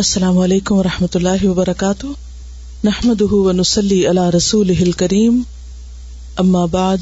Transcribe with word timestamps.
السلام 0.00 0.38
علیکم 0.38 0.74
و 0.74 0.82
رحمۃ 0.82 1.14
اللہ 1.14 1.44
وبرکاتہ۔ 1.44 2.06
نحمد 2.84 3.22
ونسلی 3.22 4.06
علی 4.06 4.36
رسول 4.36 4.92
کریم 4.92 5.42
اما 6.36 6.64
بعد، 6.64 6.96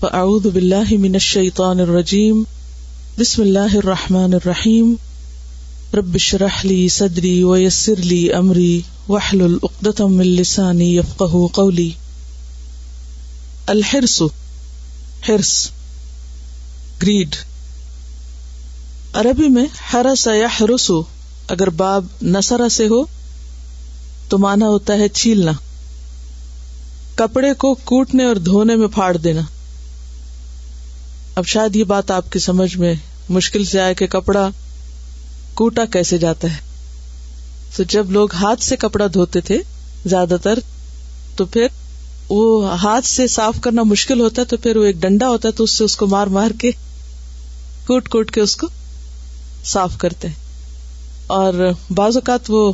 فاعوذ 0.00 0.46
باللہ 0.46 0.92
من 0.92 1.12
الشیطان 1.12 1.80
الرجیم۔ 1.80 2.42
بسم 3.18 3.42
اللہ 3.42 3.74
الرحمن 3.74 4.34
الرحیم۔ 4.34 4.94
رب 5.94 6.14
اشرح 6.14 6.60
لی 6.62 6.88
صدری 6.88 7.44
ویسر 7.44 7.96
لی 7.96 8.32
امری۔ 8.32 8.80
واحلل 9.08 9.56
عقدۃ 9.62 10.00
من 10.00 10.26
لسانی 10.26 10.96
یفقهوا 10.96 11.48
قولی۔ 11.52 11.90
الحرص، 13.66 14.22
حرص 15.28 15.68
گریڈ 17.02 17.36
عربی 19.12 19.48
میں 19.48 19.66
حرس 19.94 20.26
یحرس 20.26 20.90
اگر 21.48 21.70
باب 21.70 22.04
نسرا 22.22 22.68
سے 22.68 22.86
ہو 22.86 23.04
تو 24.28 24.38
مانا 24.38 24.66
ہوتا 24.66 24.94
ہے 24.94 25.08
چھیلنا۔ 25.08 25.52
کپڑے 27.14 27.54
کو 27.54 27.74
کوٹنے 27.74 28.24
اور 28.24 28.36
دھونے 28.36 28.76
میں 28.76 28.88
پھاڑ 28.88 29.16
دینا۔ 29.16 29.40
اب 31.34 31.46
شاید 31.46 31.76
یہ 31.76 31.84
بات 31.84 32.10
آپ 32.10 32.32
کی 32.32 32.38
سمجھ 32.38 32.76
میں 32.76 32.94
مشکل 33.28 33.64
سے 33.64 33.80
آئے 33.80 33.94
کہ 33.94 34.06
کپڑا 34.06 34.48
کوٹا 35.54 35.84
کیسے 35.84 36.18
جاتا 36.18 36.48
ہے۔ 36.48 36.56
تو 37.76 37.82
جب 37.82 38.10
لوگ 38.10 38.34
ہاتھ 38.34 38.62
سے 38.62 38.76
کپڑا 38.76 39.06
دھوتے 39.14 39.40
تھے 39.40 39.58
زیادہ 40.06 40.36
تر، 40.42 40.58
تو 41.36 41.44
پھر 41.44 41.66
وہ 42.28 42.74
ہاتھ 42.74 43.06
سے 43.06 43.28
صاف 43.28 43.56
کرنا 43.60 43.82
مشکل 43.82 44.20
ہوتا 44.20 44.42
ہے، 44.42 44.46
تو 44.46 44.56
پھر 44.56 44.76
وہ 44.76 44.84
ایک 44.84 44.96
ڈنڈا 44.96 45.28
ہوتا 45.28 45.48
ہے، 45.48 45.52
تو 45.52 45.64
اس 45.64 45.76
سے 45.76 45.84
اس 45.84 45.96
کو 45.96 46.06
مار 46.06 46.26
مار 46.26 46.50
کے 46.60 46.70
کوٹ 47.86 48.08
کوٹ 48.08 48.30
کے 48.30 48.40
اس 48.40 48.56
کو 48.56 48.66
صاف 49.64 49.98
کرتے 49.98 50.28
ہیں۔ 50.28 50.43
اور 51.26 51.54
بعض 51.90 52.16
اوقات 52.16 52.40
وہ 52.48 52.72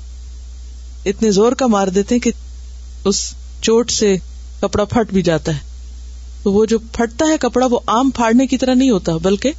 اتنے 1.04 1.30
زور 1.30 1.52
کا 1.52 1.66
مار 1.66 1.88
دیتے 1.88 2.14
ہیں 2.14 2.22
کہ 2.22 2.30
اس 3.04 3.34
چوٹ 3.62 3.90
سے 3.90 4.16
کپڑا 4.60 4.84
پھٹ 4.84 5.12
بھی 5.12 5.22
جاتا 5.22 5.52
ہے۔ 5.52 5.58
تو 6.42 6.52
وہ 6.52 6.66
جو 6.66 6.78
پھٹتا 6.78 7.26
ہے 7.26 7.36
کپڑا 7.40 7.66
وہ 7.66 7.80
آم 7.86 8.10
پھاڑنے 8.10 8.46
کی 8.46 8.56
طرح 8.56 8.74
نہیں 8.74 8.90
ہوتا، 8.90 9.16
بلکہ 9.16 9.52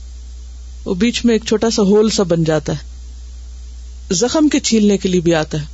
وہ 0.86 0.94
بیچ 0.94 1.26
میں 1.26 1.36
ایک 1.36 1.46
چھوٹا 1.46 1.70
سا 1.70 1.82
ہول 1.82 2.10
سا 2.10 2.24
بن 2.24 2.44
جاتا 2.44 2.74
ہے۔ 2.74 2.92
زخم 4.14 4.50
کے 4.50 4.60
چھیلنے 4.60 4.98
کے 4.98 5.10
لیے 5.10 5.22
بھی 5.22 5.36
آتا 5.36 5.62
ہے۔ 5.62 5.66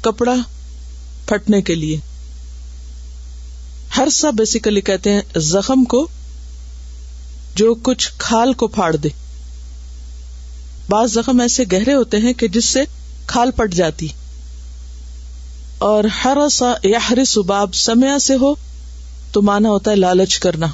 کپڑا 0.00 0.34
پھٹنے 1.26 1.62
کے 1.62 1.74
لیے۔ 1.74 1.96
ہر 3.96 4.08
سا 4.12 4.30
بیسیکلی 4.30 4.80
کہتے 4.80 5.12
ہیں 5.12 5.20
زخم 5.36 5.84
کو 5.84 6.08
جو 7.54 7.74
کچھ 7.74 8.12
کھال 8.18 8.52
کو 8.52 8.66
پھاڑ 8.66 8.96
دے۔ 8.96 9.08
بعض 10.88 11.12
زخم 11.14 11.40
ایسے 11.40 11.64
گہرے 11.72 11.94
ہوتے 11.94 12.16
ہیں 12.16 12.32
کہ 12.32 12.48
جس 12.48 12.64
سے 12.64 12.80
کھال 13.26 13.50
پٹ 13.50 13.74
جاتی۔ 13.74 14.08
اور 15.78 16.04
ہر 16.04 16.38
سا 16.50 16.72
یا 16.84 16.98
ہر 17.10 17.24
سباب 17.24 17.74
سمیا 17.74 18.18
سے 18.18 18.34
ہو 18.34 18.54
تو 19.32 19.42
مانا 19.42 19.68
ہوتا 19.68 19.90
ہے 19.90 19.96
لالچ 19.96 20.38
کرنا۔ 20.38 20.66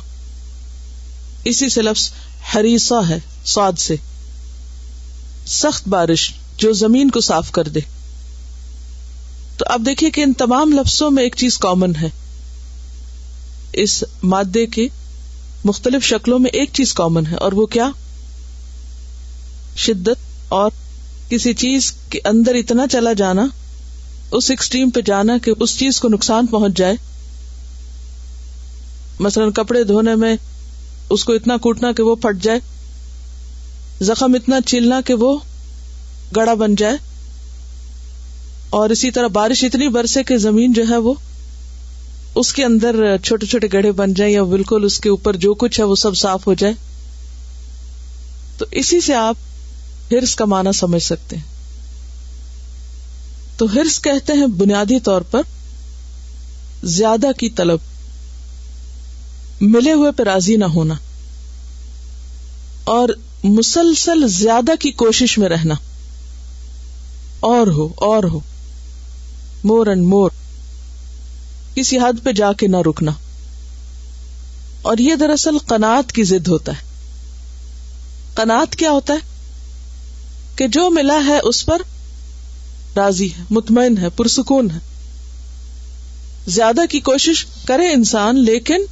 اسی 1.45 1.69
سے 1.69 1.83
لفظ 1.83 2.11
ہریسا 2.55 3.09
ہے، 3.09 3.19
سواد 3.45 3.73
سے۔ 3.79 3.97
سخت 5.47 5.89
بارش 5.89 6.33
جو 6.57 6.73
زمین 6.73 7.11
کو 7.11 7.20
صاف 7.20 7.53
کر 7.53 7.69
دے۔ 7.69 7.81
تو 9.57 9.65
اب 9.69 9.83
دیکھیے 9.87 10.11
کہ 10.11 10.20
ان 10.20 10.33
تمام 10.33 10.73
لفظوں 10.73 11.11
میں 11.11 11.23
ایک 11.23 11.35
چیز 11.37 11.59
کامن 11.59 11.92
ہے۔ 11.97 12.09
اس 13.73 14.05
مادے 14.23 14.67
کی 14.67 14.89
مختلف 15.65 16.05
شکلوں 16.05 16.39
میں 16.39 16.51
ایک 16.51 16.70
چیز 16.73 16.95
کامن 16.95 17.27
ہے 17.27 17.35
اور 17.35 17.53
وہ 17.53 17.67
کیا؟ 17.67 17.91
شدت 19.77 20.44
اور 20.48 20.70
کسی 21.28 21.55
چیز 21.55 21.92
کے 22.11 22.20
اندر 22.25 22.55
اتنا 22.55 22.86
چلا 22.86 23.12
جانا، 23.12 23.47
اس 24.30 24.50
ایکسٹریم 24.50 24.91
پہ 24.91 25.00
جانا 25.00 25.39
کہ 25.39 25.53
اس 25.61 25.78
چیز 25.78 26.00
کو 26.00 26.08
نقصان 26.08 26.47
پہنچ 26.47 26.77
جائے۔ 26.77 26.97
مثلاً 29.20 29.50
کپڑے 29.50 29.85
دھونے 29.85 30.14
میں 30.14 30.36
اس 31.11 31.24
کو 31.24 31.33
اتنا 31.33 31.57
کوٹنا 31.57 31.92
کہ 31.92 32.02
وہ 32.02 32.14
پھٹ 32.14 32.42
جائے، 32.42 32.61
زخم 34.01 34.35
اتنا 34.35 34.61
چلنا 34.67 35.01
کہ 35.01 35.14
وہ 35.14 35.39
گڑا 36.36 36.55
بن 36.55 36.74
جائے۔ 36.74 36.96
اور 38.70 38.91
اسی 38.91 39.11
طرح 39.11 39.27
بارش 39.27 39.64
اتنی 39.64 39.89
برسے 39.89 40.23
کہ 40.23 40.36
زمین 40.36 40.73
جو 40.73 40.83
ہے 40.91 40.96
وہ 40.96 41.14
اس 42.35 42.52
کے 42.52 42.64
اندر 42.64 43.17
چھوٹے 43.24 43.46
چھوٹے 43.46 43.67
گڑھے 43.73 43.92
بن 43.92 44.14
جائیں 44.14 44.33
یا 44.33 44.42
بالکل 44.42 44.85
اس 44.85 45.01
کے 45.01 45.08
اوپر 45.08 45.36
جو 45.36 45.55
کچھ 45.55 45.80
ہے 45.80 45.85
وہ 45.85 45.95
سب 45.95 46.17
صاف 46.17 46.46
ہو 46.46 46.55
جائے۔ 46.55 46.73
تو 48.58 48.64
اسی 48.70 49.01
سے 49.01 49.14
آپ 49.14 49.36
ہرس 50.14 50.36
کا 50.36 50.45
معنی 50.45 50.73
سمجھ 50.73 51.02
سکتے 51.02 51.36
ہیں۔ 51.36 51.55
تو 53.57 53.67
ہرس 53.75 54.01
کہتے 54.01 54.33
ہیں 54.33 54.47
بنیادی 54.47 55.01
طور 55.01 55.20
پر 55.20 55.41
زیادہ 56.85 57.27
کی 57.39 57.51
طلب، 57.51 57.79
ملے 59.61 59.92
ہوئے 59.92 60.13
پہ 60.13 60.23
راضی 60.23 60.57
نہ 60.57 60.64
ہونا 60.64 60.95
اور 62.85 63.08
مسلسل 63.45 64.29
زیادہ 64.29 64.70
کی 64.80 64.91
کوشش 64.91 65.39
میں 65.39 65.48
رہنا۔ 65.48 65.74
اور 67.41 67.67
ہو 67.67 67.89
اور 67.97 68.24
ہو 68.24 68.41
مور 69.64 69.86
اینڈ 69.86 70.03
مور 70.03 70.30
کسی 71.74 71.98
حد 71.98 72.24
پہ 72.24 72.33
جا 72.33 72.53
کے 72.53 72.67
نہ 72.67 72.77
رکنا۔ 72.77 73.11
اور 74.83 74.98
یہ 74.98 75.14
دراصل 75.14 75.58
قناط 75.58 76.13
کی 76.13 76.24
ضد 76.24 76.48
ہوتا 76.48 76.73
ہے۔ 76.73 76.83
قناط 78.35 78.77
کیا 78.77 78.91
ہوتا 78.91 79.14
ہے؟ 79.14 79.33
کہ 80.57 80.69
جو 80.69 80.91
ملا 80.91 81.20
ہے 81.27 81.39
اس 81.39 81.67
پر 81.67 81.83
راضی 82.97 83.33
ہے، 83.33 83.42
مطمئن 83.51 83.98
ہے، 83.98 84.09
پرسکون 84.09 84.70
ہے۔ 84.70 84.79
زیادہ 86.47 86.81
کی 86.91 87.01
کوشش 87.01 87.47
کرے 87.65 87.92
انسان، 87.92 88.45
لیکن 88.45 88.83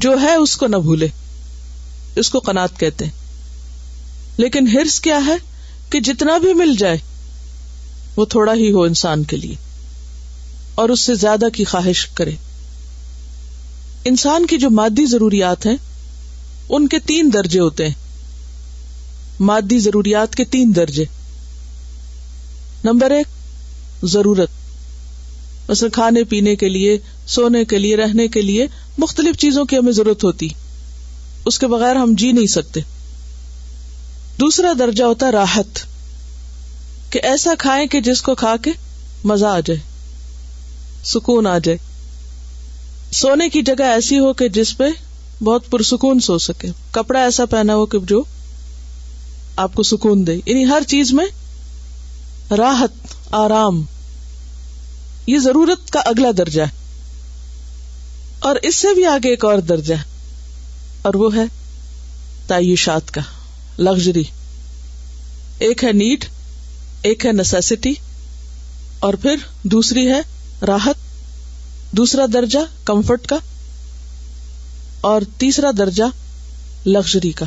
جو 0.00 0.20
ہے 0.22 0.34
اس 0.34 0.56
کو 0.56 0.66
نہ 0.66 0.76
بھولے۔ 0.76 1.06
اس 2.16 2.30
کو 2.30 2.40
کنات 2.40 2.80
کہتے 2.80 3.04
ہیں۔ 3.04 3.12
لیکن 4.36 4.68
ہرس 4.68 5.00
کیا 5.00 5.18
ہے 5.26 5.34
کہ 5.90 6.00
جتنا 6.00 6.38
بھی 6.38 6.54
مل 6.54 6.74
جائے، 6.78 6.98
وہ 8.16 8.24
تھوڑا 8.24 8.54
ہی 8.54 8.72
ہو 8.72 8.82
انسان 8.82 9.24
کے 9.24 9.36
لیے۔ 9.36 9.54
اور 10.74 10.88
اس 10.88 11.00
سے 11.00 11.14
زیادہ 11.14 11.46
کی 11.54 11.64
خواہش 11.64 12.06
کرے۔ 12.06 12.32
انسان 14.04 14.46
کی 14.46 14.58
جو 14.58 14.70
مادی 14.70 15.06
ضروریات 15.06 15.66
ہیں، 15.66 15.76
ان 16.68 16.88
کے 16.88 16.98
تین 16.98 17.30
درجے 17.32 17.60
ہوتے 17.60 17.86
ہیں۔ 17.86 18.03
مادی 19.40 19.78
ضروریات 19.78 20.34
کے 20.34 20.44
تین 20.44 20.72
درجے۔ 20.76 21.04
نمبر 22.84 23.10
ایک، 23.10 23.26
ضرورت۔ 24.04 24.48
مثلا 25.70 25.88
کھانے 25.88 26.24
پینے 26.24 26.56
کے 26.56 26.68
لیے، 26.68 26.98
سونے 27.26 27.64
کے 27.64 27.78
لیے، 27.78 27.96
رہنے 27.96 28.28
کے 28.28 28.42
لیے 28.42 28.66
مختلف 28.98 29.36
چیزوں 29.36 29.64
کی 29.64 29.78
ہمیں 29.78 29.92
ضرورت 29.92 30.24
ہوتی۔ 30.24 30.48
اس 31.46 31.58
کے 31.58 31.66
بغیر 31.66 31.96
ہم 31.96 32.14
جی 32.14 32.32
نہیں 32.32 32.46
سکتے۔ 32.46 32.80
دوسرا 34.40 34.72
درجہ 34.78 35.04
ہوتا 35.04 35.32
راحت۔ 35.32 35.78
کہ 37.10 37.20
ایسا 37.22 37.54
کھائیں 37.58 37.86
کہ 37.86 38.00
جس 38.00 38.22
کو 38.22 38.34
کھا 38.34 38.56
کے 38.62 38.70
مزہ 39.24 39.46
آ 39.46 39.60
جائے، 39.60 39.80
سکون 41.04 41.46
آ 41.46 41.58
جائے۔ 41.58 41.78
سونے 43.12 43.48
کی 43.48 43.62
جگہ 43.62 43.82
ایسی 43.82 44.18
ہو 44.18 44.32
کہ 44.32 44.48
جس 44.48 44.76
پہ 44.76 44.84
بہت 45.44 45.70
پرسکون 45.70 46.20
سو 46.20 46.38
سکے۔ 46.38 46.68
کپڑا 46.90 47.20
ایسا 47.20 47.44
پہنا 47.46 47.74
ہو 47.74 47.86
کہ 47.86 47.98
جو 47.98 48.22
آپ 49.56 49.74
کو 49.74 49.82
سکون 49.82 50.26
دے۔ 50.26 50.34
یعنی 50.46 50.64
ہر 50.64 50.82
چیز 50.86 51.12
میں 51.12 51.26
راحت، 52.54 53.14
آرام، 53.30 53.82
یہ 55.26 55.38
ضرورت 55.38 55.90
کا 55.90 56.00
اگلا 56.00 56.28
درجہ 56.38 56.62
ہے۔ 56.62 56.84
اور 58.38 58.56
اس 58.62 58.76
سے 58.76 58.94
بھی 58.94 59.04
آگے 59.04 59.30
ایک 59.30 59.44
اور 59.44 59.58
درجہ 59.58 59.94
اور 61.02 61.14
وہ 61.14 61.36
ہے 61.36 61.44
تعیشات 62.46 63.10
کا، 63.10 63.20
لگژری۔ 63.78 64.22
ایک 65.58 65.84
ہے 65.84 65.92
نیڈ، 65.92 66.24
ایک 67.02 67.26
ہے 67.26 67.32
نیسیسٹی 67.32 67.94
اور 68.98 69.14
پھر 69.14 69.36
دوسری 69.62 70.10
ہے 70.10 70.20
راحت۔ 70.66 70.94
دوسرا 71.92 72.26
درجہ 72.32 72.58
کمفرٹ 72.84 73.26
کا۔ 73.26 73.36
اور 75.00 75.22
تیسرا 75.38 75.70
درجہ 75.78 76.04
لگژری 76.86 77.32
کا۔ 77.32 77.46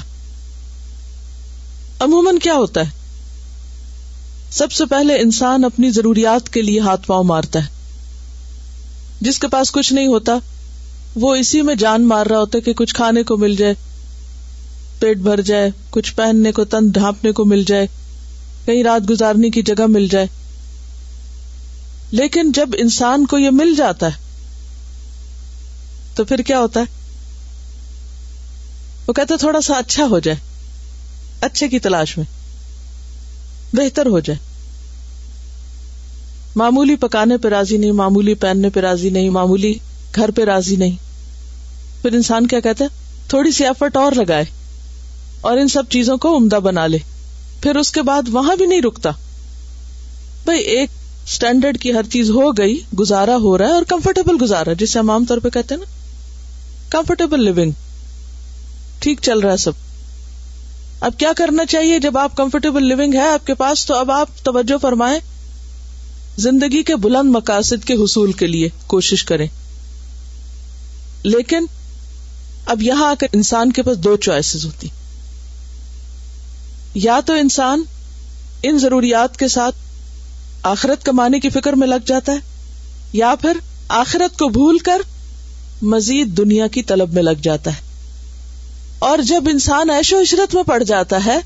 عموماً 2.00 2.40
کیا 2.40 2.54
ہوتا 2.54 2.82
ہے؟ 2.82 2.90
سب 4.52 4.72
سے 4.72 4.86
پہلے 4.86 5.16
انسان 5.20 5.64
اپنی 5.64 5.90
ضروریات 5.90 6.50
کے 6.50 6.62
لیے 6.62 6.80
ہاتھ 6.80 7.08
پاؤں 7.08 7.24
مارتا 7.24 7.60
ہے۔ 7.60 7.68
جس 9.22 9.40
کے 9.40 9.48
پاس 9.48 9.72
کچھ 9.72 9.94
نہیں 9.94 10.08
ہوتا، 10.08 10.34
وہ 11.16 11.36
اسی 11.36 11.62
میں 11.62 11.76
جان 11.76 12.08
مار 12.08 12.26
رہا 12.26 12.40
ہوتا 12.40 12.58
ہے 12.58 12.62
کہ 12.62 12.74
کچھ 12.74 12.96
کھانے 12.96 13.24
کو 13.24 13.38
مل 13.38 13.56
جائے، 13.56 13.74
پیٹ 15.00 15.18
بھر 15.18 15.42
جائے، 15.42 15.70
کچھ 15.90 16.14
پہننے 16.16 16.52
کو، 16.52 16.66
تن 16.66 16.88
ڈھانپنے 16.88 17.32
کو 17.32 17.46
مل 17.46 17.64
جائے، 17.64 17.88
کہیں 18.66 18.84
رات 18.84 19.10
گزارنے 19.10 19.50
کی 19.50 19.62
جگہ 19.62 19.86
مل 19.88 20.08
جائے۔ 20.08 20.26
لیکن 22.12 22.52
جب 22.52 22.70
انسان 22.78 23.26
کو 23.26 23.38
یہ 23.38 23.50
مل 23.50 23.76
جاتا 23.76 24.06
ہے، 24.06 24.44
تو 26.16 26.24
پھر 26.24 26.38
کیا 26.38 26.60
ہوتا 26.60 26.80
ہے؟ 26.80 26.86
وہ 29.08 29.14
کہتے 29.14 29.34
اچھا 29.78 30.04
ہو 30.04 30.20
جائے۔ 30.20 30.47
اچھے 31.42 31.68
کی 31.68 31.80
تلاش 31.80 32.18
میں۔ 32.18 32.26
بہتر 33.74 34.06
ہو 34.06 34.20
جائے۔ 34.20 34.40
معمولی 36.56 36.96
پکانے 36.96 37.38
پہ 37.38 37.48
راضی 37.48 37.78
نہیں، 37.78 37.92
معمولی 37.92 38.34
پہننے 38.34 38.70
پہ 38.70 38.80
راضی 38.80 39.10
نہیں، 39.10 39.30
معمولی 39.30 39.74
گھر 40.16 40.32
پہ 40.32 40.44
راضی 40.44 40.76
نہیں۔ 40.76 40.96
پھر 42.02 42.14
انسان 42.14 42.48
کیا 42.48 42.60
کہتا 42.60 42.86
ہے؟ 42.86 42.90
تھوڑی 43.28 43.52
سی 43.52 43.66
ایفرٹ 43.66 43.98
اور 43.98 44.12
لگائے 44.12 44.46
اور 45.42 45.58
ان 45.58 45.68
سب 45.68 45.84
چیزوں 45.90 46.18
کو 46.18 46.38
عمدہ 46.38 46.56
بنا 46.56 46.88
لے۔ 46.88 46.98
پھر 47.62 47.76
اس 47.76 47.92
کے 47.92 48.02
بعد 48.02 48.22
وہاں 48.32 48.56
بھی 48.56 48.66
نہیں 48.66 48.82
رکتا۔ 48.82 49.10
بھائی، 50.44 50.60
ایک 50.60 50.90
اسٹینڈرڈ 51.26 51.78
کی 51.78 51.94
ہر 51.94 52.04
چیز 52.12 52.30
ہو 52.30 52.52
گئی، 52.52 52.82
گزارا 53.00 53.36
ہو 53.36 53.58
رہا 53.58 53.66
ہے 53.66 53.72
اور 53.72 53.84
کمفرٹیبل 53.84 54.36
گزارا 54.42 54.74
جسے 54.74 55.00
ہم 55.00 55.10
عام 55.10 55.26
طور 55.26 55.38
پہ 55.38 55.50
کہتے 55.50 55.76
ہیں 55.76 55.82
نا۔ 55.82 55.92
کمفرٹیبل 56.90 57.44
لونگ 57.44 57.72
ٹھیک 59.00 59.20
چل 59.22 59.40
رہا 59.40 59.52
ہے 59.52 59.58
سب۔ 59.58 59.87
اب 61.02 61.12
کیا 61.18 61.32
کرنا 61.38 61.66
چاہیے؟ 61.66 62.00
جب 62.00 62.18
آپ 62.18 62.38
کمفرٹیبل 62.38 62.88
لونگ 62.88 63.14
ہے 63.14 63.28
آپ 63.28 63.48
کے 63.48 63.54
پاس، 63.54 63.86
تو 63.86 63.96
اب 63.96 64.12
آپ 64.12 64.30
توجہ 64.44 64.78
فرمائیں 64.78 65.20
زندگی 66.38 66.84
کے 66.84 66.96
بلند 66.96 67.30
مقاصد 67.30 67.86
کے 67.86 67.94
حصول 67.94 68.32
کے 68.32 68.48
لیے 68.48 68.70
کوشش 68.88 69.24
کریں۔ 69.24 69.48
لیکن 71.24 71.66
اب 72.66 72.82
یہاں 72.82 73.06
آ 73.06 73.14
کر 73.20 73.28
انسان 73.34 73.72
کے 73.72 73.82
پاس 73.82 73.98
دو 73.98 74.18
چوائسیز 74.18 74.66
ہوتی۔ 74.66 74.88
یا 76.94 77.20
تو 77.26 77.34
انسان 77.34 77.84
ان 78.64 78.78
ضروریات 78.78 79.38
کے 79.38 79.48
ساتھ 79.48 79.76
آخرت 80.64 81.04
کمانے 81.04 81.40
کی 81.40 81.50
فکر 81.50 81.74
میں 81.74 81.88
لگ 81.88 82.06
جاتا 82.06 82.32
ہے، 82.32 82.38
یا 83.14 83.34
پھر 83.42 83.58
آخرت 83.88 84.38
کو 84.38 84.50
بھول 84.50 84.78
کر 84.78 85.02
مزید 85.82 86.38
دنیا 86.38 86.68
کی 86.68 86.84
طلب 86.84 87.14
میں 87.14 87.24
لگ 87.24 87.42
جاتا 87.44 87.72
ہے۔ 87.72 87.87
اور 89.00 89.18
جب 89.18 89.44
انسان 89.50 89.90
ایش 89.90 90.14
و 90.14 90.22
عشرت 90.22 90.56
میں 90.56 90.64
پڑ 90.64 90.84
جاتا 90.84 91.26
ہے، 91.26 91.38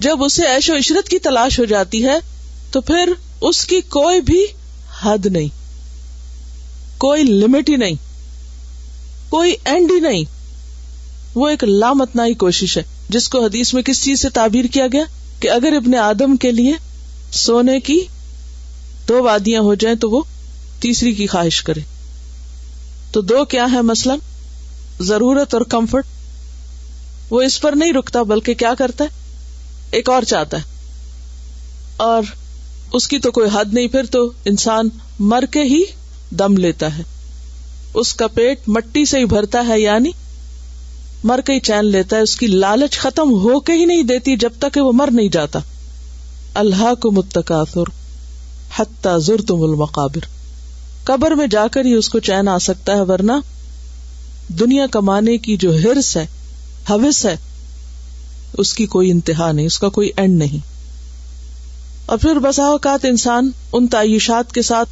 جب 0.00 0.22
اسے 0.22 0.46
ایش 0.46 0.70
و 0.70 0.76
عشرت 0.78 1.08
کی 1.08 1.18
تلاش 1.18 1.58
ہو 1.58 1.64
جاتی 1.64 2.04
ہے، 2.04 2.18
تو 2.70 2.80
پھر 2.80 3.12
اس 3.40 3.64
کی 3.64 3.80
کوئی 3.80 4.20
بھی 4.20 4.46
حد 5.02 5.26
نہیں۔ 5.26 5.48
کوئی 6.98 7.22
لمٹ 7.22 7.70
ہی 7.70 7.76
نہیں۔ 7.76 7.94
کوئی 9.28 9.54
اینڈ 9.64 9.90
ہی 9.90 10.00
نہیں۔ 10.00 10.24
وہ 11.34 11.48
ایک 11.48 11.64
لامتنائی 11.64 12.34
کوشش 12.34 12.78
ہے، 12.78 12.82
جس 13.08 13.28
کو 13.28 13.44
حدیث 13.44 13.74
میں 13.74 13.82
کس 13.82 14.04
چیز 14.04 14.22
سے 14.22 14.28
تعبیر 14.28 14.64
کیا 14.64 14.86
گیا؟ 14.92 15.04
کہ 15.40 15.50
اگر 15.50 15.72
ابن 15.76 15.94
آدم 15.94 16.36
کے 16.36 16.52
لیے 16.52 16.72
سونے 17.32 17.80
کی 17.80 18.00
دو 19.08 19.22
وادیاں 19.22 19.62
ہو 19.62 19.74
جائیں 19.74 19.96
تو 19.96 20.10
وہ 20.10 20.22
تیسری 20.80 21.12
کی 21.12 21.26
خواہش 21.26 21.62
کرے۔ 21.62 21.80
تو 23.12 23.20
دو 23.20 23.44
کیا 23.44 23.66
ہے 23.72 23.82
مثلاً؟ 23.82 24.18
ضرورت 25.00 25.54
اور 25.54 25.62
کمفرٹ 25.62 26.04
وہ 27.30 27.42
اس 27.42 27.60
پر 27.60 27.72
نہیں 27.72 27.92
رکتا 27.92 28.22
بلکہ 28.22 28.54
کیا 28.54 28.74
کرتا 28.78 29.04
ہے؟ 29.04 29.08
ایک 29.90 30.08
اور 30.08 30.22
چاہتا 30.22 30.56
ہے۔ 30.56 30.62
اور 31.96 32.22
اس 32.92 33.08
کی 33.08 33.18
تو 33.18 33.30
کوئی 33.30 33.48
حد 33.52 33.64
نہیں، 33.72 33.86
پھر 33.86 34.06
تو 34.06 34.32
انسان 34.44 34.88
مر 35.18 35.44
کے 35.50 35.62
ہی 35.62 35.82
دم 36.30 36.56
لیتا 36.56 36.98
ہے۔ 36.98 37.02
اس 37.94 38.14
کا 38.14 38.26
پیٹ 38.26 38.60
مٹی 38.66 39.04
سے 39.04 39.18
ہی 39.18 39.24
بھرتا 39.24 39.64
ہے 39.68 39.80
یعنی 39.80 40.10
مر 41.24 41.40
کے 41.40 41.52
ہی 41.52 41.60
چین 41.60 41.84
لیتا 41.84 42.16
ہے۔ 42.16 42.22
اس 42.22 42.36
کی 42.36 42.46
لالچ 42.46 42.98
ختم 42.98 43.30
ہو 43.30 43.60
کے 43.60 43.72
ہی 43.72 43.84
نہیں 43.84 44.02
دیتی 44.02 44.36
جب 44.36 44.50
تک 44.58 44.74
کہ 44.74 44.80
وہ 44.80 44.92
مر 44.92 45.08
نہیں 45.10 45.28
جاتا۔ 45.28 45.58
اللہ 46.54 46.94
کو 46.94 47.10
متکاثر 47.10 47.84
حتہ 48.78 49.18
زر 49.18 49.40
تم 49.48 49.62
المقابر۔ 49.62 50.24
قبر 51.04 51.30
میں 51.30 51.46
جا 51.46 51.66
کر 51.72 51.84
ہی 51.84 51.94
اس 51.94 52.08
کو 52.08 52.18
چین 52.18 52.48
آ 52.48 52.58
سکتا 52.58 52.92
ہے، 52.92 53.00
ورنہ 53.00 53.32
دنیا 54.58 54.86
کمانے 54.86 55.38
کی 55.38 55.56
جو 55.56 55.76
ہرس 55.76 56.16
ہے، 56.16 56.26
حوث 56.90 57.26
ہے، 57.26 57.36
اس 58.58 58.74
کی 58.74 58.86
کوئی 58.86 59.10
انتہا 59.10 59.52
نہیں، 59.52 59.66
اس 59.66 59.78
کا 59.78 59.88
کوئی 59.88 60.10
اینڈ 60.16 60.38
نہیں۔ 60.38 60.66
اور 62.06 62.18
پھر 62.18 62.38
بسا 62.38 62.64
اوقات 62.64 63.04
انسان 63.04 63.50
ان 63.72 63.86
تعیشات 63.86 64.52
کے 64.52 64.62
ساتھ 64.62 64.88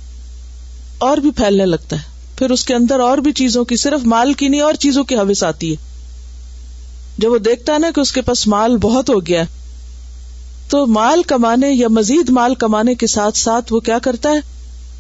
اور 0.98 1.18
بھی 1.18 1.30
پھیلنے 1.30 1.66
لگتا 1.66 1.96
ہے۔ 1.96 2.02
پھر 2.38 2.50
اس 2.50 2.64
کے 2.64 2.74
اندر 2.74 3.00
اور 3.00 3.18
بھی 3.18 3.32
چیزوں 3.32 3.64
کی، 3.64 3.76
صرف 3.76 4.06
مال 4.06 4.32
کی 4.32 4.48
نہیں، 4.48 4.60
اور 4.60 4.74
چیزوں 4.74 5.04
کی 5.04 5.14
حوث 5.14 5.44
آتی 5.44 5.70
ہے۔ 5.70 5.76
جب 7.18 7.32
وہ 7.32 7.38
دیکھتا 7.38 7.72
ہے 7.74 7.78
نا 7.78 7.90
کہ 7.94 8.00
اس 8.00 8.12
کے 8.12 8.20
پاس 8.20 8.46
مال 8.46 8.76
بہت 8.76 9.10
ہو 9.10 9.26
گیا 9.26 9.42
تو 10.68 10.86
مال 10.86 11.22
کمانے 11.22 11.70
یا 11.70 11.88
مزید 11.88 12.30
مال 12.30 12.54
کمانے 12.54 12.94
کے 12.94 13.06
ساتھ 13.06 13.38
ساتھ 13.38 13.72
وہ 13.72 13.80
کیا 13.80 13.98
کرتا 13.98 14.30
ہے؟ 14.30 14.38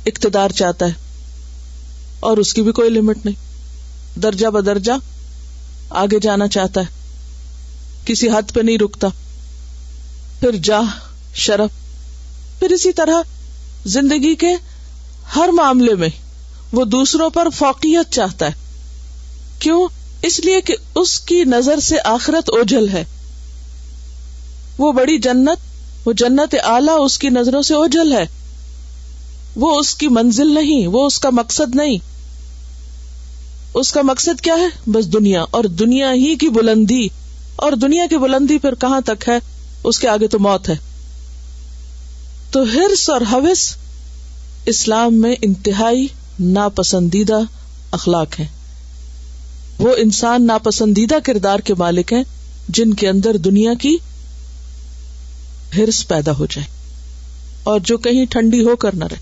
اقتدار 0.06 0.50
چاہتا 0.50 0.86
ہے۔ 0.86 0.92
اور 2.20 2.36
اس 2.36 2.54
کی 2.54 2.62
بھی 2.62 2.72
کوئی 2.72 2.90
لمٹ 2.90 3.26
نہیں۔ 3.26 3.47
درجہ 4.22 4.46
بدرجہ 4.46 4.92
آگے 5.90 6.20
جانا 6.20 6.48
چاہتا 6.48 6.80
ہے۔ 6.80 6.86
کسی 8.04 8.28
حد 8.30 8.52
پہ 8.54 8.60
نہیں 8.60 8.78
رکتا۔ 8.78 9.08
پھر 10.40 10.50
جا 10.52 10.80
شرف۔ 11.34 11.70
پھر 12.58 12.70
اسی 12.70 12.92
طرح 12.92 13.22
زندگی 13.86 14.34
کے 14.34 14.54
ہر 15.36 15.48
معاملے 15.48 15.94
میں 15.94 16.08
وہ 16.72 16.84
دوسروں 16.84 17.30
پر 17.30 17.48
فوقیت 17.50 18.12
چاہتا 18.12 18.46
ہے۔ 18.46 18.52
کیوں؟ 19.58 19.88
اس 20.22 20.40
لیے 20.40 20.60
کہ 20.60 20.76
اس 20.94 21.20
کی 21.20 21.44
نظر 21.44 21.80
سے 21.80 21.96
آخرت 22.04 22.50
اوجھل 22.50 22.88
ہے۔ 22.88 23.04
وہ 24.78 24.92
بڑی 24.92 25.18
جنت، 25.18 25.58
وہ 26.06 26.12
جنت 26.12 26.54
اعلی 26.64 26.92
اس 26.98 27.18
کی 27.18 27.28
نظروں 27.28 27.62
سے 27.62 27.74
اوجھل 27.74 28.12
ہے۔ 28.12 28.26
وہ 29.56 29.80
اس 29.80 29.94
کی 29.94 30.08
منزل 30.08 30.54
نہیں، 30.54 30.86
وہ 30.86 31.06
اس 31.06 31.18
کا 31.18 31.30
مقصد 31.30 31.74
نہیں۔ 31.74 31.98
اس 33.78 33.92
کا 33.92 34.02
مقصد 34.02 34.40
کیا 34.40 34.54
ہے؟ 34.54 34.90
بس 34.90 35.12
دنیا، 35.12 35.44
اور 35.50 35.64
دنیا 35.64 36.12
ہی 36.12 36.36
کی 36.36 36.48
بلندی۔ 36.48 37.08
اور 37.56 37.72
دنیا 37.72 38.06
کی 38.10 38.16
بلندی 38.16 38.58
پھر 38.58 38.74
کہاں 38.74 39.00
تک 39.00 39.28
ہے؟ 39.28 39.38
اس 39.84 39.98
کے 39.98 40.08
آگے 40.08 40.28
تو 40.28 40.38
موت 40.38 40.68
ہے۔ 40.68 40.76
تو 42.50 42.62
ہرس 42.62 43.10
اور 43.10 43.20
حوث 43.32 43.74
اسلام 44.66 45.14
میں 45.14 45.36
انتہائی 45.42 46.06
ناپسندیدہ 46.40 47.38
اخلاق 47.90 48.40
ہے 48.40 48.46
وہ 49.78 49.94
انسان 49.96 50.46
ناپسندیدہ 50.46 51.14
کردار 51.24 51.58
کے 51.58 51.74
مالک 51.74 52.12
ہیں 52.12 52.24
جن 52.68 52.94
کے 52.94 53.08
اندر 53.08 53.36
دنیا 53.36 53.74
کی 53.74 53.96
ہرس 55.76 56.08
پیدا 56.08 56.32
ہو 56.32 56.46
جائے 56.46 56.66
اور 57.62 57.80
جو 57.80 57.98
کہیں 57.98 58.26
ٹھنڈی 58.26 58.64
ہو 58.64 58.76
کر 58.76 58.94
نہ 58.94 59.04
رہے۔ 59.04 59.16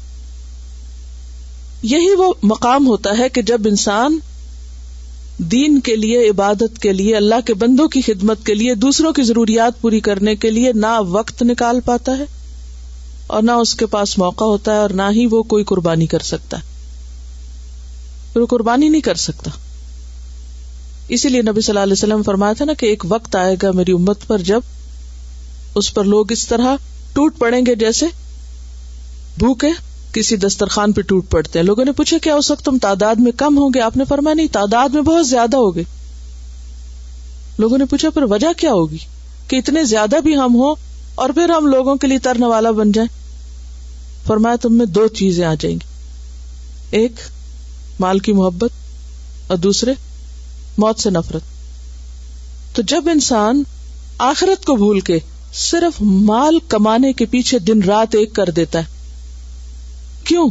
یہی 1.83 2.15
وہ 2.19 2.33
مقام 2.43 2.87
ہوتا 2.87 3.11
ہے 3.19 3.29
کہ 3.29 3.43
جب 3.43 3.61
انسان 3.65 4.19
دین 5.39 5.81
کے 5.81 5.97
لیے، 5.97 6.29
عبادت 6.29 6.79
کے 6.79 6.93
لیے، 6.93 7.17
اللہ 7.17 7.35
کے 7.47 7.55
بندوں 7.55 7.89
کی 7.89 8.01
خدمت 8.01 8.47
کے 8.47 8.55
لیے، 8.55 8.75
دوسروں 8.75 9.13
کی 9.13 9.23
ضروریات 9.23 9.81
پوری 9.81 10.01
کرنے 10.01 10.37
کے 10.37 10.51
لیے 10.51 10.73
نہ 10.73 11.01
وقت 11.09 11.43
نکال 11.43 11.81
پاتا 11.81 12.19
ہے 12.19 12.25
اور 13.27 13.43
نہ 13.43 13.51
اس 13.51 13.75
کے 13.75 13.87
پاس 13.87 14.19
موقع 14.19 14.45
ہوتا 14.45 14.73
ہے 14.73 14.79
اور 14.79 14.91
نہ 14.91 15.03
ہی 15.03 15.27
وہ 15.27 15.43
کوئی 15.43 15.65
قربانی 15.65 16.07
کر 16.07 16.19
سکتا 16.19 16.59
ہے۔ 16.59 16.63
وہ 18.41 18.47
قربانی 18.47 18.89
نہیں 18.89 19.01
کر 19.01 19.15
سکتا۔ 19.15 19.51
اسی 21.09 21.29
لیے 21.29 21.43
نبی 21.43 21.61
صلی 21.61 21.73
اللہ 21.73 21.83
علیہ 21.83 21.93
وسلم 21.93 22.23
فرمایا 22.23 22.53
تھا 22.53 22.65
نا 22.65 22.73
کہ 22.73 22.87
ایک 22.87 23.05
وقت 23.09 23.37
آئے 23.37 23.57
گا 23.63 23.71
میری 23.71 23.93
امت 23.93 24.27
پر 24.27 24.39
جب 24.39 24.61
اس 25.75 25.95
پر 25.95 26.05
لوگ 26.05 26.33
اس 26.33 26.49
طرح 26.49 26.77
ٹوٹ 27.13 27.39
پڑیں 27.39 27.67
گے 27.67 27.75
جیسے 27.75 28.07
بھوکے 29.39 29.69
کسی 30.17 30.37
دسترخوان 30.37 30.93
پہ 30.93 31.01
ٹوٹ 31.03 31.31
پڑتے 31.31 31.59
ہیں۔ 31.59 31.67
لوگوں 31.67 31.85
نے 31.85 31.93
پوچھا، 31.93 32.19
کیا 32.23 32.35
اس 32.35 32.51
وقت 32.51 32.65
تم 32.65 32.79
تعداد 32.79 33.15
میں 33.15 33.33
کم 33.33 33.59
ہوں 33.59 33.71
گے 33.75 33.81
آپ 33.81 33.97
نے 33.97 34.05
فرمایا، 34.05 34.35
نہیں، 34.35 34.47
تعداد 34.53 34.89
میں 34.89 35.03
بہت 35.03 35.29
زیادہ 35.29 35.57
ہوگے۔ 35.57 35.83
لوگوں 37.59 37.79
نے 37.79 37.85
پوچھا، 37.85 38.11
پھر 38.11 38.23
وجہ 38.23 38.47
کیا 38.57 38.73
ہوگی؟ 38.73 38.99
کہ 39.49 39.57
اتنے 39.57 39.85
زیادہ 39.85 40.17
بھی 40.25 40.37
ہم 40.37 40.55
ہوں 40.55 40.75
اور 41.15 41.31
پھر 41.31 41.49
ہم 41.49 41.67
لوگوں 41.67 41.97
کے 41.97 42.07
لیے 42.07 42.19
ترنے 42.19 42.47
والا 42.47 42.71
بن 42.71 42.93
جائیں؟ 42.93 43.09
فرمایا، 44.27 44.57
تم 44.57 44.75
میں 44.75 44.87
دو 44.87 45.09
چیزیں 45.09 45.47
آ 45.47 45.55
جائیں 45.55 45.77
گی۔ 45.77 45.89
ایک، 46.91 47.13
مال 48.01 48.19
کی 48.19 48.33
محبت 48.33 48.71
اور 49.47 49.57
دوسرے، 49.57 49.93
موت 50.79 51.01
سے 51.01 51.11
نفرت۔ 51.11 51.43
تو 52.77 52.83
جب 52.83 53.05
انسان 53.13 53.63
آخرت 54.19 54.65
کو 54.65 54.77
بھول 54.77 55.01
کے 55.01 55.19
صرف 55.55 55.93
مال 56.01 56.59
کمانے 56.69 57.13
کے 57.13 57.25
پیچھے 57.25 57.59
دن 57.59 57.83
رات 57.83 58.15
ایک 58.15 58.35
کر 58.35 58.51
دیتا 58.51 58.79
ہے 58.79 58.96
کیوں؟ 60.27 60.49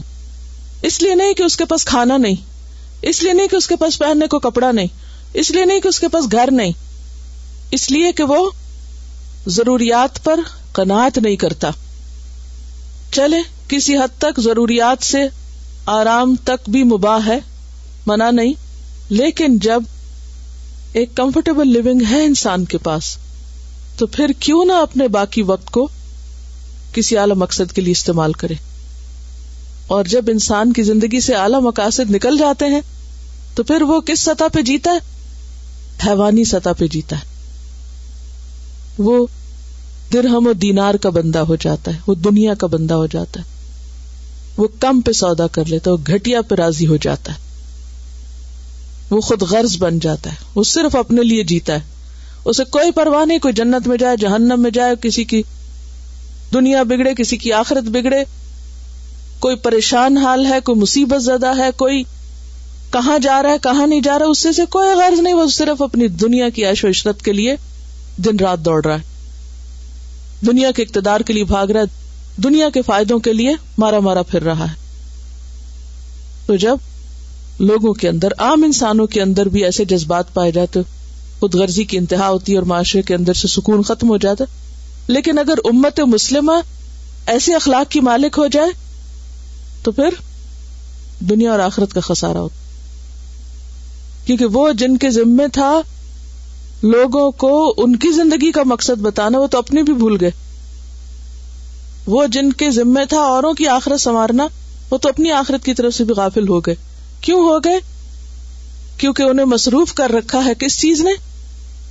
اس 0.82 1.01
لیے 1.01 1.15
نہیں 1.15 1.34
کہ 1.34 1.44
اس 1.44 1.58
کے 1.58 1.65
پاس 1.65 1.86
کھانا 1.86 2.17
نہیں، 2.17 2.36
اس 3.01 3.24
لیے 3.24 3.34
نہیں 3.34 3.48
کہ 3.48 3.55
اس 3.55 3.67
کے 3.67 3.75
پاس 3.75 4.00
پہننے 4.00 4.27
کو 4.27 4.39
کپڑا 4.39 4.72
نہیں، 4.72 4.88
اس 5.34 5.51
لیے 5.51 5.65
نہیں 5.65 5.79
کہ 5.79 5.88
اس 5.88 6.00
کے 6.00 6.08
پاس 6.08 6.25
گھر 6.32 6.50
نہیں۔ 6.51 6.72
اس 7.72 7.91
لیے 7.91 8.12
کہ 8.12 8.24
وہ 8.24 8.51
ضروریات 9.48 10.24
پر 10.24 10.39
کناٹ 10.74 11.17
نہیں 11.17 11.36
کرتا۔ 11.36 11.70
چلے، 13.12 13.38
کسی 13.67 13.98
حد 13.98 14.20
تک 14.20 14.39
ضروریات 14.39 15.05
سے 15.05 15.17
آرام 15.86 16.36
تک 16.36 16.70
بھی 16.70 16.84
مباح 16.84 17.20
ہے، 17.27 17.39
منع 18.05 18.32
نہیں۔ 18.32 18.53
لیکن 19.10 19.60
جب 19.60 19.84
ایک 20.94 21.10
کمفرٹیبل 21.15 21.67
لونگ 21.67 22.01
ہے 22.12 22.25
انسان 22.25 22.65
کے 22.65 22.77
پاس، 22.77 23.17
تو 23.98 24.08
پھر 24.08 24.32
کیوں 24.39 24.65
نہ 24.65 24.74
اپنے 24.74 25.08
باقی 25.08 25.41
وقت 25.41 25.70
کو 25.70 25.88
کسی 26.94 27.17
اعلی 27.17 27.34
مقصد 27.34 27.72
کے 27.72 27.82
لیے 27.82 27.91
استعمال 27.91 28.34
کرے۔ 28.34 28.53
اور 29.88 30.06
جب 30.06 30.25
انسان 30.27 30.74
کی 30.74 30.84
زندگی 30.84 31.20
سے 31.20 31.34
اعلی 31.34 31.62
مقاصد 31.62 32.12
نکل 32.12 32.38
جاتے 32.38 32.65
ہیں، 32.65 32.82
تو 33.56 33.63
پھر 33.63 33.82
وہ 33.82 34.01
کس 34.01 34.20
سطح 34.20 34.44
پہ 34.54 34.62
جیتا 34.62 34.92
ہے؟ 34.92 34.98
حیوانی 36.08 36.44
سطح 36.44 36.70
پہ 36.77 36.88
جیتا 36.88 37.15
ہے۔ 37.15 37.22
وہ 38.98 39.27
درہم 40.13 40.48
و 40.48 40.54
دینار 40.54 40.96
کا 40.96 41.10
بندہ 41.10 41.39
ہو 41.39 41.56
جاتا 41.56 41.94
ہے، 41.94 42.00
وہ 42.08 42.15
دنیا 42.15 42.54
کا 42.54 42.68
بندہ 42.68 42.94
ہو 42.94 43.06
جاتا 43.06 43.39
ہے۔ 43.39 43.46
وہ 44.58 44.68
کم 44.80 45.01
پہ 45.01 45.12
سودا 45.12 45.48
کر 45.48 45.65
لیتا 45.65 45.92
ہے، 45.92 45.96
وہ 45.96 45.98
گھٹیا 46.08 46.42
پہ 46.42 46.56
راضی 46.56 46.88
ہو 46.88 46.98
جاتا 46.98 47.32
ہے۔ 47.32 47.38
وہ 49.10 49.22
خود 49.22 49.42
غرض 49.42 49.77
بن 49.77 50.00
جاتا 50.00 50.30
ہے، 50.30 50.36
وہ 50.56 50.63
صرف 50.63 50.96
اپنے 50.96 51.24
لیے 51.24 51.44
جیتا 51.44 51.74
ہے۔ 51.74 51.80
اسے 52.46 52.63
کوئی 52.63 52.92
پرواہ 52.92 53.25
نہیں، 53.25 53.39
کوئی 53.39 53.54
جنت 53.54 53.88
میں 53.88 53.98
جائے، 53.98 54.18
جہنم 54.18 54.62
میں 54.62 54.72
جائے، 54.72 54.96
کسی 55.01 55.24
کی 55.24 55.44
دنیا 56.54 56.84
بگڑے، 56.84 57.13
کسی 57.18 57.38
کی 57.38 57.51
آخرت 57.51 57.84
بگڑے۔ 57.84 58.24
کوئی 59.39 59.56
پریشان 59.56 60.18
حال 60.18 60.46
ہے، 60.46 60.60
کوئی 60.60 60.80
مصیبت 60.80 61.24
زدہ 61.24 61.58
ہے، 61.58 61.70
کوئی 61.77 62.04
کہاں 62.92 63.20
جا 63.20 63.44
رہا 63.44 63.50
ہے، 63.50 63.58
کہاں 63.63 63.88
نہیں 63.88 64.01
جا 64.01 64.20
رہا، 64.20 64.25
اس 64.25 64.48
سے 64.56 64.65
کوئی 64.70 64.89
غرض 64.89 65.20
نہیں، 65.20 65.34
وہ 65.34 65.48
صرف 65.48 65.82
اپنی 65.82 66.08
دنیا 66.08 66.50
کی 66.50 66.65
عیش 66.65 66.86
و 66.86 66.89
عشرت 66.89 67.22
کے 67.22 67.34
لیے 67.34 67.56
دن 68.18 68.38
رات 68.39 68.60
دوڑ 68.60 68.86
رہا 68.86 68.96
ہے۔ 68.96 69.04
دنیا 70.46 70.72
کے 70.72 70.84
اقتدار 70.84 71.20
کے 71.20 71.34
لیے 71.34 71.44
بھاگ 71.44 71.68
رہا 71.68 71.82
ہے، 71.82 71.86
دنیا 72.44 72.70
کے 72.70 72.82
فائدوں 72.82 73.20
کے 73.20 73.34
لیے 73.34 73.54
مارا 73.77 74.00
مارا 74.00 74.22
پھر 74.22 74.44
رہا 74.44 74.65
ہے۔ 74.72 74.75
تو 76.46 76.56
جب 76.56 76.77
لوگوں 77.60 77.94
کے 77.94 78.10
اندر، 78.10 78.27
عام 78.38 78.63
انسانوں 78.63 79.08
کے 79.08 79.22
اندر 79.22 79.46
بھی 79.46 79.63
ایسے 79.63 79.86
جذبات 79.86 80.34
پائے 80.34 80.51
جاتے، 80.51 80.80
خود 81.39 81.56
غرضی 81.56 81.84
کی 81.84 81.98
انتہا 81.98 82.30
ہوتی 82.30 82.51
ہے 82.51 82.58
اور 82.58 82.65
معاشرے 82.65 83.01
کے 83.01 83.15
اندر 83.15 83.34
سے 83.34 83.48
سکون 83.48 83.84
ختم 83.84 84.10
ہو 84.10 84.18
جاتا، 84.18 84.46
لیکن 85.08 85.39
اگر 85.39 85.56
امت 85.63 86.00
مسلمہ 86.00 86.51
ایسے 87.27 87.54
اخلاق 87.54 87.92
کی 87.92 88.00
مالک 88.00 88.36
ہو 88.38 88.48
جائے 88.48 88.85
تو 89.86 89.92
پھر 89.92 90.10
دنیا 91.20 91.51
اور 91.51 91.60
آخرت 91.60 91.94
کا 91.94 92.00
خسارا 92.01 92.39
ہوتا 92.39 92.56
کیونکہ 94.25 94.46
وہ 94.46 94.72
جن 94.72 94.98
کے 94.98 95.10
ذمے 95.10 95.48
تھا، 95.48 95.82
لوگوں 96.84 97.32
کو 97.32 97.74
ان 97.77 97.96
کی 97.96 98.12
زندگی 98.12 98.51
کا 98.51 98.62
مقصد 98.65 99.01
بتانا، 99.01 99.39
وہ 99.39 99.48
تو 99.48 99.58
اپنی 99.58 99.84
بھی 99.84 99.94
بھول 99.94 100.18
گئے۔ 100.22 100.32
وہ 102.06 102.27
جن 102.27 102.54
کے 102.54 102.72
ذمے 102.72 103.06
تھا، 103.06 103.20
اوروں 103.20 103.54
کی 103.54 103.68
آخرت 103.68 104.01
سنوارنا، 104.01 104.48
وہ 104.89 104.98
تو 104.98 105.10
اپنی 105.10 105.32
آخرت 105.32 105.65
کی 105.65 105.74
طرف 105.74 105.94
سے 105.94 106.04
بھی 106.04 106.13
غافل 106.13 106.48
ہو 106.48 106.60
گئے۔ 106.60 106.75
کیوں 107.22 107.39
ہو 107.39 107.60
گئے؟ 107.60 107.80
کیونکہ 108.98 109.24
انہیں 109.24 109.46
مصروف 109.46 109.94
کر 109.94 110.12
رکھا 110.12 110.46
ہے 110.46 110.54
کس 110.60 110.80
چیز 110.80 111.01
نے؟ 111.01 111.12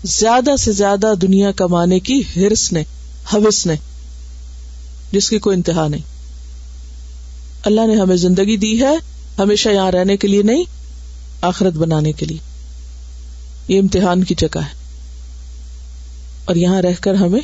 زیادہ 0.05 0.57
سے 0.57 0.73
زیادہ 0.73 1.15
دنیا 1.23 1.51
کمانے 1.51 1.99
کی 2.01 2.23
ہرس 2.37 2.73
نے، 2.73 2.83
حوث 3.35 3.67
نے، 3.67 3.75
جس 5.13 5.31
کی 5.31 5.39
کوئی 5.39 5.57
انتہا 5.57 5.89
نہیں۔ 5.89 6.14
اللہ 7.65 7.87
نے 7.87 7.97
ہمیں 7.97 8.17
زندگی 8.17 8.57
دی 8.57 8.83
ہے، 8.83 8.97
ہمیشہ 9.39 9.69
یہاں 9.69 9.91
رہنے 9.93 10.17
کے 10.17 10.29
لیے 10.29 10.43
نہیں، 10.43 10.65
آخرت 11.41 11.73
بنانے 11.73 12.13
کے 12.13 12.27
لیے۔ 12.27 12.39
یہ 13.69 13.81
امتحان 13.81 14.25
کی 14.25 14.35
جگہ 14.39 14.59
ہے۔ 14.59 14.85
اور 16.45 16.57
یہاں 16.57 16.83
رہ 16.83 16.93
کر 17.01 17.15
ہمیں 17.15 17.41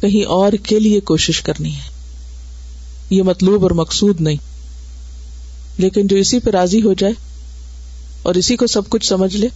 کہیں 0.00 0.24
اور 0.24 0.52
کے 0.52 0.78
لیے 0.78 1.00
کوشش 1.00 1.42
کرنی 1.42 1.74
ہے۔ 1.74 1.90
یہ 3.10 3.22
مطلوب 3.22 3.62
اور 3.62 3.70
مقصود 3.70 4.20
نہیں۔ 4.20 4.36
لیکن 5.78 6.06
جو 6.06 6.16
اسی 6.16 6.38
پہ 6.38 6.50
راضی 6.50 6.82
ہو 6.82 6.92
جائے 6.92 7.12
اور 8.22 8.34
اسی 8.34 8.56
کو 8.56 8.66
سب 8.66 8.88
کچھ 8.88 9.06
سمجھ 9.06 9.36
لے 9.36 9.48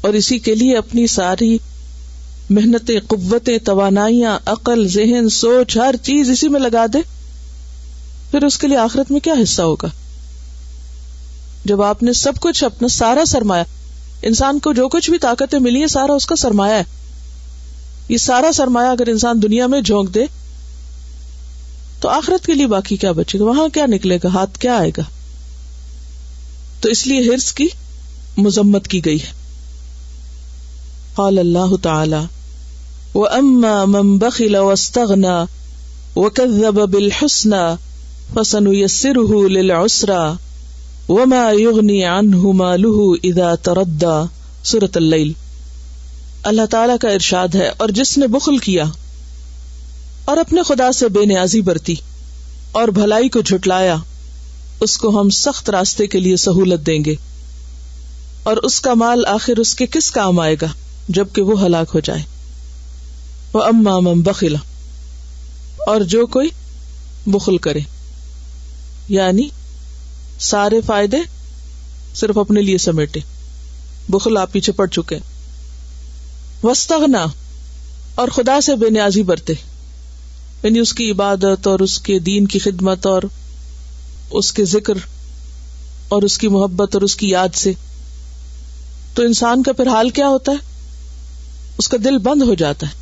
اور 0.00 0.14
اسی 0.14 0.38
کے 0.38 0.54
لیے 0.54 0.76
اپنی 0.76 1.06
ساری 1.06 1.58
محنتیں، 2.50 3.00
قوتیں، 3.06 3.58
توانائیاں، 3.58 4.38
عقل، 4.46 4.88
ذہن، 4.88 5.28
سوچ، 5.28 5.76
ہر 5.76 5.94
چیز 6.02 6.30
اسی 6.30 6.48
میں 6.48 6.60
لگا 6.60 6.86
دے 6.92 6.98
پھر 8.34 8.44
اس 8.44 8.58
کے 8.58 8.68
لیے 8.68 8.76
آخرت 8.76 9.10
میں 9.10 9.20
کیا 9.20 9.34
حصہ 9.42 9.62
ہوگا؟ 9.62 9.88
جب 11.64 11.82
آپ 11.82 12.02
نے 12.02 12.12
سب 12.12 12.32
کچھ 12.40 12.64
اپنا 12.64 12.88
سارا 12.88 13.24
سرمایہ، 13.24 13.64
انسان 14.22 14.58
کو 14.58 14.72
جو 14.72 14.88
کچھ 14.88 15.10
بھی 15.10 15.18
طاقتیں 15.18 15.58
ملی 15.58 15.82
ہے 15.82 15.86
سارا 15.86 16.12
اس 16.12 16.26
کا 16.26 16.36
سرمایہ 16.36 16.74
ہے۔ 16.74 16.84
یہ 18.08 18.16
سارا 18.16 18.52
سرمایہ 18.52 18.88
اگر 18.88 19.06
انسان 19.06 19.42
دنیا 19.42 19.66
میں 19.66 19.80
جھونک 19.80 20.14
دے، 20.14 20.24
تو 22.00 22.08
آخرت 22.08 22.46
کے 22.46 22.54
لیے 22.54 22.66
باقی 22.66 22.96
کیا 22.96 23.12
بچے 23.12 23.38
گا؟ 23.38 23.44
وہاں 23.44 23.68
کیا 23.68 23.86
نکلے 23.86 24.18
گا؟ 24.24 24.28
ہاتھ 24.28 24.58
کیا 24.58 24.76
آئے 24.76 24.90
گا؟ 24.96 25.02
تو 26.80 26.88
اس 26.88 27.06
لیے 27.06 27.32
ہرس 27.32 27.52
کی 27.52 27.68
مذمت 28.36 28.88
کی 28.88 29.04
گئی 29.04 29.22
ہے۔ 29.22 29.32
قال 31.14 31.38
اللہ 31.38 31.76
تعالی، 31.82 32.24
وَأَمَّا 33.14 33.84
مَن 33.84 34.18
بَخِلَ 34.18 34.58
وَاسْتَغْنَا 34.58 35.44
وَكَذَّبَ 36.16 36.86
بِالْحُسْنَى 36.86 37.93
فَسَنُيَسِّرُهُ 38.32 39.48
لِلْعُسْرَى 39.48 40.32
وما 41.08 41.50
يغني 41.50 42.04
عنه 42.04 42.52
ماله 42.52 43.14
اذا 43.22 43.54
تردى. 43.54 44.20
سورة 44.64 44.92
اللیل 44.94 45.32
اللہ 46.42 46.66
تعالی 46.70 46.92
کا 47.00 47.08
ارشاد 47.08 47.54
ہے 47.54 47.68
اور 47.76 47.88
جس 47.88 48.18
نے 48.18 48.26
بخل 48.26 48.58
کیا 48.58 48.84
اور 50.24 50.36
اپنے 50.36 50.62
خدا 50.62 50.92
سے 50.92 51.08
بے 51.08 51.24
نیازی 51.24 51.60
برتی 51.60 51.94
اور 52.72 52.88
بھلائی 52.88 53.28
کو 53.28 53.40
جھٹلایا، 53.40 53.96
اس 54.80 54.98
کو 54.98 55.20
ہم 55.20 55.30
سخت 55.30 55.70
راستے 55.70 56.06
کے 56.06 56.20
لیے 56.20 56.36
سہولت 56.36 56.86
دیں 56.86 57.04
گے 57.04 57.14
اور 58.42 58.56
اس 58.56 58.80
کا 58.80 58.94
مال 58.94 59.26
آخر 59.26 59.58
اس 59.58 59.74
کے 59.74 59.86
کس 59.86 60.10
کام 60.10 60.40
آئے 60.40 60.56
گا 60.62 60.66
جبکہ 61.08 61.42
وہ 61.42 61.64
ہلاک 61.64 61.90
ہو 61.94 62.00
جائے؟ 62.00 62.22
وہ 63.52 63.62
اما 63.62 64.12
بخلا 64.16 64.58
اور 65.86 66.00
جو 66.00 66.26
کوئی 66.26 66.48
بخل 67.26 67.56
کرے۔ 67.56 67.80
یعنی 69.08 69.48
سارے 70.40 70.80
فائدے 70.80 71.16
صرف 72.14 72.38
اپنے 72.38 72.62
لیے 72.62 72.78
سمیٹے، 72.78 73.20
بخل 74.08 74.36
آپ 74.36 74.52
پیچھے 74.52 74.72
پڑ 74.72 74.86
چکے 74.86 75.18
وسطنا 76.62 77.26
اور 78.14 78.28
خدا 78.28 78.60
سے 78.60 78.76
بے 78.76 78.90
نیازی 78.90 79.22
برتے۔ 79.22 79.52
یعنی 80.62 80.78
اس 80.78 80.92
کی 80.92 81.10
عبادت 81.10 81.66
اور 81.66 81.80
اس 81.80 81.98
کے 81.98 82.18
دین 82.18 82.46
کی 82.46 82.58
خدمت 82.58 83.06
اور 83.06 83.22
اس 84.30 84.52
کے 84.52 84.64
ذکر 84.64 84.94
اور 86.08 86.22
اس 86.22 86.38
کی 86.38 86.48
محبت 86.48 86.94
اور 86.94 87.02
اس 87.02 87.16
کی 87.16 87.28
یاد 87.28 87.54
سے۔ 87.54 87.72
تو 89.14 89.22
انسان 89.22 89.62
کا 89.62 89.72
پھر 89.72 89.86
حال 89.86 90.10
کیا 90.10 90.28
ہوتا 90.28 90.52
ہے؟ 90.52 90.56
اس 91.78 91.88
کا 91.88 91.96
دل 92.04 92.18
بند 92.18 92.42
ہو 92.42 92.54
جاتا 92.54 92.86
ہے۔ 92.86 92.92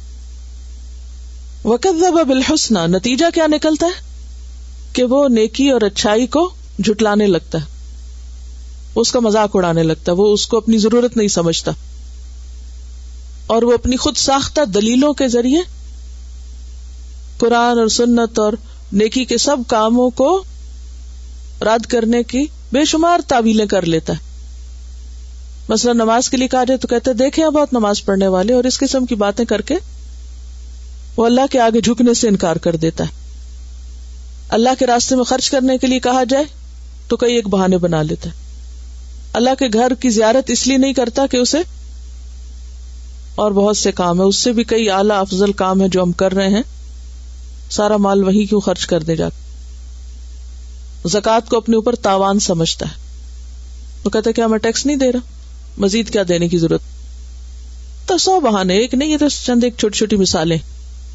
وقت 1.68 2.24
بالحسنہ 2.28 2.78
نتیجہ 2.78 3.24
کیا 3.34 3.46
نکلتا 3.46 3.86
ہے؟ 3.86 4.11
کہ 4.92 5.04
وہ 5.04 5.28
نیکی 5.28 5.70
اور 5.70 5.80
اچھائی 5.80 6.26
کو 6.26 6.50
جھٹلانے 6.78 7.26
لگتا 7.26 7.58
ہے۔ 7.58 7.64
اس 8.94 9.12
کا 9.12 9.20
مذاق 9.20 9.50
اڑانے 9.54 9.82
لگتا 9.82 10.12
ہے، 10.12 10.16
وہ 10.16 10.32
اس 10.32 10.46
کو 10.46 10.56
اپنی 10.56 10.78
ضرورت 10.78 11.16
نہیں 11.16 11.28
سمجھتا۔ 11.28 11.72
اور 13.46 13.62
وہ 13.62 13.72
اپنی 13.72 13.96
خود 13.96 14.16
ساختہ 14.16 14.60
دلیلوں 14.64 15.12
کے 15.12 15.28
ذریعے 15.28 15.60
قرآن 17.38 17.78
اور 17.78 17.88
سنت 17.88 18.38
اور 18.38 18.52
نیکی 18.92 19.24
کے 19.24 19.38
سب 19.38 19.56
کاموں 19.66 20.10
کو 20.10 20.42
رد 21.60 21.86
کرنے 21.86 22.22
کی 22.22 22.46
بے 22.72 22.84
شمار 22.84 23.20
تعویلیں 23.28 23.66
کر 23.66 23.82
لیتا 23.82 24.12
ہے۔ 24.12 24.18
مثلا 25.68 25.92
نماز 25.92 26.30
کے 26.30 26.36
لیے 26.36 26.48
کہا 26.48 26.64
جائے 26.64 26.78
تو 26.78 26.88
کہتے 26.88 27.12
دیکھیں 27.12 27.46
بہت 27.46 27.72
نماز 27.72 28.04
پڑھنے 28.04 28.28
والے 28.28 28.52
اور 28.52 28.64
اس 28.64 28.78
قسم 28.78 29.06
کی 29.06 29.14
باتیں 29.14 29.44
کر 29.44 29.60
کے 29.60 29.74
وہ 31.16 31.26
اللہ 31.26 31.40
کے 31.50 31.60
آگے 31.60 31.80
جھکنے 31.80 32.14
سے 32.14 32.28
انکار 32.28 32.56
کر 32.56 32.76
دیتا 32.76 33.04
ہے۔ 33.04 33.21
اللہ 34.52 34.68
کے 34.78 34.86
راستے 34.86 35.16
میں 35.16 35.24
خرچ 35.24 35.50
کرنے 35.50 35.78
کے 35.78 35.86
لیے 35.86 36.00
کہا 36.00 36.24
جائے 36.24 36.44
تو 37.08 37.16
کئی 37.16 37.34
ایک 37.34 37.48
بہانے 37.48 37.78
بنا 37.78 38.02
لیتا 38.02 38.30
ہے۔ 38.30 38.34
اللہ 39.32 39.50
کے 39.58 39.66
گھر 39.72 39.94
کی 39.94 40.10
زیارت 40.10 40.50
اس 40.50 40.66
لیے 40.66 40.76
نہیں 40.76 40.92
کرتا 40.92 41.26
کہ 41.26 41.36
اسے 41.36 41.58
اور 43.34 43.50
بہت 43.52 43.76
سے 43.76 43.92
کام 43.92 44.18
ہے 44.18 44.24
اس 44.24 44.36
سے 44.36 44.52
بھی 44.52 44.64
کئی 44.64 44.90
اعلی 44.90 45.12
افضل 45.12 45.52
کام 45.52 45.82
ہے 45.82 45.88
جو 45.88 46.02
ہم 46.02 46.12
کر 46.12 46.32
رہے 46.32 46.48
ہیں۔ 46.48 46.62
سارا 47.70 47.96
مال 47.96 48.24
وہی 48.24 48.46
کیوں 48.46 48.60
خرچ 48.60 48.86
کر 48.86 49.02
دے 49.02 49.16
جاتا 49.16 49.36
زکات 51.08 51.48
کو 51.48 51.56
اپنے 51.56 51.76
اوپر 51.76 51.94
تاوان 51.94 52.38
سمجھتا 52.38 52.86
ہے۔ 52.86 52.94
تو 54.02 54.10
کہتے 54.10 54.32
کیا 54.32 54.44
ہاں، 54.44 54.50
میں 54.50 54.58
ٹیکس 54.58 54.86
نہیں 54.86 54.96
دے 54.96 55.12
رہا۔ 55.12 55.20
مزید 55.78 56.10
کیا 56.10 56.22
دینے 56.28 56.48
کی 56.48 56.58
ضرورت؟ 56.58 56.80
تو 58.06 58.18
سو 58.18 58.40
بہانے، 58.40 58.74
ایک 58.74 58.94
نہیں 58.94 59.08
یہ 59.08 59.16
تو 59.16 59.28
چند 59.28 59.64
ایک 59.64 59.74
چھوٹی 59.78 59.98
چھوٹی 59.98 60.16
مثالیں۔ 60.16 60.58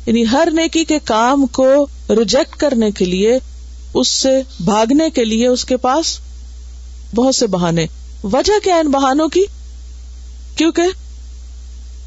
یعنی 0.07 0.23
ہر 0.31 0.47
نیکی 0.51 0.83
کے 0.83 0.99
کام 0.99 1.45
کو 1.45 1.87
ریجیکٹ 2.09 2.55
کرنے 2.55 2.91
کے 2.91 3.05
لیے، 3.05 3.37
اس 3.93 4.07
سے 4.07 4.41
بھاگنے 4.59 5.09
کے 5.09 5.25
لیے 5.25 5.47
اس 5.47 5.65
کے 5.65 5.77
پاس 5.77 6.19
بہت 7.15 7.35
سے 7.35 7.47
بہانے۔ 7.47 7.85
وجہ 8.23 8.63
کیا 8.63 8.75
ان 8.75 8.87
بہانوں 8.87 9.27
کی؟ 9.27 9.43
کیونکہ 10.55 10.81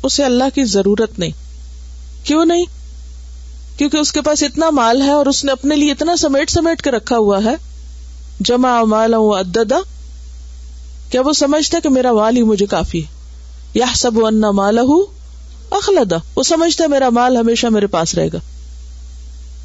اسے 0.03 0.25
اللہ 0.25 0.45
کی 0.55 0.65
ضرورت 0.65 1.19
نہیں۔ 1.19 1.31
کیوں 2.25 2.45
نہیں؟ 2.45 2.65
کیونکہ 3.77 3.97
اس 3.97 4.13
کے 4.13 4.21
پاس 4.21 4.43
اتنا 4.43 4.71
مال 4.71 5.03
ہے 5.03 5.11
اور 5.11 5.27
اس 5.27 5.45
نے 5.45 5.53
اپنے 5.53 5.77
لیے 5.77 5.93
اتنا 5.93 6.17
سمیٹ 6.17 6.51
سمیٹ 6.51 6.83
کے 6.83 6.91
رکھا 6.91 7.17
ہوا 7.17 7.45
ہے۔ 7.45 7.55
جمع 8.41 8.83
مال 8.83 9.15
اددا 9.15 9.81
کیا 11.11 11.21
وہ 11.21 11.33
سمجھتا 11.33 11.79
کہ 11.83 11.89
میرا 11.89 12.13
مال 12.13 12.37
ہی 12.37 12.43
مجھے 12.43 12.67
کافی 12.67 13.03
ہے؟ 13.03 13.09
یا 13.75 13.87
سب 13.95 14.27
انا 14.27 14.51
مال 14.51 14.79
اخلدا 15.71 16.17
وہ 16.37 16.43
سمجھتا 16.43 16.85
ہے 16.85 16.89
میرا 16.89 17.11
مال 17.11 17.37
ہمیشہ 17.37 17.67
میرے 17.67 17.87
پاس 17.87 18.15
رہے 18.15 18.29
گا 18.33 18.39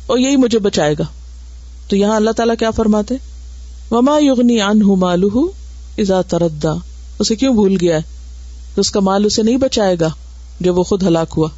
اور 0.08 0.18
یہی 0.18 0.36
مجھے 0.36 0.60
بچائے 0.60 0.96
گا۔ 1.00 1.04
تو 1.90 1.96
یہاں 1.96 2.16
اللہ 2.16 2.32
تعالیٰ 2.32 2.56
کیا 2.60 2.72
فرماتے 2.72 3.16
وما 3.92 4.18
یغنی 4.22 4.62
ان 4.62 4.80
مالو 5.00 5.52
ازا 5.98 6.22
تردا 6.22 6.74
اسے 7.20 7.36
کیوں 7.36 7.54
بھول 7.54 7.78
گیا 7.82 7.96
ہے 7.96 8.02
تو 8.76 8.82
اس 8.82 8.92
کا 8.92 9.00
مال 9.00 9.26
اسے 9.26 9.44
نہیں 9.44 9.58
بچائے 9.58 9.96
گا 10.00 10.10
جب 10.60 10.78
وہ 10.78 10.84
خود 10.84 11.04
ہلاک 11.04 11.34
ہوا؟ 11.38 11.50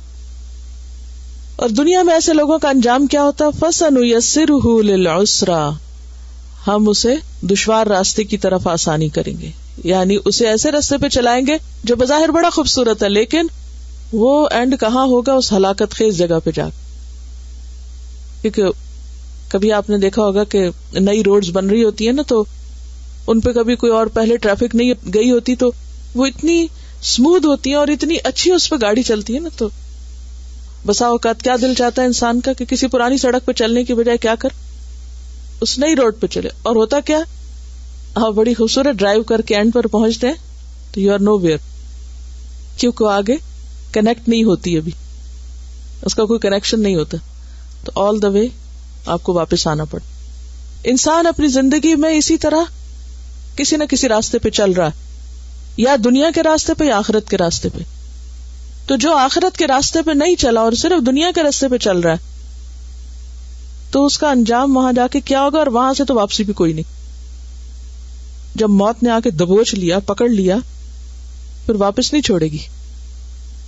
اور 1.55 1.69
دنیا 1.69 2.03
میں 2.03 2.13
ایسے 2.13 2.33
لوگوں 2.33 2.59
کا 2.59 2.69
انجام 2.69 3.07
کیا 3.07 3.23
ہوتا 3.23 3.45
فسن 3.59 3.95
یسر 3.97 4.51
ہم 6.67 6.89
اسے 6.89 7.15
دشوار 7.41 7.87
راستے 7.87 8.23
کی 8.23 8.37
طرف 8.37 8.67
آسانی 8.67 9.09
کریں 9.09 9.41
گے۔ 9.41 9.51
یعنی 9.83 10.17
اسے 10.25 10.47
ایسے 10.47 10.71
راستے 10.71 10.97
پہ 10.97 11.07
چلائیں 11.07 11.47
گے 11.47 11.53
جو 11.83 11.95
بظاہر 11.95 12.29
بڑا 12.29 12.49
خوبصورت 12.49 13.03
ہے، 13.03 13.09
لیکن 13.09 13.47
وہ 14.13 14.47
اینڈ 14.51 14.79
کہاں 14.79 15.05
ہوگا؟ 15.05 15.33
اس 15.33 15.53
ہلاکت 15.53 15.91
خیز 15.91 16.17
جگہ 16.17 16.39
پہ 16.43 16.51
جا 16.51 16.69
کیونکہ 18.41 18.63
کبھی 19.47 19.71
آپ 19.71 19.89
نے 19.89 19.97
دیکھا 19.97 20.21
ہوگا 20.21 20.43
کہ 20.43 20.69
نئی 20.93 21.23
روڈ 21.23 21.45
بن 21.45 21.69
رہی 21.69 21.83
ہوتی 21.83 22.07
ہے 22.07 22.11
نا 22.11 22.21
تو 22.21 22.45
ان 23.27 23.39
پہ 23.39 23.51
کبھی 23.51 23.75
کوئی 23.75 23.91
اور 23.91 24.07
پہلے 24.07 24.37
ٹریفک 24.37 24.75
نہیں 24.75 24.93
گئی 25.13 25.31
ہوتی 25.31 25.55
تو 25.55 25.71
وہ 26.15 26.25
اتنی 26.25 26.67
اسموتھ 27.01 27.45
ہوتی 27.45 27.69
ہے 27.69 27.75
اور 27.75 27.87
اتنی 27.87 28.15
اچھی 28.23 28.51
اس 28.51 28.69
پہ 28.69 28.75
گاڑی 28.81 29.03
چلتی 29.03 29.35
ہے 29.35 29.39
نا 29.39 29.49
تو۔ 29.57 29.69
بسا 30.85 31.07
اوقات 31.07 31.41
کیا 31.41 31.55
دل 31.61 31.73
چاہتا 31.73 32.01
ہے 32.01 32.07
انسان 32.07 32.41
کا 32.41 32.53
کہ 32.53 32.65
کسی 32.65 32.87
پرانی 32.87 33.17
سڑک 33.17 33.45
پہ 33.45 33.51
چلنے 33.51 33.83
کی 33.83 33.93
بجائے 33.93 34.17
کیا 34.17 34.35
کر؟ 34.35 34.49
اس 35.61 35.79
نئی 35.79 35.95
روڈ 35.95 36.15
پہ 36.19 36.27
چلے۔ 36.27 36.49
اور 36.63 36.75
ہوتا 36.75 36.99
کیا؟ 36.99 37.19
آپ 38.15 38.33
بڑی 38.33 38.53
خوبصورت 38.53 38.95
ڈرائیو 38.95 39.23
کر 39.23 39.41
کے 39.41 39.55
اینڈ 39.55 39.73
پر 39.73 39.87
پہنچتے 39.87 40.27
ہیں 40.27 40.33
تو 40.91 41.01
یو 41.01 41.13
آر 41.13 41.19
نو 41.19 41.37
ویئر 41.37 41.57
کیوں 42.77 43.09
آگے 43.09 43.35
کنیکٹ 43.93 44.29
نہیں 44.29 44.43
ہوتی 44.43 44.77
ابھی۔ 44.77 44.91
اس 46.01 46.15
کا 46.15 46.25
کوئی 46.25 46.39
کنیکشن 46.39 46.79
نہیں 46.79 46.95
ہوتا۔ 46.95 47.17
تو 47.83 47.91
آل 47.95 48.21
دا 48.21 48.27
وے 48.27 48.47
آپ 49.05 49.23
کو 49.23 49.33
واپس 49.33 49.67
آنا 49.67 49.85
پڑ۔ 49.85 49.99
انسان 50.83 51.27
اپنی 51.27 51.47
زندگی 51.47 51.95
میں 51.95 52.17
اسی 52.17 52.37
طرح 52.37 52.63
کسی 53.55 53.75
نہ 53.75 53.83
کسی 53.83 54.09
راستے 54.09 54.39
پہ 54.39 54.49
چل 54.49 54.71
رہا 54.71 54.87
ہے۔ 54.87 54.91
یا 55.77 55.95
دنیا 56.03 56.31
کے 56.35 56.43
راستے 56.43 56.73
پہ 56.73 56.83
یا 56.83 56.97
آخرت 56.97 57.29
کے 57.29 57.37
راستے 57.37 57.69
پہ۔ 57.69 57.79
تو 58.87 58.95
جو 58.95 59.15
آخرت 59.15 59.57
کے 59.57 59.67
راستے 59.67 60.01
پہ 60.01 60.11
نہیں 60.11 60.35
چلا 60.35 60.61
اور 60.61 60.71
صرف 60.71 61.05
دنیا 61.05 61.31
کے 61.35 61.43
راستے 61.43 61.67
پہ 61.67 61.77
چل 61.77 61.99
رہا 61.99 62.11
ہے، 62.11 62.17
تو 63.91 64.05
اس 64.05 64.17
کا 64.17 64.31
انجام 64.31 64.77
وہاں 64.77 64.93
جا 64.93 65.07
کے 65.07 65.19
کیا 65.21 65.41
ہوگا 65.41 65.59
اور 65.59 65.67
وہاں 65.67 65.93
سے 65.93 66.05
تو 66.05 66.15
واپسی 66.15 66.43
بھی 66.43 66.53
کوئی 66.53 66.73
نہیں۔ 66.73 66.97
جب 68.55 68.69
موت 68.69 69.03
نے 69.03 69.09
آ 69.09 69.19
کے 69.23 69.31
دبوچ 69.31 69.73
لیا، 69.73 69.99
پکڑ 69.99 70.29
لیا، 70.29 70.55
پھر 71.65 71.75
واپس 71.75 72.13
نہیں 72.13 72.23
چھوڑے 72.23 72.47
گی۔ 72.47 72.57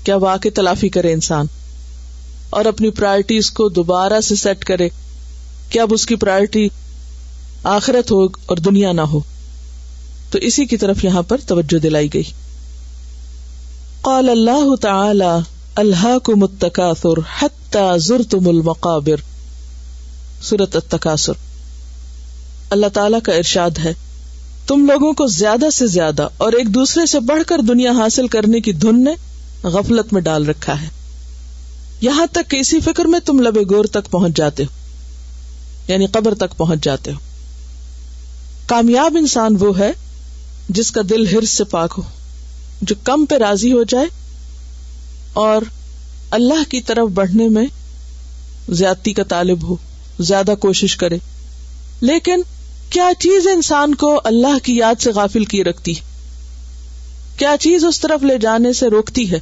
کیا 0.04 0.16
وہ 0.16 0.30
آ 0.30 0.38
کے 0.38 0.50
تلافی 0.50 0.90
کرے 0.90 1.14
انسان 1.14 1.46
اور 2.50 2.66
اپنی 2.66 2.90
پرائرٹیز 2.90 3.52
کو 3.52 3.70
دوبارہ 3.70 4.22
سے 4.22 4.36
سیٹ 4.36 4.66
کرے 4.66 4.90
کہ 5.70 5.80
اب 5.80 5.94
اس 5.94 6.06
کی 6.06 6.16
پرائرٹی 6.16 6.70
آخرت 7.64 8.12
ہو 8.12 8.26
اور 8.26 8.58
دنیا 8.58 8.92
نہ 8.92 9.02
ہو۔ 9.02 9.20
تو 10.32 10.38
اسی 10.38 10.66
کی 10.66 10.78
طرف 10.78 11.04
یہاں 11.04 11.22
پر 11.22 11.38
توجہ 11.48 11.80
دلائی 11.80 12.14
گئی۔ 12.14 12.24
قال 14.02 14.30
اللہ 14.30 14.76
تعالی 14.76 15.40
اللہ 15.76 16.20
کو 16.24 16.36
متکاثر 16.36 17.20
حتی 17.40 18.00
زرتم 18.00 18.48
المقابر۔ 18.48 19.22
سورت 20.42 20.76
التکاثر۔ 20.76 21.34
اللہ 22.70 22.88
تعالی 22.94 23.18
کا 23.24 23.34
ارشاد 23.34 23.78
ہے، 23.84 23.94
تم 24.68 24.86
لوگوں 24.86 25.14
کو 25.14 25.28
زیادہ 25.28 25.70
سے 25.74 25.88
زیادہ 25.88 26.28
اور 26.38 26.54
ایک 26.54 26.68
دوسرے 26.68 27.06
سے 27.06 27.20
بڑھ 27.20 27.44
کر 27.48 27.60
دنیا 27.60 27.92
حاصل 27.92 28.28
کرنے 28.28 28.62
کی 28.62 28.74
دھن 28.74 29.04
نے 29.04 29.12
غفلت 29.64 30.14
میں 30.14 30.22
ڈال 30.22 30.46
رکھا 30.46 30.82
ہے۔ 30.82 30.88
یہاں 32.02 32.26
تک 32.32 32.52
کہ 32.52 32.58
اسی 32.58 32.80
فکر 32.80 33.06
میں 33.06 33.20
تم 33.20 33.40
لبے 33.40 33.62
گور 33.62 33.86
تک 33.86 34.12
پہنچ 34.12 34.38
جاتے 34.38 34.64
ہو 34.64 34.80
یعنی 35.88 36.06
قبر 36.06 36.34
تک 36.34 36.58
پہنچ 36.58 36.84
جاتے 36.84 37.12
ہو۔ 37.12 37.18
کامیاب 38.66 39.18
انسان 39.20 39.56
وہ 39.60 39.80
ہے 39.80 39.92
جس 40.70 40.92
کا 40.92 41.02
دل 41.10 41.28
ہرس 41.28 41.50
سے 41.50 41.64
پاک 41.64 41.94
ہو، 41.98 42.04
جو 42.82 42.96
کم 43.04 43.26
پہ 43.26 43.36
راضی 43.36 43.72
ہو 43.72 43.84
جائے 43.84 44.06
اور 45.34 45.62
اللہ 46.32 46.72
کی 46.72 46.82
طرف 46.82 47.10
بڑھنے 47.10 47.48
میں 47.48 47.66
زیادتی 48.70 49.14
کا 49.14 49.24
طالب 49.24 49.64
ہو، 49.64 49.76
زیادہ 50.20 50.54
کوشش 50.60 50.96
کرے۔ 50.96 51.18
لیکن 52.02 52.42
کیا 52.90 53.10
چیز 53.20 53.48
انسان 53.48 53.96
کو 53.96 54.22
اللہ 54.24 54.58
کی 54.64 54.78
یاد 54.78 55.02
سے 55.02 55.12
غافل 55.12 55.46
کی 55.46 55.64
رکھتی 55.64 55.94
کیا 57.38 57.56
چیز 57.60 57.86
اس 57.86 58.00
طرف 58.00 58.24
لے 58.24 58.38
جانے 58.38 58.74
سے 58.74 58.88
روکتی 58.88 59.32
ہے؟ 59.32 59.40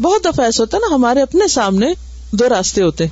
بہت 0.00 0.24
دفعہ 0.24 0.44
ایسا 0.44 0.62
ہوتا 0.62 0.76
ہے 0.76 0.88
نا، 0.88 0.94
ہمارے 0.94 1.22
اپنے 1.22 1.48
سامنے 1.48 1.86
دو 2.30 2.48
راستے 2.48 2.82
ہوتے 2.82 3.06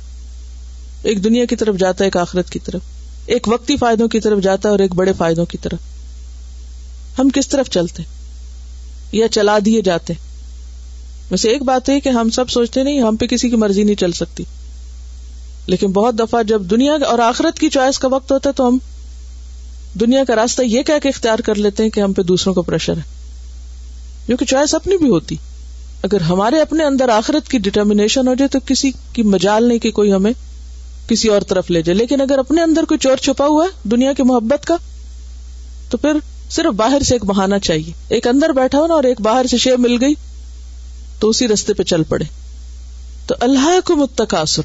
ایک 1.03 1.23
دنیا 1.23 1.45
کی 1.45 1.55
طرف 1.55 1.75
جاتا 1.75 2.03
ہے، 2.03 2.07
ایک 2.07 2.17
آخرت 2.17 2.49
کی 2.49 2.59
طرف۔ 2.59 2.81
ایک 3.25 3.47
وقتی 3.47 3.77
فائدوں 3.77 4.07
کی 4.07 4.19
طرف 4.19 4.39
جاتا 4.43 4.69
ہے 4.69 4.71
اور 4.71 4.79
ایک 4.79 4.95
بڑے 4.95 5.13
فائدوں 5.13 5.45
کی 5.45 5.57
طرف۔ 5.57 5.79
ہم 7.19 7.29
کس 7.29 7.47
طرف 7.47 7.69
چلتے؟ 7.69 8.03
یا 9.11 9.27
چلا 9.27 9.57
دیے 9.65 9.81
جاتے۔ 9.81 10.13
ویسے 11.31 11.49
ایک 11.49 11.61
بات 11.61 11.89
ہے 11.89 11.99
کہ 11.99 12.09
ہم 12.09 12.29
سب 12.29 12.49
سوچتے 12.49 12.83
نہیں، 12.83 13.01
ہم 13.01 13.15
پہ 13.15 13.25
کسی 13.25 13.49
کی 13.49 13.55
مرضی 13.55 13.83
نہیں 13.83 13.95
چل 13.95 14.11
سکتی۔ 14.11 14.43
لیکن 15.67 15.91
بہت 15.91 16.19
دفعہ 16.19 16.43
جب 16.43 16.61
دنیا 16.61 16.93
اور 16.93 17.19
آخرت 17.19 17.59
کی 17.59 17.69
چوائس 17.69 17.99
کا 17.99 18.07
وقت 18.07 18.31
ہوتا 18.31 18.49
ہے 18.49 18.53
تو 18.53 18.67
ہم 18.67 18.77
دنیا 19.99 20.23
کا 20.23 20.35
راستہ 20.35 20.61
یہ 20.61 20.83
کہہ 20.83 20.99
کے 21.03 21.09
اختیار 21.09 21.39
کر 21.39 21.55
لیتے 21.55 21.83
ہیں 21.83 21.89
کہ 21.89 21.99
ہم 21.99 22.13
پہ 22.13 22.21
دوسروں 22.21 22.53
کا 22.53 22.61
پریشر 22.61 22.97
ہے۔ 22.97 23.01
کیونکہ 24.25 24.45
چوائس 24.45 24.75
اپنی 24.75 24.97
بھی 24.97 25.09
ہوتی۔ 25.09 25.35
اگر 26.01 26.21
ہمارے 26.21 26.61
اپنے 26.61 26.83
اندر 26.83 27.09
آخرت 27.09 27.49
کی 27.49 27.57
ڈٹرمنیشن 27.57 28.27
ہو 28.27 28.33
جائے 28.33 28.47
تو 28.47 28.59
کسی 28.65 28.91
کی 29.13 29.23
مجال 29.23 29.67
نہیں 29.67 29.79
کہ 29.79 29.91
کوئی 29.91 30.13
ہمیں 30.13 30.33
کسی 31.07 31.27
اور 31.27 31.41
طرف 31.41 31.71
لے 31.71 31.81
جائے۔ 31.81 31.97
لیکن 31.97 32.21
اگر 32.21 32.37
اپنے 32.37 32.61
اندر 32.61 32.83
کوئی 32.83 32.97
چور 32.97 33.17
چھپا 33.17 33.45
ہوا 33.47 33.65
ہے 33.65 33.89
دنیا 33.89 34.13
کی 34.13 34.23
محبت 34.23 34.65
کا، 34.65 34.75
تو 35.89 35.97
پھر 35.97 36.17
صرف 36.49 36.73
باہر 36.73 37.03
سے 37.03 37.15
ایک 37.15 37.25
بہانا 37.25 37.59
چاہیے۔ 37.59 37.93
ایک 38.09 38.27
اندر 38.27 38.49
بیٹھا 38.49 38.79
ہو 38.79 38.87
نا 38.87 38.93
اور 38.93 39.03
ایک 39.03 39.21
باہر 39.21 39.45
سے 39.45 39.57
شے 39.57 39.75
مل 39.77 39.97
گئی 40.01 40.13
تو 41.19 41.29
اسی 41.29 41.47
رستے 41.47 41.73
پہ 41.73 41.83
چل 41.83 42.03
پڑے۔ 42.03 42.25
تو 43.27 43.35
اللہ 43.39 43.79
کو 43.85 43.95
متقاصر 43.95 44.61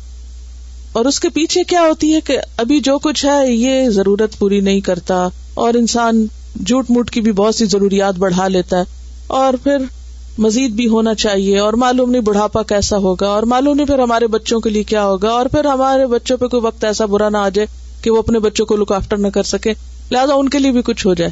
اور 0.92 1.04
اس 1.04 1.20
کے 1.20 1.28
پیچھے 1.28 1.64
کیا 1.64 1.80
ہوتی 1.80 2.14
ہے 2.14 2.20
کہ 2.20 2.38
ابھی 2.56 2.80
جو 2.80 2.98
کچھ 2.98 3.26
ہے 3.26 3.52
یہ 3.52 3.90
ضرورت 3.90 4.38
پوری 4.38 4.60
نہیں 4.60 4.80
کرتا 4.80 5.28
اور 5.54 5.74
انسان 5.74 6.26
جھوٹ 6.66 6.90
موٹ 6.90 7.10
کی 7.10 7.20
بھی 7.20 7.32
بہت 7.32 7.54
سی 7.54 7.64
ضروریات 7.64 8.14
بڑھا 8.14 8.48
لیتا 8.48 8.78
ہے۔ 8.78 8.82
اور 9.26 9.54
پھر 9.54 9.76
مزید 10.38 10.70
بھی 10.70 10.88
ہونا 10.88 11.14
چاہیے 11.14 11.58
اور 11.58 11.72
معلوم 11.72 12.10
نہیں 12.10 12.22
بڑھاپا 12.22 12.62
کیسا 12.62 12.96
ہوگا 12.96 13.26
اور 13.28 13.42
معلوم 13.42 13.76
نہیں 13.76 13.86
پھر 13.86 13.98
ہمارے 13.98 14.26
بچوں 14.26 14.60
کے 14.60 14.70
لیے 14.70 14.82
کیا 14.82 15.04
ہوگا 15.04 15.28
اور 15.28 15.46
پھر 15.46 15.64
ہمارے 15.64 16.06
بچوں 16.06 16.36
پہ 16.36 16.46
کوئی 16.46 16.62
وقت 16.62 16.84
ایسا 16.84 17.06
برا 17.06 17.28
نہ 17.28 17.36
آ 17.36 17.48
جائے 17.48 17.66
کہ 18.02 18.10
وہ 18.10 18.18
اپنے 18.18 18.38
بچوں 18.38 18.66
کو 18.66 18.76
لک 18.76 18.92
آفٹر 18.92 19.16
نہ 19.16 19.28
کر 19.28 19.42
سکے۔ 19.42 19.72
لہٰذا 20.10 20.34
ان 20.34 20.48
کے 20.48 20.58
لیے 20.58 20.70
بھی 20.70 20.82
کچھ 20.82 21.06
ہو 21.06 21.14
جائے۔ 21.14 21.30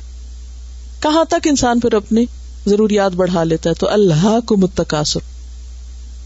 کہاں 1.01 1.25
تک 1.25 1.47
انسان 1.47 1.81
پھر 1.81 1.95
اپنی 1.95 2.25
ضروریات 2.67 3.13
بڑھا 3.13 3.45
لیتا 3.45 3.71
ہے؟ 3.71 3.75
تو 3.75 3.89
اللہ 3.89 4.39
کو 4.47 4.57
متقاصر 4.57 5.21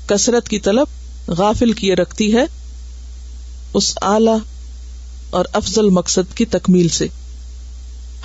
کثرت 0.06 0.48
کی 0.48 0.58
طلب 0.60 0.86
غافل 1.26 1.72
کیے 1.72 1.94
رکھتی 1.94 2.34
ہے 2.34 2.44
اس 3.74 3.98
اعلی 4.02 4.36
اور 5.30 5.44
افضل 5.52 5.90
مقصد 5.90 6.36
کی 6.36 6.44
تکمیل 6.44 6.88
سے۔ 6.88 7.06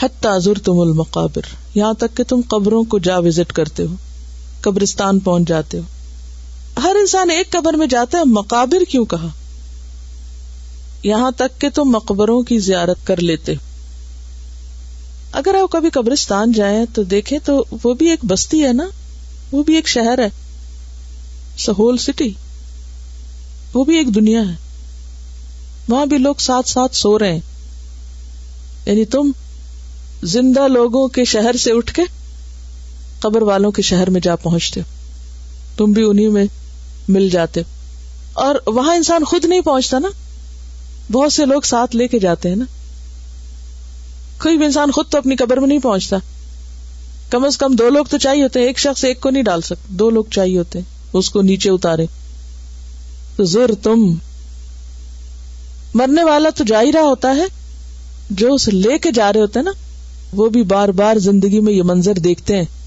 حتر 0.04 0.60
تم 0.64 0.80
المقابر۔ 0.80 1.42
یہاں 1.76 1.94
تک 1.94 2.18
کہ 2.18 2.24
تم 2.24 2.42
قبروں 2.48 2.84
کو 2.84 3.00
جا 3.00 3.18
وزٹ 3.20 3.54
کرتے 3.54 3.84
ہو۔ 3.84 3.96
قبرستان 4.64 5.20
پہنچ 5.20 5.48
جاتے 5.48 5.78
ہو۔ 5.78 5.84
ہر 6.84 6.96
انسان 7.00 7.30
ایک 7.30 7.52
قبر 7.52 7.74
میں 7.74 7.88
جاتا 7.88 8.18
ہے، 8.18 8.24
مقابر 8.26 8.84
کیوں 8.90 9.06
کہا؟ 9.06 9.28
یہاں 11.04 11.32
تک 11.32 11.62
کہ 11.62 11.70
تم 11.70 11.84
مقبروں 11.84 12.42
کی 12.42 12.60
زیارت 12.60 12.98
کر 13.04 13.18
لیتے 13.18 13.52
ہو۔ 13.52 13.74
اگر 15.32 15.56
آپ 15.56 15.72
کبھی 15.72 15.90
قبرستان 15.90 16.52
جائیں 16.52 16.86
تو 16.94 17.04
دیکھیں 17.04 17.40
تو 17.46 17.64
وہ 17.84 17.94
بھی 17.94 18.10
ایک 18.10 18.26
بستی 18.26 18.64
ہے 18.64 18.74
نا؟ 18.74 18.88
وہ 19.52 19.64
بھی 19.64 19.76
ایک 19.76 19.88
شہر 19.88 20.20
ہے۔ 20.20 20.30
سہول 21.58 21.98
سٹی۔ 21.98 22.34
وہ 23.74 23.84
بھی 23.84 23.98
ایک 23.98 24.16
دنیا 24.16 24.42
ہے۔ 24.42 24.56
وہاں 25.90 26.06
بھی 26.06 26.18
لوگ 26.18 26.36
ساتھ 26.40 26.70
ساتھ 26.70 26.96
سو 26.96 27.20
رہے 27.20 27.34
ہیں۔ 27.34 27.40
یعنی 28.86 29.06
تم 29.06 29.32
زندہ 30.24 30.68
لوگوں 30.68 31.08
کے 31.08 31.26
شہر 31.26 31.56
سے 31.56 31.72
اٹھ 31.72 31.94
کے 31.94 32.02
قبر 33.24 33.42
والوں 33.42 33.72
کے 33.72 33.82
شہر 33.82 34.10
میں 34.10 34.22
جا 34.22 34.36
پہنچتے 34.36 34.80
ہو۔ 34.80 34.86
تم 35.78 35.92
بھی 35.92 36.04
انہیں 36.04 36.30
میں 36.30 36.46
مل 37.08 37.30
جاتے 37.30 37.62
اور 38.34 38.56
وہاں 38.68 38.96
انسان 38.96 39.24
خود 39.24 39.46
نہیں 39.46 39.62
پہنچتا 39.62 40.00
نا۔ 40.00 40.08
بہت 41.12 41.34
سے 41.34 41.46
لوگ 41.46 41.62
ساتھ 41.62 41.96
لے 41.96 42.08
کے 42.08 42.20
جاتے 42.20 42.50
ہیں 42.50 42.56
نا۔ 42.56 42.66
کوئی 44.42 44.58
بھی 44.58 44.66
انسان 44.66 44.92
خود 44.92 45.10
تو 45.10 45.18
اپنی 45.18 45.36
قبر 45.36 45.58
میں 45.58 45.68
نہیں 45.68 45.80
پہنچتا۔ 45.80 46.18
کم 47.30 47.46
از 47.46 47.58
کم 47.58 47.76
دو 47.76 47.90
لوگ 47.90 48.06
تو 48.06 48.18
چاہیے 48.18 48.44
ہوتے 48.44 48.60
ہیں۔ 48.60 48.68
ایک 48.68 48.80
شخص 48.80 49.04
ایک 49.04 49.22
کو 49.22 49.30
نہیں 49.30 49.44
ڈال 49.44 49.62
سکتے۔ 49.62 49.88
دو 49.88 50.10
لوگ 50.10 50.24
چاہیے 50.32 50.58
ہوتے 50.58 50.80
ہیں۔ 50.80 50.86
اس 51.14 51.30
کو 51.30 51.42
نیچے 51.42 51.70
اتارے۔ 51.70 52.06
تو 53.36 53.44
زور 53.44 53.70
تم۔ 53.84 54.16
مرنے 55.94 56.24
والا 56.24 56.50
تو 56.50 56.64
جا 56.64 56.82
ہی 56.82 56.92
رہا 56.92 57.02
ہوتا 57.02 57.36
ہے۔ 57.36 57.46
جو 58.30 58.54
اسے 58.54 58.72
لے 58.72 58.98
کے 58.98 59.12
جا 59.12 59.34
رہے 59.34 59.42
ہوتے 59.42 59.60
ہیں 59.60 59.64
نا، 59.64 59.72
وہ 60.34 60.50
بھی 60.50 60.64
بار 60.64 60.90
بار 60.90 61.18
زندگی 61.18 61.60
میں 61.60 61.74
یہ 61.74 61.84
منظر 61.84 62.14
دیکھتے 62.14 62.58
ہیں۔ 62.58 62.83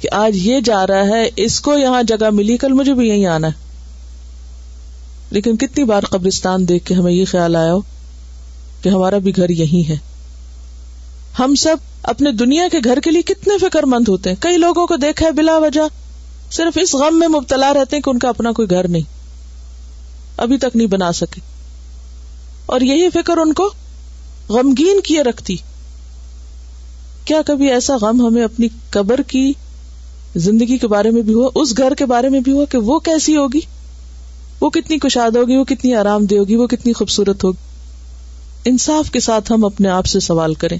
کہ 0.00 0.08
آج 0.12 0.36
یہ 0.36 0.60
جا 0.60 0.86
رہا 0.86 1.06
ہے، 1.06 1.30
اس 1.36 1.60
کو 1.60 1.78
یہاں 1.78 2.02
جگہ 2.02 2.30
ملی، 2.30 2.56
کل 2.56 2.72
مجھے 2.72 2.94
بھی 2.94 3.08
یہیں 3.08 3.26
آنا 3.26 3.46
ہے۔ 3.46 3.70
لیکن 5.30 5.56
کتنی 5.56 5.84
بار 5.84 6.02
قبرستان 6.02 6.68
دیکھ 6.68 6.84
کے 6.84 6.94
ہمیں 6.94 7.12
یہ 7.12 7.24
خیال 7.24 7.56
آیا 7.56 7.74
ہو 7.74 7.80
کہ 8.82 8.88
ہمارا 8.88 9.18
بھی 9.18 9.36
گھر 9.36 9.48
یہی 9.48 9.88
ہے۔ 9.88 9.96
ہم 11.38 11.54
سب 11.54 11.76
اپنے 12.02 12.32
دنیا 12.32 12.68
کے 12.72 12.78
گھر 12.84 13.00
کے 13.04 13.10
لیے 13.10 13.22
کتنے 13.22 13.58
فکر 13.58 13.82
مند 13.82 14.08
ہوتے 14.08 14.30
ہیں۔ 14.30 14.36
کئی 14.40 14.56
لوگوں 14.56 14.86
کو 14.86 14.96
دیکھا 14.96 15.26
ہے 15.26 15.32
بلا 15.32 15.58
وجہ، 15.58 15.80
صرف 16.50 16.78
اس 16.82 16.94
غم 16.94 17.18
میں 17.18 17.28
مبتلا 17.28 17.74
رہتے 17.74 17.96
ہیں 17.96 18.02
کہ 18.02 18.10
ان 18.10 18.18
کا 18.18 18.28
اپنا 18.28 18.52
کوئی 18.52 18.70
گھر 18.70 18.88
نہیں۔ 18.88 19.02
ابھی 20.36 20.58
تک 20.58 20.76
نہیں 20.76 20.86
بنا 20.86 21.12
سکے۔ 21.12 21.40
اور 22.66 22.80
یہی 22.80 23.10
فکر 23.10 23.36
ان 23.36 23.52
کو 23.52 23.70
غمگین 24.48 25.00
کیے 25.00 25.22
رکھتی۔ 25.22 25.56
کیا 27.24 27.42
کبھی 27.46 27.70
ایسا 27.70 27.96
غم 27.96 28.26
ہمیں 28.26 28.44
اپنی 28.44 28.68
قبر 28.90 29.22
کی 29.22 29.52
زندگی 30.36 30.78
کے 30.78 30.86
بارے 30.86 31.10
میں 31.10 31.22
بھی 31.22 31.34
ہوا، 31.34 31.50
اس 31.54 31.76
گھر 31.76 31.94
کے 31.94 32.06
بارے 32.06 32.28
میں 32.28 32.40
بھی 32.40 32.52
ہوا 32.52 32.64
کہ 32.64 32.78
وہ 32.78 32.98
کیسی 32.98 33.36
ہوگی؟ 33.36 33.60
وہ 34.60 34.70
کتنی 34.70 34.98
کشاد 34.98 35.36
ہوگی، 35.36 35.56
وہ 35.56 35.64
کتنی 35.64 35.94
آرام 35.94 36.24
دہ 36.24 36.34
ہوگی، 36.34 36.56
وہ 36.56 36.66
کتنی 36.66 36.92
خوبصورت 36.92 37.44
ہوگی؟ 37.44 37.68
انصاف 38.64 39.10
کے 39.10 39.20
ساتھ 39.20 39.52
ہم 39.52 39.64
اپنے 39.64 39.88
آپ 39.88 40.06
سے 40.06 40.20
سوال 40.20 40.54
کریں 40.54 40.78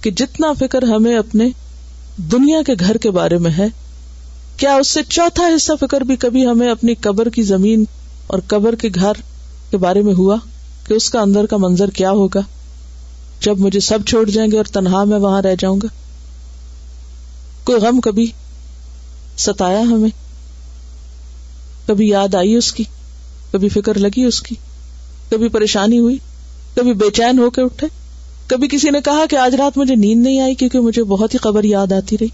کہ 0.00 0.10
جتنا 0.10 0.52
فکر 0.52 0.82
ہمیں 0.82 1.16
اپنے 1.16 1.48
دنیا 2.32 2.62
کے 2.62 2.72
گھر 2.80 2.96
کے 2.96 3.10
بارے 3.10 3.38
میں 3.38 3.50
ہے، 3.58 3.66
کیا 4.56 4.74
اس 4.76 4.88
سے 4.88 5.00
چوتھا 5.08 5.42
حصہ 5.56 5.72
فکر 5.80 6.00
بھی 6.00 6.16
کبھی 6.16 6.46
ہمیں 6.46 6.68
اپنی 6.68 6.94
قبر 6.94 7.28
کی 7.28 7.42
زمین 7.42 7.84
اور 8.26 8.38
قبر 8.46 8.74
کے 8.74 8.88
گھر 8.94 9.12
کے 9.70 9.76
بارے 9.76 10.02
میں 10.02 10.14
ہوا 10.14 10.36
کہ 10.86 10.94
اس 10.94 11.10
کا 11.10 11.20
اندر 11.20 11.46
کا 11.46 11.56
منظر 11.56 11.90
کیا 11.90 12.10
ہوگا؟ 12.10 12.40
جب 13.40 13.58
مجھے 13.58 13.80
سب 13.80 13.98
چھوڑ 14.06 14.30
جائیں 14.30 14.50
گے 14.50 14.56
اور 14.56 14.64
تنہا 14.64 15.04
میں 15.04 15.18
وہاں 15.18 15.42
رہ 15.42 15.54
جاؤں 15.58 15.76
گا؟ 15.82 15.86
کوئی 17.66 17.80
غم 17.80 18.00
کبھی 18.00 18.30
ستایا 19.38 19.80
ہمیں؟ 19.80 20.10
کبھی 21.86 22.08
یاد 22.08 22.34
آئی 22.34 22.56
اس 22.56 22.72
کی؟ 22.72 22.84
کبھی 23.52 23.68
فکر 23.68 23.98
لگی 23.98 24.24
اس 24.24 24.42
کی؟ 24.42 24.54
کبھی 25.30 25.48
پریشانی 25.48 25.98
ہوئی؟ 25.98 26.18
کبھی 26.74 26.92
بے 26.92 27.10
چین 27.10 27.38
ہو 27.38 27.50
کے 27.50 27.62
اٹھے؟ 27.62 27.86
کبھی 28.46 28.68
کسی 28.68 28.90
نے 28.90 29.00
کہا 29.00 29.26
کہ 29.30 29.36
آج 29.36 29.54
رات 29.54 29.78
مجھے 29.78 29.94
نیند 29.94 30.22
نہیں 30.22 30.40
آئی 30.40 30.54
کیونکہ 30.54 30.80
مجھے 30.80 31.02
بہت 31.04 31.34
ہی 31.34 31.38
خبر 31.38 31.64
یاد 31.64 31.92
آتی 31.92 32.16
رہی۔ 32.20 32.28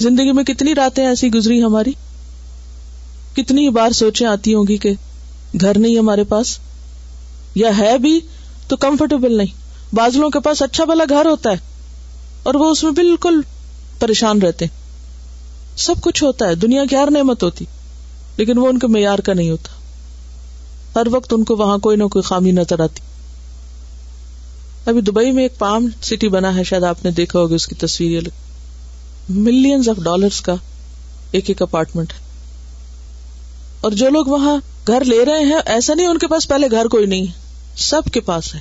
زندگی 0.00 0.32
میں 0.32 0.44
کتنی 0.44 0.74
راتیں 0.74 1.06
ایسی 1.06 1.28
گزری 1.28 1.62
ہماری؟ 1.62 1.92
کتنی 3.36 3.68
بار 3.68 3.90
سوچیں 3.90 4.26
آتی 4.26 4.54
ہوں 4.54 4.64
گی 4.68 4.76
کہ 4.76 4.92
گھر 5.60 5.78
نہیں 5.78 5.98
ہمارے 5.98 6.24
پاس؟ 6.24 6.58
یا 7.54 7.78
ہے 7.78 7.98
بھی 7.98 8.20
تو 8.68 8.76
کمفرٹیبل 8.76 9.36
نہیں۔ 9.36 9.94
بازلوں 9.94 10.30
کے 10.30 10.40
پاس 10.40 10.62
اچھا 10.62 10.84
بلا 10.84 11.04
گھر 11.08 11.26
ہوتا 11.26 11.50
ہے 11.50 11.56
اور 12.42 12.54
وہ 12.54 12.70
اس 12.70 12.84
میں 12.84 12.92
بالکل 12.92 13.40
پریشان 13.98 14.42
رہتے 14.42 14.66
سب 15.76 15.94
کچھ 16.00 16.24
ہوتا 16.24 16.48
ہے، 16.48 16.54
دنیا 16.54 16.84
کی 16.90 16.96
ہر 16.96 17.08
نعمت 17.10 17.42
ہوتی، 17.42 17.64
لیکن 18.36 18.58
وہ 18.58 18.68
ان 18.68 18.78
کے 18.78 18.86
معیار 18.86 19.18
کا 19.18 19.34
نہیں 19.34 19.50
ہوتا۔ 19.50 19.68
ہر 21.00 21.06
وقت 21.10 21.32
ان 21.32 21.44
کو 21.44 21.56
وہاں 21.56 21.78
کوئی 21.78 21.96
نہ 21.96 22.04
کوئی 22.04 22.22
خامی 22.22 22.50
نظر 22.50 22.80
آتی۔ 22.80 23.00
ابھی 24.86 25.00
دبئی 25.00 25.32
میں 25.32 25.42
ایک 25.42 25.58
پام 25.58 25.88
سٹی 26.02 26.28
بنا 26.28 26.54
ہے، 26.54 26.64
شاید 26.64 26.84
آپ 26.84 27.04
نے 27.04 27.10
دیکھا 27.10 27.38
ہوگا 27.38 27.54
اس 27.54 27.66
کی 27.66 27.74
تصویر 27.74 28.22
ملینز 29.28 29.88
آف 29.88 29.96
ڈالرس 29.96 30.40
کا 30.40 30.54
ایک 31.30 31.44
ایک 31.48 31.62
اپارٹمنٹ 31.62 32.12
ہے۔ 32.12 32.18
اور 33.80 33.92
جو 33.92 34.08
لوگ 34.08 34.26
وہاں 34.26 34.56
گھر 34.86 35.04
لے 35.04 35.24
رہے 35.24 35.44
ہیں، 35.44 35.60
ایسا 35.66 35.94
نہیں 35.94 36.06
ان 36.06 36.18
کے 36.18 36.26
پاس 36.26 36.48
پہلے 36.48 36.66
گھر 36.70 36.86
کوئی 36.86 37.06
نہیں 37.06 37.26
سب 37.76 38.02
کے 38.12 38.20
پاس 38.20 38.54
ہے۔ 38.54 38.60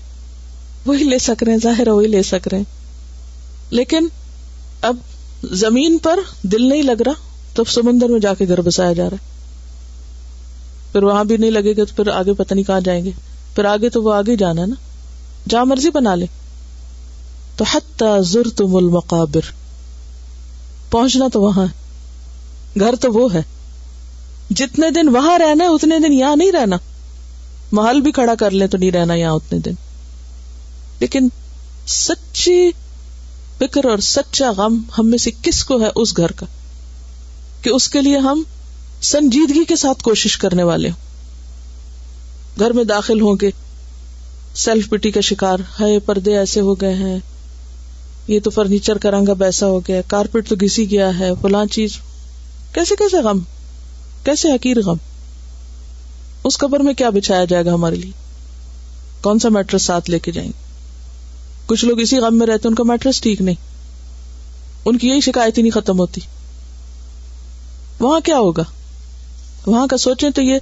وہی 0.86 1.04
لے 1.04 1.20
سک 1.20 1.44
رہے 1.44 1.52
ہیں، 1.52 1.60
ظاہر 1.64 1.88
ہے 1.88 1.92
وہی 1.92 2.08
لے 2.08 2.24
سک 2.24 2.48
رہے 2.48 2.58
ہیں۔ 2.58 2.66
لیکن 3.70 4.08
اب 4.82 4.96
زمین 5.52 5.98
پر 5.98 6.20
دل 6.44 6.70
نہیں 6.70 6.84
لگ 6.84 7.02
رہا 7.06 7.12
تو 7.54 7.64
سمندر 7.64 8.10
میں 8.10 8.20
جا 8.20 8.34
کے 8.34 8.48
گھر 8.48 8.62
بسایا 8.62 8.94
جا 8.94 9.10
رہا 9.10 9.18
ہے۔ 9.22 9.36
پھر 10.92 11.04
وہاں 11.04 11.24
بھی 11.24 11.38
نہیں 11.38 11.52
لگے 11.52 11.78
گا 11.78 11.84
تو 11.84 11.96
پھر 11.96 12.08
آگے 12.08 12.34
پتہ 12.34 12.54
نہیں 12.54 12.66
کہاں 12.66 12.82
جائیں 12.82 13.06
گے۔ 13.06 13.12
پھر 13.56 13.66
آگے 13.66 13.90
تو 13.90 14.04
وہ 14.04 14.14
آگے 14.14 14.36
جانا 14.36 14.62
ہے 14.62 14.68
نا۔ 14.68 14.76
جہاں 15.50 15.66
مرضی 15.66 15.90
بنا 15.90 16.16
لے۔ 16.16 16.26
تو 17.56 18.22
زر 18.22 18.50
تم 18.56 18.76
المقابر۔ 18.76 19.52
پہنچنا 20.92 21.26
تو 21.34 21.42
وہاں 21.42 21.66
گھر 22.80 22.96
تو 23.02 23.12
وہ 23.12 23.34
ہے۔ 23.34 23.42
جتنے 24.50 24.92
دن 24.92 25.10
وہاں 25.10 25.40
رہنا 25.40 25.64
ہے، 25.64 25.70
اتنے 25.70 26.00
دن 26.00 26.14
یہاں 26.14 26.36
نہیں 26.36 26.52
رہنا۔ 26.52 26.76
محل 27.72 28.02
بھی 28.02 28.12
کھڑا 28.12 28.36
کر 28.36 28.52
لیں 28.52 28.68
تو 28.68 28.78
نہیں 28.78 28.92
رہنا 28.92 29.14
یہاں 29.14 29.34
اتنے 29.34 29.60
دن۔ 29.60 29.74
لیکن 31.00 31.28
سچی 31.88 32.72
فکر 33.60 33.86
اور 33.86 33.98
سچا 33.98 34.52
غم 34.52 34.82
ہم 34.98 35.08
میں 35.08 35.18
سے 35.18 35.32
کس 35.42 35.64
کو 35.64 35.82
ہے 35.82 35.88
اس 35.96 36.18
گھر 36.18 36.32
کا؟ 36.32 36.46
کہ 37.62 37.70
اس 37.70 37.90
کے 37.90 38.02
لیے 38.02 38.18
ہم 38.18 38.44
سنجیدگی 39.02 39.64
کے 39.64 39.76
ساتھ 39.76 40.04
کوشش 40.04 40.38
کرنے 40.38 40.64
والے 40.64 40.90
ہوں۔ 40.90 41.06
گھر 42.60 42.72
میں 42.72 42.84
داخل 42.84 43.22
ہوں 43.22 43.36
گے 43.42 43.50
سیلف 44.56 44.90
پٹی 44.90 45.12
کا 45.12 45.22
شکار 45.22 45.58
ہے 45.80 46.00
پردے 46.00 46.38
ایسے 46.38 46.60
ہو 46.60 46.76
گئے 46.76 46.94
ہیں۔ 46.94 47.20
یہ 48.28 48.40
تو 48.40 48.50
فرنیچر 48.50 48.98
کا 48.98 49.12
رنگ 49.12 49.30
اب 49.30 49.44
ایسا 49.44 49.66
ہو 49.66 49.80
گیا 49.80 50.02
کارپیٹ 50.08 50.50
تو 50.50 50.56
گسی 50.62 50.92
گیا 50.92 51.20
ہے۔ 51.20 51.30
فلاں 51.42 51.66
چیز۔ 51.66 51.92
کیسے 52.74 52.96
کیسے 52.96 53.18
غم؟ 53.18 53.40
کیسے 54.24 54.52
حقیر 54.52 54.82
غم؟ 54.82 54.98
اس 56.44 56.58
قبر 56.58 56.80
میں 56.80 56.94
کیا 56.94 57.10
بچھایا 57.10 57.46
جائے 57.46 57.66
گا 57.66 57.74
ہمارے 57.74 57.96
لیے؟ 57.96 58.12
کون 59.22 59.40
سا 59.40 59.50
میٹرس 59.50 59.84
ساتھ 59.84 60.10
لے 60.10 60.20
کے 60.20 60.32
جائیں 60.32 60.50
گے؟ 60.50 60.65
کچھ 61.66 61.86
لوگ 61.86 62.00
اسی 62.00 62.18
غم 62.18 62.38
میں 62.38 62.48
رہتے 62.48 62.68
ان 62.68 62.76
کا 62.76 62.84
میٹرس 62.84 63.22
ٹھیک 63.22 63.42
نہیں۔ 63.42 63.56
ان 64.86 64.98
کی 64.98 65.08
یہی 65.08 65.22
شکایت 65.22 65.58
ہی 65.58 65.64
نہیں 65.64 65.72
ختم 65.72 66.00
ہوتی۔ 66.00 66.22
وہاں 68.00 68.20
کیا 68.20 68.38
ہوگا؟ 68.38 68.64
وہاں 69.66 69.88
کا 69.88 69.98
سوچیں 69.98 70.30
تو 70.30 70.42
یہ 70.42 70.58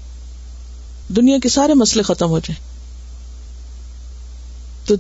دنیا 1.10 1.38
کے 1.44 1.50
سارے 1.50 1.74
مسئلے 1.74 2.04
ختم 2.04 2.30
ہو 2.30 2.40
جائیں۔ 2.40 2.74
تو 4.88 4.96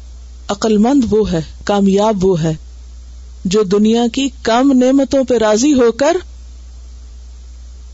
عقل 0.47 0.77
مند 0.77 1.03
وہ 1.09 1.31
ہے، 1.31 1.39
کامیاب 1.63 2.25
وہ 2.25 2.43
ہے، 2.43 2.53
جو 3.45 3.63
دنیا 3.63 4.03
کی 4.13 4.29
کم 4.43 4.71
نعمتوں 4.71 5.23
پہ 5.23 5.37
راضی 5.37 5.73
ہو 5.73 5.91
کر، 5.91 6.17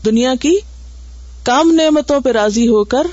دنیا 0.04 0.34
کی 0.40 0.56
کام 1.42 1.70
نعمتوں 1.70 2.20
پہ 2.20 2.30
راضی 2.30 2.68
ہو 2.68 2.84
کر 2.84 3.06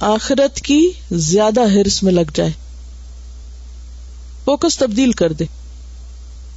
آخرت 0.00 0.60
کی 0.60 0.90
زیادہ 1.12 1.60
ہرس 1.60 2.02
میں 2.02 2.12
لگ 2.12 2.30
جائے۔ 2.34 2.50
فوکس 4.44 4.78
تبدیل 4.78 5.12
کر 5.12 5.32
دے۔ 5.32 5.44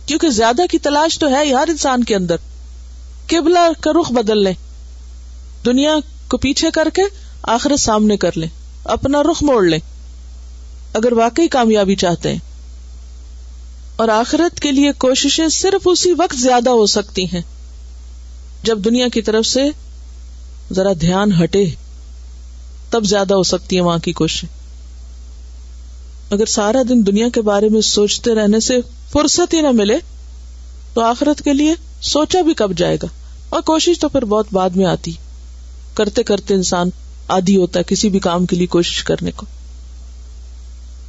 کیونکہ 0.06 0.30
زیادہ 0.30 0.62
کی 0.72 0.78
تلاش 0.80 1.20
تو 1.20 1.30
ہے 1.30 1.54
ہر 1.54 1.68
انسان 1.68 2.04
کے 2.04 2.16
اندر۔ 2.16 2.36
قبلہ 3.28 3.60
کا 3.80 3.92
رخ 4.02 4.12
بدل 4.12 4.44
لیں 4.44 4.54
دنیا 5.66 5.96
کو 6.28 6.38
پیچھے 6.38 6.72
کر 6.72 6.88
کے 6.94 7.02
آخرت 7.44 7.80
سامنے 7.80 8.18
کر 8.18 8.38
لیں 8.38 8.48
اپنا 8.84 9.24
رخ 9.24 9.44
موڑ 9.44 9.66
لیں 9.66 9.80
اگر 10.94 11.14
واقعی 11.14 11.48
کامیابی 11.48 11.96
چاہتے 11.96 12.32
ہیں۔ 12.32 12.40
اور 13.96 14.10
آخرت 14.10 14.60
کے 14.60 14.72
لیے 14.72 14.92
کوششیں 14.92 15.48
صرف 15.48 15.82
اسی 15.86 16.14
وقت 16.18 16.36
زیادہ 16.36 16.70
ہو 16.70 16.86
سکتی 16.86 17.26
ہیں۔ 17.26 17.42
جب 18.64 18.80
دنیا 18.86 19.08
کی 19.08 19.22
طرف 19.22 19.46
سے 19.46 19.62
ذرا 20.74 20.94
دھیان 21.02 21.44
ہٹے، 21.44 21.66
تب 22.90 23.04
زیادہ 23.06 23.34
ہو 23.34 23.44
سکتی 23.44 23.76
ہے 23.76 23.82
وہاں 23.82 23.98
کی 23.98 24.14
کوشش 24.14 24.46
اگر 26.30 26.46
سارا 26.46 26.82
دن 26.90 27.06
دنیا 27.08 27.30
کے 27.30 27.42
بارے 27.42 27.70
میں 27.70 27.82
سوچتے 27.82 28.36
رہنے 28.36 28.60
سے 28.60 28.78
فرصت 29.12 29.54
ہی 29.54 29.62
نہ 29.62 29.72
ملے، 29.72 29.98
تو 30.94 31.02
آخرت 31.02 31.42
کے 31.42 31.54
لیے 31.54 31.74
سوچا 32.02 32.42
بھی 32.42 32.54
کب 32.54 32.72
جائے 32.78 32.98
گا؟ 33.04 33.08
اور 33.50 33.62
کوشش 33.62 34.00
تو 34.00 34.10
پھر 34.10 34.26
بہت 34.26 34.46
بعد 34.52 34.70
میں 34.70 34.86
آتی۔ 34.86 35.12
کرتے 35.94 36.24
کرتے 36.24 36.54
انسان 36.54 36.90
آدھی 37.28 37.58
ہوتا 37.58 37.80
ہے 37.80 37.84
کسی 37.88 38.10
بھی 38.10 38.20
کام 38.20 38.46
کے 38.46 38.56
لیے 38.56 38.68
کوشش 38.68 39.04
کرنے 39.04 39.32
کو۔ 39.32 39.46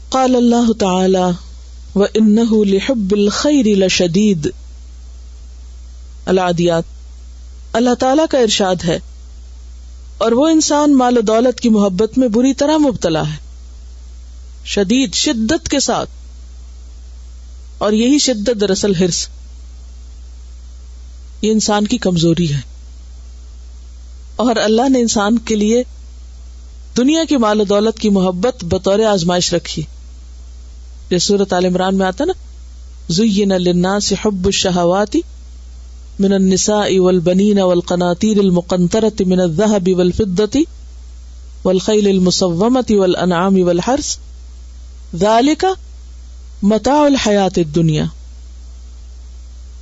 قال 0.09 0.37
اللہ 0.37 0.73
تعالی 0.73 1.31
و 1.95 2.05
ان 2.15 2.37
لحب 2.67 3.13
الخیر 3.13 3.67
لشدید 3.67 4.51
العادیات۔ 6.27 6.85
اللہ 7.73 7.95
تعالی 7.95 8.23
کا 8.31 8.39
ارشاد 8.39 8.85
ہے، 8.85 8.99
اور 10.19 10.33
وہ 10.33 10.47
انسان 10.49 10.97
مال 10.97 11.19
و 11.19 11.21
دولت 11.21 11.61
کی 11.61 11.69
محبت 11.69 12.19
میں 12.19 12.29
بری 12.29 12.55
طرح 12.55 12.77
مبتلا 12.77 13.29
ہے۔ 13.29 13.46
شدید 14.67 15.15
شدت 15.15 15.69
کے 15.69 15.81
ساتھ 15.81 16.11
اور 17.79 17.93
یہی 17.93 18.19
شدت 18.19 18.61
دراصل 18.61 18.95
ہرس 18.95 19.27
یہ 21.43 21.53
انسان 21.53 21.87
کی 21.87 21.99
کمزوری 21.99 22.53
ہے 22.55 22.61
اور 24.37 24.57
اللہ 24.57 24.89
نے 24.89 25.01
انسان 25.01 25.39
کے 25.39 25.55
لیے 25.55 25.83
دنیا 26.97 27.25
کی 27.25 27.37
مال 27.37 27.61
و 27.61 27.65
دولت 27.65 27.99
کی 27.99 28.09
محبت 28.09 28.65
بطور 28.65 28.99
آزمائش 28.99 29.53
رکھی 29.55 29.83
جیسے 31.11 31.25
صورت 31.27 31.53
عال 31.53 31.65
عمران 31.65 31.99
میں 31.99 32.07
آتا 32.07 32.25
نا؟ 32.25 32.33
زین 33.09 33.49
للناس 33.49 34.13
حب 34.23 34.47
الشہواتی 34.47 35.21
من 36.19 36.33
النساء 36.33 36.99
والبنین 36.99 37.59
والقناطیر 37.61 38.39
المقنطرة 38.39 39.27
من 39.27 39.41
الذهب 39.41 39.99
والفضة 39.99 40.65
والخیل 41.65 42.09
المصومة 42.09 42.87
والانعام 42.93 43.59
والحرس 43.61 44.17
ذالک 45.15 45.65
متاع 46.63 47.05
الحیات 47.05 47.59
الدنیا۔ 47.59 48.05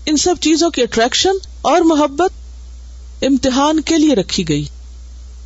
ان 0.07 0.17
سب 0.17 0.35
چیزوں 0.41 0.71
کی 0.71 0.83
اٹریکشن 0.83 1.31
اور 1.63 1.81
محبت 1.81 2.31
امتحان 3.25 3.81
کے 3.81 3.99
لیے 3.99 4.15
رکھی 4.15 4.49
گئی۔ 4.49 4.65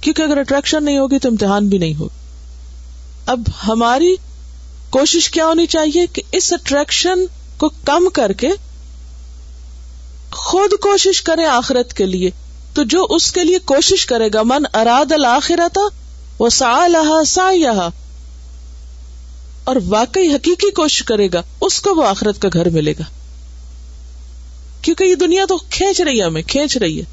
کیونکہ 0.01 0.23
اگر 0.23 0.39
اٹریکشن 0.39 0.85
نہیں 0.85 0.99
ہوگی 0.99 1.19
تو 1.19 1.29
امتحان 1.29 1.69
بھی 1.69 1.79
نہیں 1.79 1.95
ہوگی۔ 1.95 2.17
اب 3.27 3.41
ہماری 3.69 4.17
کوشش 4.91 5.31
کیا 5.31 5.47
ہونی 5.47 5.67
چاہیے 5.67 6.07
کہ 6.07 6.23
اس 6.33 6.53
اٹریکشن 6.53 7.19
کو 7.57 7.69
کم 7.69 8.09
کر 8.15 8.33
کے 8.33 8.51
خود 10.33 10.71
کوشش 10.71 11.23
کرے 11.23 11.45
آخرت 11.45 11.93
کے 11.93 12.07
لیے۔ 12.07 12.31
تو 12.75 12.83
جو 12.83 13.07
اس 13.11 13.33
کے 13.33 13.45
لیے 13.45 13.59
کوشش 13.59 14.07
کرے 14.07 14.29
گا، 14.35 14.43
من 14.43 14.63
اراد 14.75 15.13
الآخرت 15.13 15.79
وہ 16.39 16.49
سا 16.49 16.87
لہا 16.87 17.25
سا 17.25 17.51
اور 19.69 19.77
واقعی 19.87 20.29
حقیقی 20.29 20.71
کوشش 20.71 21.03
کرے 21.03 21.29
گا، 21.33 21.43
اس 21.61 21.81
کو 21.81 21.95
وہ 21.95 22.07
آخرت 22.07 22.43
کا 22.43 22.49
گھر 22.53 22.71
ملے 22.71 22.93
گا۔ 22.93 23.03
کیونکہ 24.83 25.05
یہ 25.05 25.15
دنیا 25.15 25.45
تو 25.49 25.57
کھینچ 25.57 26.01
رہی 26.01 26.21
ہے 26.21 26.25
ہمیں، 26.25 26.43
کھینچ 26.43 26.77
رہی 26.77 27.01
ہے۔ 27.01 27.05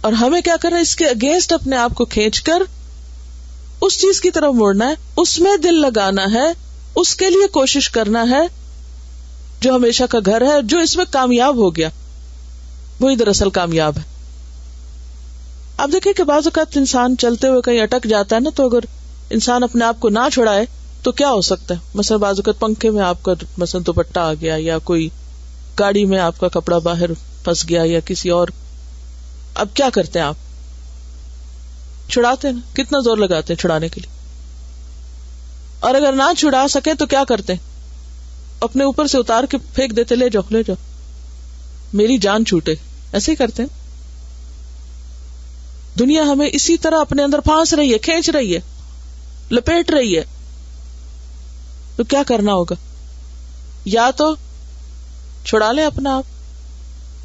اور 0.00 0.12
ہمیں 0.12 0.40
کیا 0.40 0.56
کرنا 0.56 0.78
اس 0.78 0.96
کے 0.96 1.06
اگینسٹ 1.06 1.52
اپنے 1.52 1.76
آپ 1.76 1.94
کو 1.94 2.04
کھینچ 2.04 2.42
کر، 2.42 2.62
اس 3.80 4.00
چیز 4.00 4.20
کی 4.20 4.30
طرف 4.30 4.54
موڑنا 4.54 4.88
ہے۔ 4.88 4.94
اس 5.16 5.38
میں 5.38 5.56
دل 5.56 5.80
لگانا 5.80 6.24
ہے، 6.32 6.52
اس 6.96 7.14
کے 7.14 7.30
لیے 7.30 7.46
کوشش 7.46 7.90
کرنا 7.90 8.24
ہے، 8.30 8.46
جو 9.60 9.76
ہمیشہ 9.76 10.04
کا 10.10 10.18
گھر 10.26 10.42
ہے، 10.42 10.62
جو 10.64 10.78
اس 10.78 10.96
میں 10.96 11.04
کامیاب 11.10 11.56
ہو 11.56 11.76
گیا۔ 11.76 11.88
وہی 13.00 13.16
دراصل 13.16 13.50
کامیاب 13.50 13.96
ہے۔ 13.96 14.02
اب 15.76 15.90
دیکھیں 15.92 16.12
کہ 16.12 16.22
بعض 16.22 16.46
اوقات 16.46 16.76
انسان 16.76 17.16
چلتے 17.16 17.48
ہوئے 17.48 17.62
کہیں 17.62 17.80
اٹک 17.80 18.06
جاتا 18.08 18.36
ہے 18.36 18.40
نا، 18.40 18.50
تو 18.54 18.66
اگر 18.66 18.80
انسان 19.30 19.62
اپنے 19.62 19.84
آپ 19.84 20.00
کو 20.00 20.08
نہ 20.08 20.28
چھڑائے 20.32 20.66
تو 21.02 21.12
کیا 21.12 21.30
ہو 21.30 21.40
سکتا 21.40 21.74
ہے؟ 21.74 21.80
مثلا 21.94 22.16
بعض 22.16 22.34
اوقات 22.38 22.60
پنکھے 22.60 22.90
میں 22.90 23.02
آپ 23.02 23.22
کا 23.22 23.32
مثلا 23.56 23.80
دوپٹہ 23.86 24.20
آ 24.20 24.34
گیا 24.34 24.54
یا 24.58 24.78
کوئی 24.78 25.08
گاڑی 25.78 26.04
میں 26.04 26.18
آپ 26.18 26.40
کا 26.40 26.48
کپڑا 26.48 26.78
باہر 26.78 27.12
پھنس 27.44 27.68
گیا 27.68 27.82
یا 27.84 28.00
کسی 28.00 28.30
اور۔ 28.30 28.48
اب 29.54 29.68
کیا 29.74 29.90
کرتے 29.92 30.18
ہیں 30.18 30.26
آپ؟ 30.26 30.34
چھڑاتے 32.10 32.52
نا؟ 32.52 32.58
کتنا 32.72 32.98
زور 32.98 33.16
لگاتے 33.16 33.52
ہیں 33.52 33.60
چھڑانے 33.60 33.88
کے 33.88 34.00
لیے؟ 34.00 34.16
اور 35.80 35.94
اگر 35.94 36.12
نہ 36.12 36.22
چھڑا 36.38 36.68
سکے 36.68 36.94
تو 36.94 37.06
کیا 37.06 37.24
کرتے 37.28 37.52
اپنے 38.60 38.84
اوپر 38.84 39.06
سے 39.06 39.18
اتار 39.18 39.44
کے 39.44 39.58
پھینک 39.74 39.96
دیتے، 39.96 40.16
لے 40.16 40.30
جاؤ 40.30 40.42
لے 40.50 40.62
جاؤ۔ 40.62 40.76
میری 41.92 42.18
جان 42.18 42.44
چھوٹے۔ 42.44 42.74
ایسے 43.12 43.30
ہی 43.30 43.36
کرتے 43.36 43.62
ہیں۔ 43.62 43.82
دنیا 45.98 46.22
ہمیں 46.22 46.48
اسی 46.52 46.76
طرح 46.76 47.00
اپنے 47.00 47.22
اندر 47.22 47.38
پھانس 47.38 47.74
رہی 47.74 47.92
ہے، 47.92 47.98
کھینچ 47.98 48.30
رہی 48.30 48.56
ہے، 48.56 48.60
لپیٹ 49.50 49.90
رہی 49.90 50.18
ہے۔ 50.18 50.24
تو 51.96 52.04
کیا 52.04 52.22
کرنا 52.22 52.52
ہوگا؟ 52.52 52.74
یا 53.84 54.10
تو 54.16 54.34
چھڑا 55.44 55.72
لے 55.72 55.84
اپنا 55.84 56.16
آپ، 56.16 56.24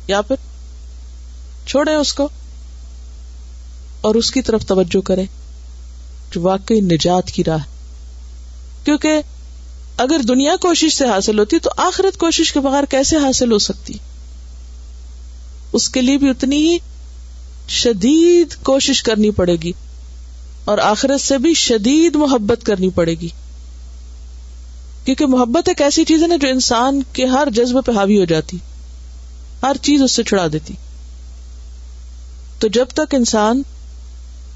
یا 0.08 0.22
پھر 0.22 0.36
چھوڑے 1.66 1.96
اس 1.96 2.14
کو 2.14 2.30
اور 4.02 4.16
اس 4.16 4.32
کی 4.32 4.42
طرف 4.42 4.66
توجہ 4.66 5.02
کرے 5.02 5.24
جو 6.32 6.42
واقعی 6.42 6.82
نجات 6.82 7.32
کی 7.32 7.44
راہ 7.44 7.64
کیونکہ 8.84 9.22
اگر 9.98 10.22
دنیا 10.28 10.56
کوشش 10.56 10.98
سے 10.98 11.06
حاصل 11.06 11.40
ہوتی 11.40 11.60
تو 11.60 11.70
آخرت 11.78 12.18
کوشش 12.18 12.54
کے 12.54 12.60
بغیر 12.60 12.84
کیسے 12.84 13.18
حاصل 13.18 13.52
ہو 13.52 13.58
سکتی؟ 13.58 13.94
اس 15.74 15.90
کے 15.90 16.02
لیے 16.02 16.18
بھی 16.18 16.30
اتنی 16.30 16.56
ہی 16.56 16.78
شدید 17.68 18.56
کوشش 18.64 19.04
کرنی 19.04 19.32
پڑے 19.32 19.56
گی 19.56 19.72
اور 20.66 20.78
آخرت 20.78 21.22
سے 21.22 21.38
بھی 21.38 21.54
شدید 21.54 22.16
محبت 22.16 22.66
کرنی 22.66 22.90
پڑے 22.90 23.14
گی۔ 23.14 23.30
کیونکہ 25.08 25.26
محبت 25.26 25.68
ایک 25.68 25.82
ایسی 25.82 26.06
چیز 26.06 26.22
ہے 26.22 26.28
نا 26.28 26.36
جو 26.36 26.48
انسان 26.48 27.02
کے 27.14 27.26
ہر 27.26 27.48
جذبے 27.52 27.82
پہ 27.82 27.92
حاوی 27.92 28.20
ہو 28.20 28.26
جاتی، 28.26 28.58
ہر 29.62 29.76
چیز 29.82 30.02
اس 30.02 30.12
سے 30.12 30.24
چھڑا 30.24 30.48
دیتی۔ 30.54 30.74
تو 32.60 32.68
جب 32.68 32.86
تک 32.94 33.16
انسان 33.16 33.62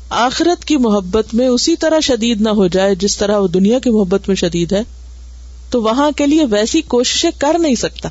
آخرت 0.09 0.65
کی 0.65 0.77
محبت 0.77 1.33
میں 1.33 1.47
اسی 1.47 1.75
طرح 1.75 1.99
شدید 1.99 2.41
نہ 2.41 2.49
ہو 2.49 2.67
جائے 2.67 2.95
جس 2.95 3.17
طرح 3.17 3.37
وہ 3.37 3.47
دنیا 3.47 3.79
کی 3.79 3.89
محبت 3.89 4.27
میں 4.27 4.35
شدید 4.35 4.71
ہے، 4.71 4.81
تو 5.69 5.81
وہاں 5.81 6.11
کے 6.11 6.27
لیے 6.27 6.45
ویسی 6.45 6.81
کوششیں 6.81 7.31
کر 7.37 7.59
نہیں 7.59 7.75
سکتا۔ 7.75 8.09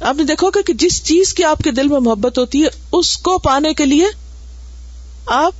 آپ 0.00 0.16
نے 0.16 0.24
دیکھو 0.24 0.50
گا 0.50 0.60
کہ 0.66 0.72
جس 0.72 1.04
چیز 1.04 1.34
کی 1.34 1.44
آپ 1.44 1.58
کے 1.58 1.70
دل 1.70 1.88
میں 1.88 2.00
محبت 2.00 2.38
ہوتی 2.38 2.62
ہے، 2.62 2.68
اس 2.92 3.16
کو 3.16 3.38
پانے 3.38 3.74
کے 3.74 3.86
لیے 3.86 4.06
آپ 5.26 5.52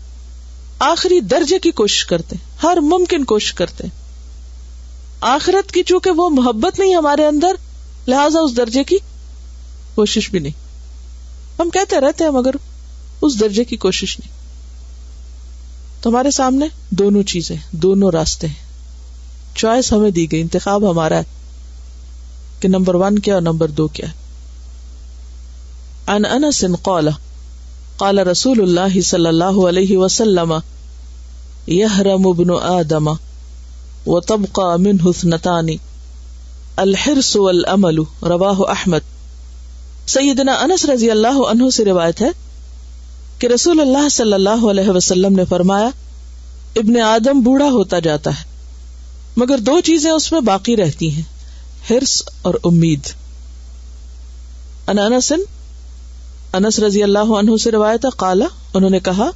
آخری 0.78 1.20
درجے 1.20 1.58
کی 1.58 1.70
کوشش 1.70 2.06
کرتے 2.06 2.36
ہیں، 2.36 2.56
ہر 2.62 2.76
ممکن 2.76 3.24
کوشش 3.24 3.52
کرتے 3.52 3.84
ہیں۔ 3.84 4.03
آخرت 5.26 5.72
کی 5.72 5.82
چونکہ 5.82 6.10
وہ 6.10 6.30
محبت 6.30 6.78
نہیں 6.78 6.94
ہمارے 6.94 7.26
اندر، 7.26 7.52
لہذا 8.08 8.40
اس 8.40 8.56
درجے 8.56 8.84
کی 8.84 8.96
کوشش 9.94 10.30
بھی 10.30 10.38
نہیں۔ 10.38 10.52
ہم 11.58 11.70
کہتے 11.70 12.00
رہتے 12.00 12.24
ہیں 12.24 12.30
مگر 12.30 12.50
اس 13.22 13.40
درجے 13.40 13.64
کی 13.64 13.76
کوشش 13.76 14.20
نہیں۔ 14.20 14.32
تو 16.02 16.10
ہمارے 16.10 16.30
سامنے 16.30 16.66
دونوں 16.90 17.22
چیزیں، 17.22 17.56
دونوں 17.70 18.10
راستے 18.10 18.46
ہیں۔ 18.46 18.64
چوائس 19.54 19.92
ہمیں 19.92 20.10
دی 20.10 20.32
گئی، 20.32 20.40
انتخاب 20.40 20.90
ہمارا 20.90 21.18
ہے 21.18 21.24
کہ 22.60 22.68
نمبر 22.68 22.94
ون 22.94 23.18
کیا 23.18 23.34
اور 23.34 23.42
نمبر 23.42 23.68
دو 23.68 23.88
کیا 23.88 24.06
ہے۔ 24.08 24.12
ان 26.06 26.24
انس 26.24 26.64
قال 26.82 27.08
قال 27.96 28.18
رسول 28.18 28.60
اللہ 28.60 29.00
صلی 29.00 29.26
اللہ 29.26 29.68
علیہ 29.68 29.96
وسلم 29.96 30.54
يهرم 31.68 32.26
ابن 32.26 32.50
آدم۔ 32.62 33.33
وتبقى 34.06 34.78
منه 34.78 35.10
اثنتان. 35.10 35.68
الحرص 36.76 37.36
والامل 37.36 37.98
رواہ 38.22 38.60
احمد 38.68 38.98
سیدنا 40.06 40.52
انس 40.52 40.84
رضی 40.84 41.10
اللہ 41.10 41.38
عنہ 41.50 41.70
سے 41.70 41.84
روایت 41.84 42.20
ہے 42.22 42.28
کہ 43.38 43.46
رسول 43.46 43.80
اللہ 43.80 44.08
صلی 44.08 44.32
اللہ 44.32 44.66
علیہ 44.70 44.90
وسلم 44.90 45.36
نے 45.36 45.44
فرمایا، 45.44 45.88
ابن 46.76 47.00
آدم 47.00 47.40
بوڑھا 47.40 47.68
ہوتا 47.68 47.98
جاتا 47.98 48.30
ہے، 48.30 48.44
مگر 49.36 49.58
دو 49.58 49.80
چیزیں 49.80 50.10
اس 50.10 50.32
میں 50.32 50.40
باقی 50.40 50.76
رہتی 50.76 51.10
ہیں 51.10 51.22
ہرس 51.90 52.22
اور 52.42 52.54
امید۔ 52.64 53.00
انسن 54.88 55.40
انس 56.52 56.78
رضی 56.78 57.02
اللہ 57.02 57.32
عنہ 57.38 57.56
سے 57.56 57.70
روایت 57.70 58.06
کالا 58.16 58.44
انہوں 58.74 58.90
نے 58.90 59.00
کہا 59.00 59.30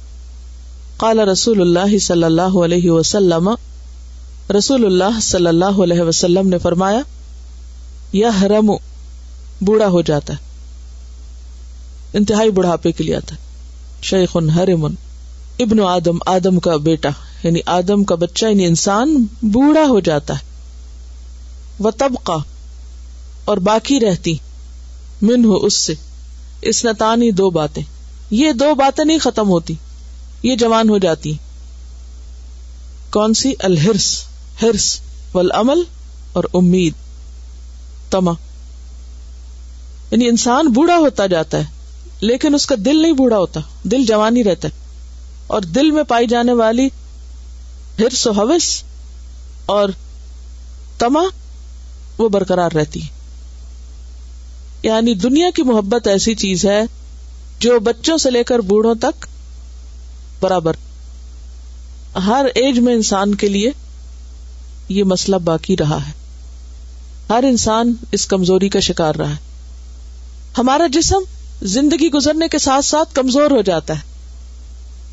کالا 0.97 1.25
رسول 1.25 1.61
اللہ 1.61 1.97
صلی 1.97 2.23
اللہ 2.23 2.57
علیہ 2.65 2.91
وسلم 2.91 3.49
رسول 4.57 4.85
اللہ 4.85 5.19
صلی 5.19 5.47
اللہ 5.47 5.83
علیہ 5.83 6.01
وسلم 6.01 6.49
نے 6.49 6.57
فرمایا 6.57 6.99
یہ 8.13 8.25
حرم، 8.41 8.71
بوڑھا 9.61 9.87
ہو 9.87 10.01
جاتا 10.01 10.33
ہے۔ 10.33 10.37
انتہائی 12.13 12.51
بڑھاپے 12.51 12.91
کے 12.91 13.03
لیے 13.03 13.15
آتا 13.15 13.35
ہے۔ 13.35 13.41
شیخ 14.01 14.37
ہرمن 14.55 14.93
ابن 15.59 15.79
آدم 15.79 16.17
آدم 16.25 16.59
کا 16.59 16.77
بیٹا 16.77 17.09
یعنی 17.43 17.59
آدم 17.65 18.03
کا 18.03 18.15
بچہ 18.15 18.45
یعنی 18.45 18.65
انسان 18.65 19.25
بوڑھا 19.41 19.83
ہو 19.89 19.99
جاتا 19.99 20.33
ہے۔ 20.33 20.39
وہ 21.79 21.91
طبقہ 21.91 22.43
اور 23.45 23.57
باقی 23.57 23.99
رہتی 23.99 24.37
من 25.21 25.45
ہو 25.45 25.55
اس 25.55 25.73
سے۔ 25.73 25.93
اس 26.61 26.85
نتانی 26.85 27.31
دو 27.31 27.49
باتیں۔ 27.49 27.83
یہ 28.31 28.51
دو 28.51 28.75
باتیں 28.75 29.05
نہیں 29.05 29.19
ختم 29.19 29.49
ہوتی، 29.49 29.73
یہ 30.43 30.55
جوان 30.55 30.89
ہو 30.89 30.97
جاتی۔ 30.97 31.33
کون 33.11 33.33
سی؟ 33.33 33.53
الحرس 33.59 34.28
ہرس 34.61 34.99
والعمل 35.33 35.81
اور 36.33 36.43
امید 36.53 36.93
تما 38.11 38.31
یعنی 40.11 40.27
انسان 40.27 40.67
بوڑھا 40.67 40.97
ہوتا 40.97 41.27
جاتا 41.27 41.57
ہے، 41.57 41.63
لیکن 42.21 42.55
اس 42.55 42.65
کا 42.65 42.75
دل 42.85 43.01
نہیں 43.01 43.13
بوڑھا 43.13 43.37
ہوتا، 43.37 43.59
دل 43.83 44.05
جوان 44.05 44.37
ہی 44.37 44.43
رہتا 44.43 44.67
ہے۔ 44.67 44.79
اور 45.47 45.61
دل 45.61 45.91
میں 45.91 46.03
پائی 46.03 46.27
جانے 46.27 46.53
والی 46.53 46.87
ہرس 47.99 48.27
و 48.27 48.31
حوث 48.31 48.83
اور 49.65 49.89
تما 50.97 51.23
وہ 52.17 52.29
برقرار 52.29 52.71
رہتی 52.71 53.01
یعنی 54.83 55.13
دنیا 55.13 55.47
کی 55.55 55.61
محبت 55.61 56.07
ایسی 56.07 56.35
چیز 56.35 56.65
ہے 56.65 56.81
جو 57.59 57.79
بچوں 57.79 58.17
سے 58.17 58.31
لے 58.31 58.43
کر 58.43 58.59
بوڑھوں 58.59 58.95
تک 58.95 59.25
برابر۔ 60.39 60.73
ہر 62.15 62.45
ایج 62.55 62.79
میں 62.79 62.93
انسان 62.93 63.35
کے 63.35 63.49
لیے 63.49 63.71
یہ 64.89 65.03
مسئلہ 65.03 65.35
باقی 65.35 65.77
رہا 65.77 66.07
ہے۔ 66.07 66.11
ہر 67.29 67.43
انسان 67.43 67.93
اس 68.11 68.25
کمزوری 68.25 68.69
کا 68.69 68.79
شکار 68.79 69.15
رہا 69.15 69.29
ہے۔ 69.29 69.35
ہمارا 70.57 70.87
جسم 70.87 71.19
زندگی 71.61 72.11
گزرنے 72.11 72.47
کے 72.47 72.57
ساتھ 72.57 72.85
ساتھ 72.85 73.15
کمزور 73.15 73.51
ہو 73.51 73.61
جاتا 73.61 73.93
ہے۔ 73.93 74.09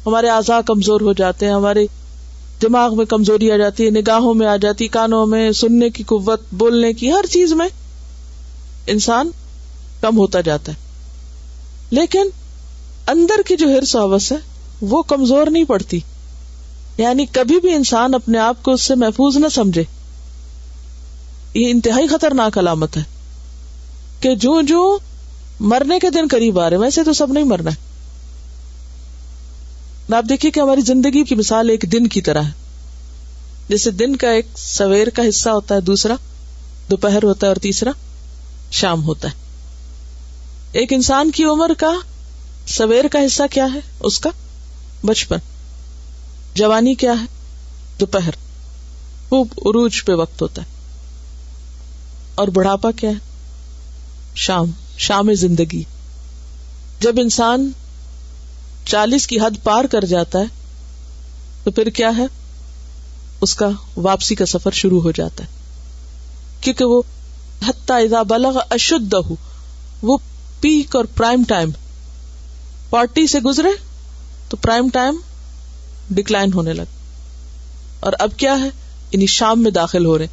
ہمارے 0.06 0.28
اعضاء 0.28 0.60
کمزور 0.66 1.00
ہو 1.00 1.12
جاتے 1.12 1.46
ہیں، 1.46 1.52
ہمارے 1.52 1.86
دماغ 2.62 2.96
میں 2.96 3.04
کمزوری 3.04 3.52
آ 3.52 3.56
جاتی 3.56 3.84
ہے، 3.84 3.90
نگاہوں 3.90 4.34
میں 4.34 4.46
آ 4.46 4.56
جاتی 4.56 4.88
کانوں 4.88 5.26
میں، 5.26 5.52
سننے 5.52 5.90
کی 5.90 6.02
قوت، 6.02 6.40
بولنے 6.52 6.92
کی، 6.92 7.12
ہر 7.12 7.26
چیز 7.30 7.52
میں 7.52 7.68
انسان 8.86 9.30
کم 10.00 10.18
ہوتا 10.18 10.40
جاتا 10.40 10.72
ہے۔ 10.72 10.76
لیکن 11.90 12.28
اندر 13.06 13.42
کی 13.46 13.56
جو 13.56 13.66
ہرس 13.68 13.96
حوث 13.96 14.32
ہے، 14.32 14.36
وہ 14.80 15.02
کمزور 15.02 15.46
نہیں 15.46 15.64
پڑتی۔ 15.64 16.00
یعنی 16.98 17.26
کبھی 17.32 17.60
بھی 17.60 17.74
انسان 17.74 18.14
اپنے 18.14 18.38
آپ 18.38 18.62
کو 18.62 18.72
اس 18.72 18.82
سے 18.82 18.94
محفوظ 18.94 19.36
نہ 19.36 19.48
سمجھے۔ 19.48 19.84
یہ 21.54 21.70
انتہائی 21.70 22.06
خطرناک 22.06 22.58
علامت 22.58 22.96
ہے 22.96 23.02
کہ 24.20 24.34
جو 24.34 24.62
جو 24.62 24.98
مرنے 25.60 25.98
کے 25.98 26.10
دن 26.10 26.24
قریب 26.30 26.60
آ 26.60 26.70
رہے 26.70 26.76
ویسے 26.76 27.04
تو 27.04 27.12
سب 27.12 27.32
نہیں 27.32 27.44
مرنا 27.44 27.70
ہے۔ 27.70 27.86
آپ 30.14 30.24
دیکھیے 30.28 30.50
کہ 30.50 30.60
ہماری 30.60 30.80
زندگی 30.80 31.24
کی 31.24 31.34
مثال 31.34 31.70
ایک 31.70 31.84
دن 31.92 32.06
کی 32.06 32.20
طرح 32.20 32.42
ہے۔ 32.42 32.50
جیسے 33.68 33.90
دن 33.90 34.16
کا 34.16 34.30
ایک 34.30 34.46
سویر 34.56 35.08
کا 35.08 35.22
حصہ 35.28 35.50
ہوتا 35.50 35.74
ہے، 35.74 35.80
دوسرا 35.80 36.14
دوپہر 36.90 37.22
ہوتا 37.22 37.46
ہے 37.46 37.48
اور 37.48 37.56
تیسرا 37.56 37.90
شام 38.70 39.04
ہوتا 39.04 39.28
ہے۔ 39.28 39.34
ایک 40.72 40.92
انسان 40.92 41.30
کی 41.30 41.44
عمر 41.44 41.70
کا 41.78 41.92
سویر 42.66 43.08
کا 43.08 43.18
حصہ 43.26 43.42
کیا 43.50 43.66
ہے؟ 43.74 43.80
اس 44.00 44.18
کا 44.18 44.30
بچپن۔ 45.04 45.38
جوانی 46.56 46.94
کیا 46.94 47.12
ہے؟ 47.12 47.24
دوپہر۔ 48.00 48.30
وہ 49.30 49.44
عروج 49.44 50.04
پہ 50.04 50.12
وقت 50.12 50.42
ہوتا 50.42 50.62
ہے۔ 50.62 50.66
اور 52.34 52.48
بڑھاپا 52.48 52.90
کیا 52.90 53.10
ہے؟ 53.10 53.14
شام 54.34 54.70
شام 54.98 55.34
زندگی۔ 55.34 55.84
جب 57.00 57.14
انسان 57.18 57.70
چالیس 58.84 59.26
کی 59.26 59.40
حد 59.40 59.64
پار 59.64 59.84
کر 59.84 60.04
جاتا 60.04 60.38
ہے، 60.38 60.44
تو 61.64 61.70
پھر 61.70 61.86
کیا 61.86 62.10
ہے؟ 62.16 62.26
اس 63.40 63.54
کا 63.54 63.68
واپسی 63.96 64.34
کا 64.34 64.46
سفر 64.46 64.70
شروع 64.70 65.02
ہو 65.02 65.10
جاتا 65.10 65.44
ہے۔ 65.44 65.48
کیونکہ 66.60 66.84
وہ 66.84 67.02
اذا 67.88 68.22
بلغ 68.22 68.58
اشد 68.70 69.14
وہ 70.02 70.18
پیک 70.60 70.96
اور 70.96 71.04
پرائم 71.04 71.42
ٹائم۔ 71.48 71.70
فورٹی 72.90 73.26
سے 73.26 73.40
گزرے 73.40 73.68
تو 74.48 74.56
پرائم 74.56 74.88
ٹائم 74.92 75.16
ڈکلائن 76.10 76.52
ہونے 76.52 76.72
لگ۔ 76.72 76.82
اور 78.00 78.12
اب 78.18 78.30
کیا 78.36 78.58
ہے؟ 78.60 78.68
یعنی 79.12 79.26
شام 79.26 79.62
میں 79.62 79.70
داخل 79.70 80.06
ہو 80.06 80.18
رہے۔ 80.18 80.26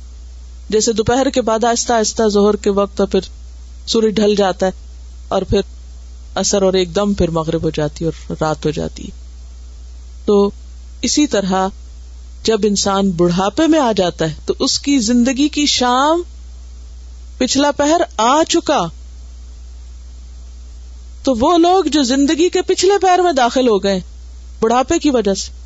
جیسے 0.70 0.94
دوپہر 0.94 1.30
کے 1.30 1.42
بعد 1.42 1.64
آہستہ 1.64 1.94
آہستہ 1.94 2.30
زہر 2.30 2.56
کے 2.56 2.70
وقت 2.70 3.02
پھر 3.12 3.20
سورج 3.88 4.16
ڈھل 4.16 4.36
جاتا 4.36 4.66
ہے 4.66 4.72
اور 5.28 5.42
پھر 5.42 5.62
اثر 6.36 6.62
اور 6.62 6.74
ایک 6.74 6.96
دم 6.96 7.14
پھر 7.14 7.30
مغرب 7.30 7.64
ہو 7.64 7.70
جاتی 7.70 8.06
اور 8.06 8.32
رات 8.42 8.66
ہو 8.66 8.72
جاتی 8.72 9.08
تو 10.26 10.52
اسی 11.02 11.28
طرح 11.28 11.68
جب 12.44 12.60
انسان 12.64 13.12
بڑھاپے 13.12 13.68
میں 13.68 13.80
آ 13.80 13.92
جاتا 13.96 14.26
ہے 14.26 14.36
تو 14.46 14.54
اس 14.60 14.80
کی 14.80 15.00
زندگی 15.00 15.48
کی 15.48 15.66
شام 15.66 16.22
پچھلا 17.38 17.72
پہر 17.72 18.02
آ 18.18 18.44
چکا۔ 18.44 18.88
تو 21.24 21.34
وہ 21.36 21.58
لوگ 21.58 21.84
جو 21.84 22.04
زندگی 22.04 22.50
کے 22.50 22.62
پچھلے 22.62 22.98
پہر 23.02 23.20
میں 23.24 23.34
داخل 23.34 23.68
ہو 23.68 23.84
گئے، 23.84 24.00
بڑھاپے 24.60 25.00
کی 25.00 25.10
وجہ 25.10 25.34
سے۔ 25.34 25.63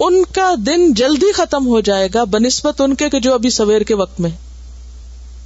ان 0.00 0.24
کا 0.32 0.54
دن 0.66 0.94
جلدی 0.94 1.32
ختم 1.32 1.66
ہو 1.66 1.80
جائے 1.80 2.08
گا 2.14 2.24
بنسبت 2.24 2.80
ان 2.80 2.94
کے 2.94 3.20
جو 3.20 3.34
ابھی 3.34 3.50
سویر 3.50 3.80
کے 3.80 3.94
وقت 3.94 4.20
میں۔ 4.20 4.30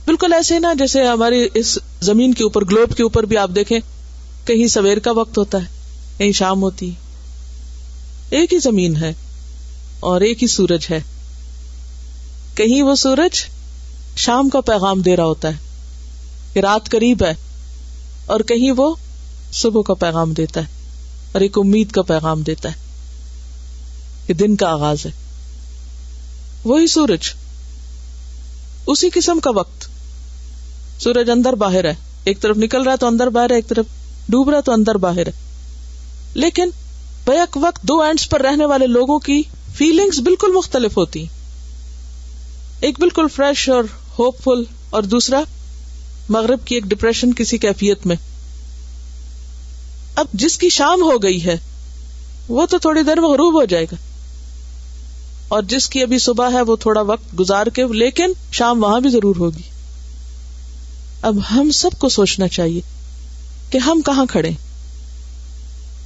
بالکل 0.04 0.32
ایسے 0.32 0.58
نا 0.58 0.74
جیسے 0.74 1.06
ہماری 1.06 1.48
اس 1.54 1.78
زمین 2.00 2.34
کے 2.34 2.44
اوپر، 2.44 2.64
گلوب 2.64 2.96
کے 2.96 3.02
اوپر 3.02 3.22
بھی 3.22 3.36
آپ 3.36 3.50
دیکھیں، 3.54 3.78
کہیں 4.46 4.68
سویر 4.68 4.98
کا 4.98 5.10
وقت 5.10 5.38
ہوتا 5.38 5.58
ہے، 5.58 5.64
کہیں 6.18 6.32
شام 6.32 6.62
ہوتی۔ 6.62 6.90
ایک 8.30 8.52
ہی 8.52 8.58
زمین 8.58 8.96
ہے 8.96 9.12
اور 10.00 10.20
ایک 10.20 10.42
ہی 10.42 10.48
سورج 10.48 10.86
ہے۔ 10.90 11.00
کہیں 12.54 12.82
وہ 12.82 12.94
سورج 12.94 13.44
شام 14.16 14.48
کا 14.48 14.60
پیغام 14.60 15.00
دے 15.00 15.16
رہا 15.16 15.24
ہوتا 15.24 15.48
ہے 15.48 15.56
کہ 16.52 16.60
رات 16.60 16.90
قریب 16.90 17.22
ہے 17.22 17.34
اور 18.26 18.40
کہیں 18.40 18.72
وہ 18.72 18.94
صبح 19.52 19.82
کا 19.82 19.94
پیغام 19.94 20.32
دیتا 20.32 20.60
ہے 20.60 20.66
اور 21.32 21.40
ایک 21.40 21.58
امید 21.58 21.90
کا 21.90 22.02
پیغام 22.02 22.42
دیتا 22.42 22.68
ہے۔ 22.68 22.83
کہ 24.26 24.34
دن 24.34 24.56
کا 24.56 24.68
آغاز 24.68 25.06
ہے۔ 25.06 25.10
وہی 26.64 26.86
سورج۔ 26.86 27.30
اسی 28.86 29.10
قسم 29.10 29.40
کا 29.40 29.50
وقت۔ 29.50 29.88
سورج 31.02 31.30
اندر 31.30 31.52
باہر 31.52 31.84
ہے۔ 31.84 31.94
ایک 32.24 32.40
طرف 32.40 32.56
نکل 32.56 32.82
رہا 32.82 32.96
تو 32.96 33.06
اندر 33.06 33.26
باہر 33.26 33.50
ہے، 33.50 33.54
ایک 33.54 33.68
طرف 33.68 33.86
ڈوب 34.28 34.50
رہا 34.50 34.60
تو 34.60 34.72
اندر 34.72 34.94
باہر 34.94 35.26
ہے۔ 35.26 35.32
لیکن 36.34 36.70
بیک 37.24 37.56
وقت 37.56 37.82
دو 37.82 38.02
اینڈس 38.02 38.28
پر 38.28 38.42
رہنے 38.42 38.64
والے 38.64 38.86
لوگوں 38.86 39.18
کی 39.18 39.42
فیلنگس 39.76 40.18
بالکل 40.18 40.52
مختلف 40.52 40.96
ہوتی 40.96 41.26
ایک 42.80 43.00
بالکل 43.00 43.26
فریش 43.34 43.68
اور 43.68 43.84
ہوپ 44.18 44.42
فل 44.42 44.64
اور 44.90 45.02
دوسرا 45.02 45.40
مغرب 46.28 46.58
کی 46.64 46.74
ایک 46.74 46.84
ڈپریشن 46.84 47.32
کسی 47.32 47.58
کیفیت 47.58 48.06
میں۔ 48.06 48.16
اب 50.14 50.26
جس 50.32 50.58
کی 50.58 50.68
شام 50.68 51.02
ہو 51.02 51.22
گئی 51.22 51.44
ہے، 51.44 51.56
وہ 52.48 52.66
تو 52.66 52.78
تھوڑی 52.78 53.02
دیر 53.02 53.20
میں 53.20 53.28
غروب 53.28 53.54
ہو 53.54 53.64
جائے 53.64 53.84
گا۔ 53.84 54.13
اور 55.54 55.62
جس 55.62 55.88
کی 55.88 56.02
ابھی 56.02 56.18
صبح 56.18 56.52
ہے 56.52 56.62
وہ 56.62 56.76
تھوڑا 56.76 57.00
وقت 57.00 57.38
گزار 57.38 57.66
کے، 57.66 57.84
لیکن 57.86 58.32
شام 58.52 58.84
وہاں 58.84 59.00
بھی 59.00 59.10
ضرور 59.10 59.36
ہوگی۔ 59.36 59.62
اب 61.22 61.34
ہم 61.50 61.70
سب 61.70 61.90
کو 61.98 62.08
سوچنا 62.08 62.48
چاہیے 62.48 62.80
کہ 63.70 63.78
ہم 63.78 64.00
کہاں 64.06 64.26
کھڑے۔ 64.26 64.50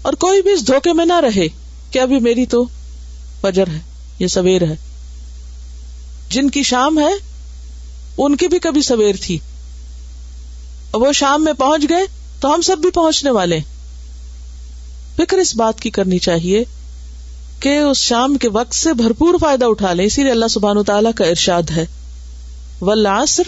اور 0.02 0.12
کوئی 0.12 0.42
بھی 0.42 0.52
اس 0.52 0.66
دھوکے 0.66 0.92
میں 0.92 1.06
نہ 1.06 1.20
رہے 1.20 1.46
کہ 1.90 1.98
ابھی 1.98 2.20
میری 2.20 2.46
تو 2.46 2.64
فجر 3.40 3.66
ہے، 3.66 3.80
یہ 4.18 4.26
سویر 4.26 4.62
ہے۔ 4.62 4.76
جن 6.30 6.50
کی 6.50 6.62
شام 6.62 6.98
ہے، 6.98 7.12
ان 8.18 8.36
کی 8.36 8.48
بھی 8.48 8.58
کبھی 8.58 8.82
سویر 8.82 9.14
تھی۔ 9.20 9.38
وہ 10.94 11.12
شام 11.12 11.44
میں 11.44 11.52
پہنچ 11.52 11.82
گئے 11.88 12.06
تو 12.40 12.54
ہم 12.54 12.60
سب 12.60 12.78
بھی 12.78 12.90
پہنچنے 12.90 13.30
والے۔ 13.30 13.58
فکر 15.16 15.36
اس 15.36 15.56
بات 15.56 15.80
کی 15.80 15.90
کرنی 15.90 16.18
چاہیے 16.18 16.64
کہ 17.60 17.78
اس 17.78 17.96
شام 17.96 18.38
کے 18.38 18.48
وقت 18.48 18.74
سے 18.74 18.92
بھرپور 18.92 19.34
فائدہ 19.40 19.64
اٹھا 19.64 19.92
لیں 19.92 20.04
اسی 20.04 20.22
لیے 20.22 20.32
اللہ 20.32 20.48
سبحان 20.50 20.82
تعالیٰ 20.82 21.10
کا 21.16 21.24
ارشاد 21.24 21.62
ہے۔ 21.76 21.86
ولاسر 22.80 23.42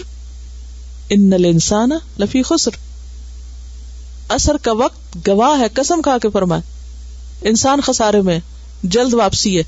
ان 1.09 1.33
انسان 1.33 1.89
لفی 2.19 2.43
خسر۔ 2.43 2.71
اثر 4.29 4.57
کا 4.57 4.71
وقت 4.71 5.27
گواہ 5.27 5.59
ہے، 5.59 5.65
قسم 5.73 6.01
کھا 6.01 6.17
کے 6.17 6.29
فرمائے۔ 6.29 6.61
انسان 7.41 7.81
خسارے 7.81 8.21
میں 8.21 8.39
جلد 8.83 9.13
واپسی 9.13 9.57
ہے۔ 9.57 9.63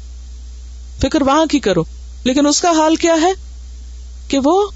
فکر 0.99 1.21
وہاں 1.21 1.45
کی 1.45 1.59
کرو۔ 1.59 1.83
لیکن 2.23 2.47
اس 2.47 2.61
کا 2.61 2.69
حال 2.69 2.95
کیا 2.95 3.15
ہے؟ 3.21 3.31
کہ 4.27 4.39
وہ 4.43 4.67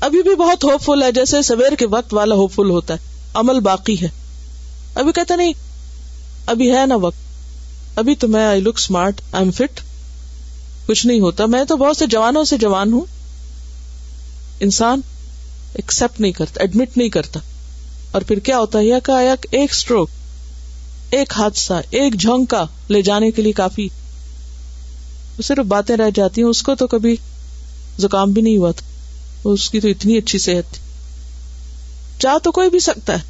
ابھی 0.00 0.22
بھی 0.22 0.34
بہت 0.34 0.64
ہوپ 0.64 0.82
فل 0.82 1.02
ہے، 1.02 1.12
جیسے 1.12 1.42
سویر 1.42 1.74
کے 1.74 1.86
وقت 1.86 2.14
والا 2.14 2.34
ہوپ 2.34 2.52
فل 2.52 2.70
ہوتا 2.70 2.94
ہے۔ 2.94 2.98
عمل 3.34 3.60
باقی 3.60 4.00
ہے۔ 4.00 4.08
ابھی 4.94 5.12
کہتا 5.12 5.36
نہیں، 5.36 5.52
ابھی 6.46 6.76
ہے 6.76 6.86
نا 6.86 6.96
وقت۔ 6.96 7.25
ابھی 7.96 8.14
تو 8.14 8.28
میں 8.28 8.46
I 8.46 8.60
look 8.60 8.74
smart 8.74 9.20
I'm 9.44 9.50
fit, 9.50 9.80
کچھ 10.86 11.06
نہیں 11.06 11.20
ہوتا۔ 11.20 11.46
میں 11.46 11.64
تو 11.64 11.76
بہت 11.76 11.96
سے 11.96 12.06
جوانوں 12.06 12.44
سے 12.44 12.58
جوان 12.58 12.92
ہوں۔ 12.92 13.00
انسان 14.60 15.00
ایکسپٹ 15.74 16.20
نہیں 16.20 16.32
کرتا 16.32 16.60
ایڈمٹ 16.60 16.96
نہیں 16.96 17.08
کرتا۔ 17.08 17.40
اور 18.10 18.22
پھر 18.22 18.38
کیا 18.38 18.58
ہوتا 18.58 18.78
ہے؟ 18.78 19.00
کا 19.02 19.20
ایک 19.20 19.70
اسٹروک 19.70 20.10
ایک 21.10 21.32
حادثہ، 21.32 21.72
ایک 21.90 22.20
جھونکا 22.20 22.66
لے 22.88 23.02
جانے 23.02 23.30
کے 23.30 23.42
لیے 23.42 23.52
کافی۔ 23.52 23.88
صرف 25.44 25.58
باتیں 25.58 25.96
رہ 25.96 26.10
جاتی 26.14 26.42
ہیں، 26.42 26.48
اس 26.48 26.62
کو 26.62 26.74
تو 26.74 26.86
کبھی 26.86 27.16
زکام 27.98 28.32
بھی 28.32 28.42
نہیں 28.42 28.56
ہوا 28.56 28.70
تھا۔ 28.70 28.86
اس 29.44 29.70
کی 29.70 29.80
تو 29.80 29.88
اتنی 29.88 30.16
اچھی 30.16 30.38
صحت 30.38 30.74
تھی۔ 30.74 30.82
چاہ 32.18 32.38
تو 32.42 32.52
کوئی 32.52 32.70
بھی 32.70 32.78
سکتا 32.78 33.12
ہے، 33.12 33.22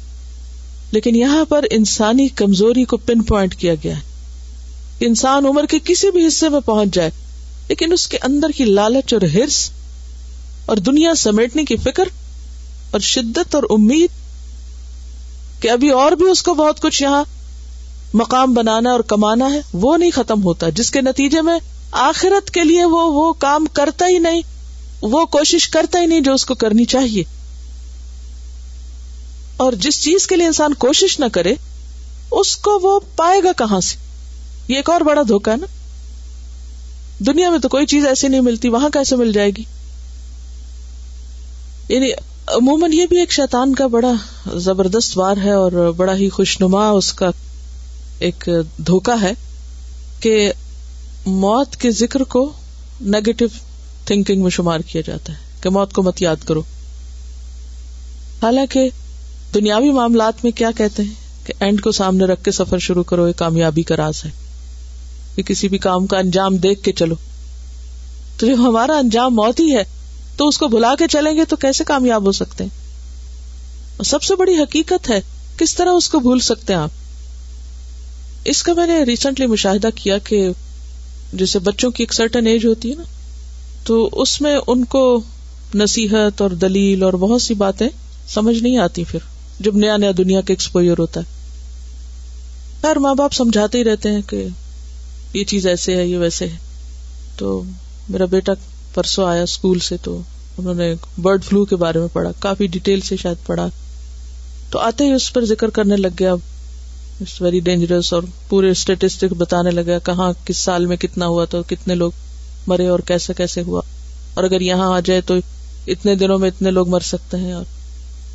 لیکن 0.91 1.15
یہاں 1.15 1.45
پر 1.45 1.65
انسانی 1.71 2.27
کمزوری 2.27 2.85
کو 2.85 2.97
پن 2.97 3.21
پوائنٹ 3.23 3.55
کیا 3.55 3.73
گیا 3.83 3.97
ہے۔ 3.97 4.06
انسان 4.99 5.45
عمر 5.45 5.65
کے 5.65 5.79
کسی 5.83 6.11
بھی 6.11 6.27
حصے 6.27 6.49
میں 6.49 6.59
پہنچ 6.59 6.89
جائے، 6.93 7.09
لیکن 7.67 7.93
اس 7.93 8.07
کے 8.07 8.17
اندر 8.21 8.49
کی 8.49 8.65
لالچ 8.65 9.13
اور 9.13 9.21
ہرس 9.21 9.71
اور 10.65 10.77
دنیا 10.77 11.15
سمیٹنے 11.15 11.63
کی 11.63 11.75
فکر 11.75 12.03
اور 12.91 12.99
شدت 12.99 13.55
اور 13.55 13.63
امید 13.69 14.09
کہ 15.59 15.69
ابھی 15.69 15.89
اور 15.89 16.11
بھی 16.11 16.29
اس 16.29 16.43
کو 16.43 16.53
بہت 16.53 16.81
کچھ 16.81 17.03
یہاں 17.03 17.23
مقام 18.13 18.53
بنانا 18.53 18.91
اور 18.91 18.99
کمانا 18.99 19.53
ہے، 19.53 19.61
وہ 19.73 19.97
نہیں 19.97 20.11
ختم 20.11 20.43
ہوتا، 20.43 20.69
جس 20.69 20.91
کے 20.91 21.01
نتیجے 21.01 21.41
میں 21.41 21.59
آخرت 21.91 22.51
کے 22.51 22.63
لیے 22.63 22.85
وہ 22.85 23.11
وہ 23.13 23.33
کام 23.33 23.65
کرتا 23.73 24.07
ہی 24.07 24.17
نہیں، 24.17 24.41
وہ 25.01 25.25
کوشش 25.25 25.69
کرتا 25.69 26.01
ہی 26.01 26.05
نہیں 26.05 26.21
جو 26.21 26.33
اس 26.33 26.45
کو 26.45 26.55
کرنی 26.55 26.85
چاہیے۔ 26.85 27.23
اور 29.57 29.73
جس 29.73 30.03
چیز 30.03 30.27
کے 30.27 30.35
لیے 30.35 30.45
انسان 30.45 30.73
کوشش 30.73 31.19
نہ 31.19 31.25
کرے، 31.31 31.53
اس 32.31 32.57
کو 32.57 32.79
وہ 32.81 32.99
پائے 33.15 33.43
گا 33.43 33.51
کہاں 33.57 33.79
سے؟ 33.79 34.06
یہ 34.67 34.75
ایک 34.75 34.89
اور 34.89 35.01
بڑا 35.01 35.21
دھوکا 35.27 35.51
ہے 35.51 35.57
نا۔ 35.57 35.65
دنیا 37.19 37.49
میں 37.49 37.59
تو 37.59 37.69
کوئی 37.69 37.85
چیز 37.85 38.07
ایسی 38.07 38.27
نہیں 38.27 38.41
ملتی، 38.41 38.69
وہاں 38.69 38.89
کیسے 38.89 39.15
مل 39.15 39.31
جائے 39.31 39.51
گی؟ 39.57 39.63
یعنی 41.89 42.11
عموماً 42.47 42.93
یہ 42.93 43.05
بھی 43.05 43.19
ایک 43.19 43.31
شیطان 43.31 43.75
کا 43.75 43.87
بڑا 43.87 44.11
زبردست 44.53 45.17
وار 45.17 45.37
ہے 45.37 45.51
اور 45.51 45.93
بڑا 45.97 46.15
ہی 46.15 46.29
خوشنما 46.29 46.89
اس 46.89 47.13
کا 47.13 47.29
ایک 48.19 48.49
دھوکا 48.77 49.15
ہے 49.21 49.31
کہ 50.19 50.53
موت 51.25 51.75
کے 51.75 51.91
ذکر 51.91 52.23
کو 52.23 52.51
نیگیٹو 53.01 53.45
تھنکنگ 54.05 54.41
میں 54.41 54.49
شمار 54.49 54.79
کیا 54.79 55.01
جاتا 55.05 55.33
ہے، 55.33 55.37
کہ 55.61 55.69
موت 55.69 55.93
کو 55.93 56.03
مت 56.03 56.21
یاد 56.21 56.35
کرو۔ 56.45 56.59
حالانکہ 58.41 58.89
دنیاوی 59.53 59.91
معاملات 59.91 60.33
میں 60.43 60.51
کیا 60.51 60.71
کہتے 60.77 61.03
ہیں؟ 61.03 61.47
کہ 61.47 61.53
اینڈ 61.59 61.81
کو 61.81 61.91
سامنے 61.91 62.25
رکھ 62.25 62.43
کے 62.43 62.51
سفر 62.51 62.79
شروع 62.79 63.03
کرو، 63.03 63.27
یہ 63.27 63.33
کامیابی 63.33 63.83
کا 63.83 63.97
راز 63.97 64.25
ہے۔ 64.25 64.46
کہ 65.37 65.43
کسی 65.43 65.67
بھی 65.67 65.77
کام 65.77 66.07
کا 66.07 66.17
انجام 66.17 66.57
دیکھ 66.57 66.83
کے 66.83 66.91
چلو۔ 66.91 67.15
تو 68.37 68.47
جب 68.47 68.69
ہمارا 68.69 68.97
انجام 68.97 69.35
موت 69.35 69.59
ہی 69.59 69.75
ہے، 69.75 69.83
تو 70.37 70.47
اس 70.47 70.57
کو 70.57 70.67
بلا 70.67 70.95
کے 70.95 71.07
چلیں 71.07 71.35
گے 71.35 71.45
تو 71.45 71.55
کیسے 71.55 71.83
کامیاب 71.83 72.25
ہو 72.25 72.31
سکتے 72.31 72.63
ہیں؟ 72.63 72.71
اور 73.97 74.03
سب 74.03 74.23
سے 74.23 74.35
بڑی 74.35 74.55
حقیقت 74.55 75.09
ہے، 75.09 75.21
کس 75.57 75.75
طرح 75.75 75.89
اس 75.89 76.09
کو 76.09 76.19
بھول 76.19 76.39
سکتے 76.39 76.73
ہیں 76.73 76.79
آپ؟ 76.79 76.89
اس 78.45 78.63
کا 78.63 78.73
میں 78.73 78.87
نے 78.87 79.03
ریسنٹلی 79.03 79.45
مشاہدہ 79.45 79.87
کیا 79.95 80.17
کہ 80.17 80.49
جیسے 81.33 81.59
بچوں 81.59 81.91
کی 81.91 82.03
ایک 82.03 82.13
سرٹن 82.13 82.47
ایج 82.47 82.65
ہوتی 82.65 82.89
ہے 82.89 82.95
نا، 82.95 83.03
تو 83.83 84.09
اس 84.11 84.41
میں 84.41 84.57
ان 84.67 84.85
کو 84.85 85.21
نصیحت 85.75 86.41
اور 86.41 86.49
دلیل 86.49 87.03
اور 87.03 87.13
بہت 87.13 87.41
سی 87.41 87.53
باتیں 87.53 87.89
سمجھ 88.27 88.63
نہیں 88.63 88.77
آتی 88.77 89.03
پھر، 89.03 89.19
جب 89.59 89.75
نیا 89.75 89.97
نیا 89.97 90.11
دنیا 90.17 90.41
کا 90.41 90.51
ایکسپوئر 90.51 90.99
ہوتا 90.99 91.19
ہے۔ 91.19 91.37
خیر، 92.81 92.99
ماں 92.99 93.15
باپ 93.15 93.33
سمجھاتے 93.33 93.77
ہی 93.77 93.83
رہتے 93.83 94.11
ہیں 94.11 94.21
کہ 94.27 94.47
یہ 95.33 95.43
چیز 95.43 95.67
ایسے 95.67 95.95
ہے، 95.95 96.07
یہ 96.07 96.17
ویسے 96.17 96.45
ہے۔ 96.45 96.55
تو 97.37 97.63
میرا 98.09 98.25
بیٹا 98.25 98.51
پرسوں 98.93 99.27
آیا 99.27 99.43
اسکول 99.43 99.79
سے، 99.79 99.95
تو 100.03 100.21
انہوں 100.57 100.73
نے 100.73 100.95
برڈ 101.21 101.43
فلو 101.43 101.65
کے 101.65 101.75
بارے 101.75 101.99
میں 101.99 102.07
پڑھا، 102.13 102.31
کافی 102.39 102.67
ڈیٹیل 102.67 103.01
سے 103.01 103.17
شاید 103.17 103.45
پڑھا۔ 103.45 103.69
تو 104.69 104.79
آتے 104.79 105.03
ہی 105.03 105.11
اس 105.11 105.33
پر 105.33 105.45
ذکر 105.45 105.69
کرنے 105.69 105.95
لگ 105.95 106.07
گیا۔ 106.19 106.33
اٹس 107.21 107.41
ویری 107.41 107.59
ڈینجرس 107.59 108.13
اور 108.13 108.23
پورے 108.49 108.69
اسٹیٹسٹک 108.69 109.33
بتانے 109.33 109.71
لگا 109.71 109.99
کہاں، 109.99 110.33
کس 110.45 110.57
سال 110.57 110.85
میں 110.85 110.97
کتنا 110.97 111.27
ہوا 111.27 111.45
تو 111.45 111.63
کتنے 111.63 111.95
لوگ 111.95 112.11
مرے 112.67 112.87
اور 112.87 112.99
کیسے 112.99 113.33
کیسے 113.33 113.61
ہوا۔ 113.61 113.81
اور 114.33 114.43
اگر 114.43 114.61
یہاں 114.61 114.93
آ 114.93 114.99
جائے 114.99 115.21
تو 115.21 115.33
اتنے 115.87 116.15
دنوں 116.15 116.39
میں 116.39 116.49
اتنے 116.49 116.71
لوگ 116.71 116.89
مر 116.89 116.99
سکتے 116.99 117.37
ہیں۔ 117.37 117.53
اور 117.53 117.65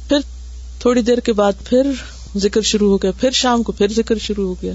پھر 0.08 0.18
تھوڑی 0.80 1.02
دیر 1.02 1.20
کے 1.20 1.32
بعد 1.32 1.52
پھر 1.64 1.86
ذکر 2.36 2.60
شروع 2.60 2.90
ہو 2.90 2.96
گیا، 2.96 3.10
پھر 3.10 3.30
شام 3.30 3.62
کو 3.62 3.72
پھر 3.72 3.86
ذکر 3.96 4.18
شروع 4.18 4.48
ہو 4.48 4.54
گیا۔ 4.62 4.72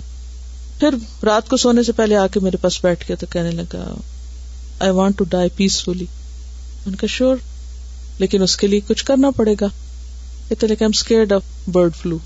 پھر 0.80 0.96
رات 1.24 1.50
کو 1.50 1.58
سونے 1.58 1.84
سے 1.84 1.92
پہلے 1.92 2.16
آ 2.16 2.28
کے 2.28 2.40
میرے 2.40 2.58
پاس 2.58 2.84
بیٹھ 2.84 3.04
گیا 3.08 3.16
تو 3.20 3.28
کہنے 3.30 3.52
لگا 3.52 3.94
I 4.80 4.92
want 4.92 5.18
to 5.18 5.24
die 5.30 5.50
peacefully 5.56 6.06
ان 6.86 6.96
کا 6.96 7.08
شور 7.08 7.38
لیکن 8.20 8.42
اس 8.42 8.58
کے 8.58 8.68
لیے 8.68 8.80
کچھ 8.88 9.06
کرنا 9.06 9.30
پڑے 9.30 9.56
گا۔ 9.62 9.68
اسکیئرڈ 10.72 11.32
آف 11.32 11.44
برڈ 11.68 11.96
فلو 11.96 12.18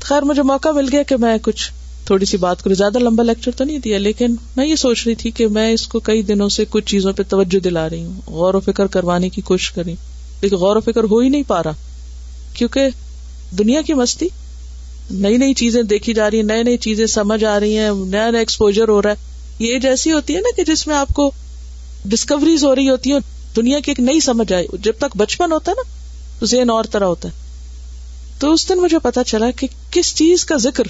خیر 0.00 0.22
مجھے 0.22 0.42
موقع 0.42 0.68
مل 0.68 0.88
گیا 0.92 1.02
کہ 1.02 1.16
میں 1.16 1.36
کچھ 1.42 1.70
تھوڑی 2.06 2.24
سی 2.24 2.36
بات 2.36 2.62
کروں 2.62 2.74
زیادہ 2.74 2.98
لمبا 2.98 3.22
لیکچر 3.22 3.50
تو 3.56 3.64
نہیں 3.64 3.78
دیا، 3.78 3.98
لیکن 3.98 4.34
میں 4.56 4.66
یہ 4.66 4.76
سوچ 4.76 5.06
رہی 5.06 5.14
تھی 5.14 5.30
کہ 5.30 5.48
میں 5.48 5.70
اس 5.72 5.86
کو 5.86 6.00
کئی 6.00 6.22
دنوں 6.22 6.48
سے 6.48 6.64
کچھ 6.70 6.86
چیزوں 6.86 7.12
پہ 7.12 7.22
توجہ 7.28 7.58
دلا 7.58 7.88
رہی 7.90 8.04
ہوں، 8.04 8.20
غور 8.26 8.54
و 8.54 8.60
فکر 8.60 8.86
کروانے 8.86 9.28
کی 9.28 9.40
کوشش 9.40 9.70
کری 9.70 9.94
لیکن 10.40 10.56
غور 10.56 10.76
و 10.76 10.80
فکر 10.80 11.04
ہو 11.04 11.18
ہی 11.18 11.28
نہیں 11.28 11.42
پا 11.46 11.62
رہا، 11.62 11.72
کیونکہ 12.54 12.88
دنیا 13.58 13.82
کی 13.82 13.94
مستی 13.94 14.28
نئی 15.10 15.36
نئی 15.36 15.54
چیزیں 15.54 15.82
دیکھی 15.82 16.14
جا 16.14 16.30
رہی 16.30 16.36
ہیں 16.36 16.44
نئی 16.44 16.62
نئی 16.62 16.76
چیزیں 16.76 17.06
سمجھ 17.06 17.44
آ 17.44 17.60
رہی 17.60 17.78
ہیں، 17.78 17.90
نیا 17.90 18.30
نیا 18.30 18.38
ایکسپوجر 18.38 18.88
ہو 18.88 19.02
رہا 19.02 19.10
ہے۔ 19.10 19.14
یہ 19.58 19.72
ایج 19.72 19.86
ایسی 19.86 20.12
ہوتی 20.12 20.34
ہے 20.34 20.40
نا 20.40 20.56
کہ 20.56 20.64
جس 20.64 20.86
میں 20.86 20.96
آپ 20.96 21.08
کو 21.08 21.30
ڈسکوریز 22.04 22.64
ہو 22.64 22.74
رہی 22.74 22.88
ہوتی 22.88 23.12
ہیں، 23.12 23.18
دنیا 23.56 23.80
کی 23.80 23.90
ایک 23.90 24.00
نئی 24.00 24.20
سمجھ 24.20 24.52
آئی۔ 24.52 24.66
جب 24.82 24.92
تک 24.98 25.16
بچپن 25.16 25.52
ہوتا 25.52 25.72
ہے 25.72 25.76
نا، 25.76 25.94
تو 26.38 26.46
ذہن 26.46 26.70
اور 26.70 26.84
طرح 26.84 27.04
ہوتا 27.04 27.28
ہے۔ 27.28 27.34
تو 28.38 28.52
اس 28.52 28.68
دن 28.68 28.78
مجھے 28.78 28.98
پتا 28.98 29.24
چلا 29.24 29.50
کہ 29.50 29.66
کس 29.90 30.14
چیز 30.14 30.44
کا 30.44 30.56
ذکر 30.56 30.84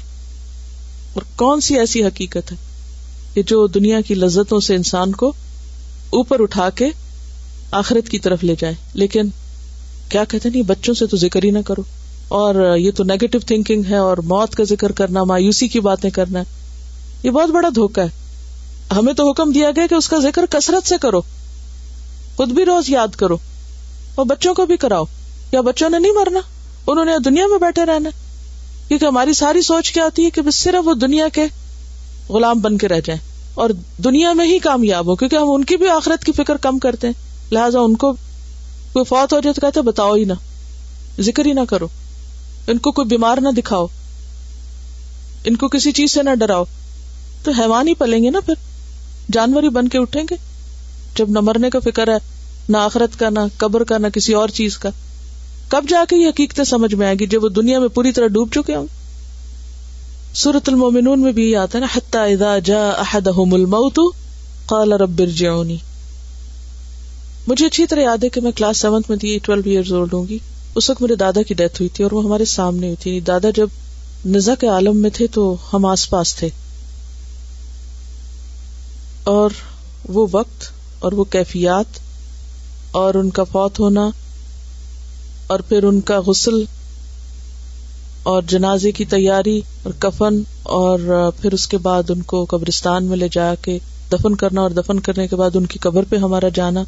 اور 1.12 1.22
کون 1.36 1.60
سی 1.60 1.78
ایسی 1.78 2.04
حقیقت 2.04 2.52
ہے 2.52 2.56
کہ 3.34 3.42
جو 3.42 3.66
دنیا 3.66 4.00
کی 4.00 4.14
لذتوں 4.14 4.60
سے 4.60 4.74
انسان 4.74 5.12
کو 5.12 5.32
اوپر 6.10 6.40
اٹھا 6.40 6.70
کے 6.70 6.86
آخرت 7.70 8.08
کی 8.08 8.18
طرف 8.18 8.44
لے 8.44 8.54
جائے۔ 8.58 8.74
لیکن 8.94 9.28
کیا 10.08 10.24
کہتے 10.24 10.48
نہیں، 10.48 10.62
بچوں 10.62 10.94
سے 10.94 11.06
تو 11.06 11.16
ذکر 11.16 11.44
ہی 11.44 11.50
نہ 11.50 11.58
کرو۔ 11.66 11.82
اور 12.28 12.76
یہ 12.76 12.90
تو 12.90 13.04
نیگیٹو 13.04 13.38
تھنکنگ 13.38 13.82
ہے 13.90 13.96
اور 13.96 14.18
موت 14.18 14.54
کا 14.54 14.64
ذکر 14.64 14.92
کرنا، 14.92 15.24
مایوسی 15.24 15.68
کی 15.68 15.80
باتیں 15.80 16.10
کرنا، 16.10 16.42
یہ 17.22 17.30
بہت 17.30 17.50
بڑا 17.50 17.68
دھوکا 17.74 18.02
ہے۔ 18.02 18.08
ہمیں 18.96 19.12
تو 19.12 19.30
حکم 19.30 19.52
دیا 19.52 19.70
گیا 19.70 19.86
کہ 19.86 19.94
اس 19.94 20.08
کا 20.08 20.18
ذکر 20.18 20.46
کثرت 20.50 20.88
سے 20.88 20.94
کرو۔ 21.00 21.20
خود 22.36 22.48
بھی 22.48 22.64
روز 22.64 22.90
یاد 22.90 23.08
کرو۔ 23.08 23.36
اور 24.14 24.26
بچوں 24.26 24.54
کو 24.54 24.66
بھی 24.66 24.76
کراؤ۔ 24.76 25.04
کیا 25.50 25.60
بچوں 25.60 25.90
نے 25.90 25.98
نہیں 25.98 26.12
مرنا، 26.12 26.40
انہوں 26.86 27.04
نے 27.04 27.12
دنیا 27.24 27.46
میں 27.46 27.58
بیٹھے 27.58 27.84
رہنا۔ 27.84 28.10
کیونکہ 28.88 29.04
ہماری 29.04 29.32
ساری 29.32 29.62
سوچ 29.62 29.92
کیا 29.92 30.04
ہوتی 30.04 30.24
ہے 30.24 30.30
کہ 30.30 30.42
بس 30.42 30.54
صرف 30.54 30.88
وہ 30.88 30.94
دنیا 30.94 31.28
کے 31.28 31.46
غلام 32.28 32.60
بن 32.60 32.78
کے 32.78 32.88
رہ 32.88 33.00
جائیں۔ 33.04 33.20
اور 33.54 33.70
دنیا 34.04 34.32
میں 34.32 34.46
ہی 34.46 34.58
کامیاب 34.58 35.06
ہو 35.06 35.16
کیونکہ 35.16 35.36
ہم 35.36 35.50
ان 35.50 35.64
کی 35.64 35.76
بھی 35.76 35.88
آخرت 35.88 36.24
کی 36.24 36.32
فکر 36.32 36.56
کم 36.56 36.78
کرتے 36.78 37.06
ہیں۔ 37.06 37.14
لہٰذا 37.52 37.78
ان 37.80 37.96
کو 37.96 38.12
کوئی 38.92 39.04
فوت 39.04 39.32
ہو 39.32 39.40
جائے 39.40 39.54
تو 39.54 39.60
کہتے 39.60 39.82
بتاؤ 39.82 40.14
ہی 40.14 40.24
نہ، 40.24 40.32
ذکر 41.20 41.46
ہی 41.46 41.52
نہ 41.52 41.60
کرو۔ 41.68 41.88
ان 42.66 42.78
کو 42.78 42.92
کوئی 42.92 43.08
بیمار 43.08 43.38
نہ 43.38 43.48
دکھاؤ، 43.48 43.86
ان 45.44 45.56
کو 45.56 45.68
کسی 45.68 45.92
چیز 45.92 46.12
سے 46.12 46.22
نہ 46.22 46.34
ڈراؤ۔ 46.34 46.64
تو 47.44 47.50
حیوان 47.50 47.88
ہی 47.88 47.94
پلیں 47.94 48.24
گے 48.24 48.30
نا 48.30 48.40
پھر؟ 48.40 48.54
جانور 49.32 49.62
ہی 49.62 49.68
بن 49.68 49.88
کے 49.88 49.98
اٹھیں 49.98 50.22
گے۔ 50.30 50.36
جب 51.16 51.30
نہ 51.30 51.40
مرنے 51.40 51.70
کا 51.70 51.78
فکر 51.78 52.08
ہے، 52.08 52.16
نہ 52.68 52.76
آخرت 52.76 53.18
کا، 53.18 53.30
نہ 53.30 53.40
قبر 53.56 53.84
کا، 53.84 53.98
نہ 53.98 54.06
کسی 54.06 54.32
اور 54.32 54.48
چیز 54.48 54.78
کا۔ 54.78 54.88
کب 55.68 55.84
جا 55.88 56.04
کے 56.08 56.16
یہ 56.16 56.28
حقیقتیں 56.28 56.64
سمجھ 56.64 56.94
میں 56.94 57.06
آئے 57.06 57.14
گی 57.20 57.26
جب 57.26 57.44
وہ 57.44 57.48
دنیا 57.48 57.78
میں 57.78 57.88
پوری 57.88 58.12
طرح 58.12 58.26
ڈوب 58.26 58.52
چکے 58.54 58.76
ہوں؟ 58.76 58.86
سورت 60.34 60.68
المومنون 60.68 61.20
میں 61.20 61.32
بھی 61.32 61.50
یہ 61.50 61.56
آتا 61.56 61.78
ہے 61.78 61.80
نا، 61.80 61.86
حتی 61.96 62.32
اذا 62.32 62.58
جا 62.58 62.90
احدهم 62.90 63.52
الموت 63.52 63.98
قال 64.66 64.92
رب 64.92 65.22
ارجعونی۔ 65.22 65.76
مجھے 67.46 67.66
اچھی 67.66 67.86
طرح 67.86 68.00
یاد 68.00 68.24
ہے 68.24 68.28
کہ 68.28 68.40
میں 68.40 68.52
کلاس 68.56 68.78
سیونتھ 68.78 69.10
میں 69.10 69.18
تھی 69.18 69.38
ٹویلو 69.42 69.62
ایئرز 69.64 69.92
اولڈ 69.92 70.14
ہوں 70.14 70.28
گی۔ 70.28 70.38
اس 70.76 70.90
وقت 70.90 71.02
میرے 71.02 71.14
دادا 71.14 71.42
کی 71.42 71.54
ڈیتھ 71.54 71.82
ہوئی 71.82 71.88
تھی 71.88 72.04
اور 72.04 72.12
وہ 72.12 72.24
ہمارے 72.24 72.44
سامنے 72.44 72.86
ہوئی 72.86 72.96
تھی۔ 72.96 73.10
یعنی 73.10 73.20
دادا 73.20 73.50
جب 73.50 73.68
نزا 74.26 74.54
کے 74.54 74.66
عالم 74.66 74.96
میں 74.96 75.10
تھے 75.10 75.26
تو 75.26 75.56
ہم 75.72 75.86
آس 75.86 76.10
پاس 76.10 76.36
تھے۔ 76.36 76.48
اور 79.24 79.50
وہ 80.08 80.26
وقت 80.30 80.64
اور 80.98 81.12
وہ 81.12 81.24
کیفیات 81.24 81.84
اور 82.90 83.14
ان 83.14 83.30
کا 83.30 83.44
فوت 83.44 83.80
ہونا 83.80 84.10
اور 85.46 85.60
پھر 85.60 85.82
ان 85.82 86.00
کا 86.00 86.20
غسل 86.26 86.64
اور 88.22 88.42
جنازے 88.42 88.92
کی 88.92 89.04
تیاری 89.04 89.60
اور 89.82 89.92
کفن 89.98 90.42
اور 90.62 91.30
پھر 91.40 91.52
اس 91.52 91.68
کے 91.68 91.78
بعد 91.78 92.10
ان 92.10 92.22
کو 92.22 92.44
قبرستان 92.44 93.04
میں 93.04 93.16
لے 93.16 93.28
جا 93.32 93.54
کے 93.54 93.78
دفن 94.12 94.34
کرنا 94.34 94.60
اور 94.60 94.70
دفن 94.70 95.00
کرنے 95.00 95.28
کے 95.28 95.36
بعد 95.36 95.50
ان 95.54 95.66
کی 95.66 95.78
قبر 95.78 96.02
پہ 96.08 96.16
ہمارا 96.16 96.48
جانا۔ 96.48 96.82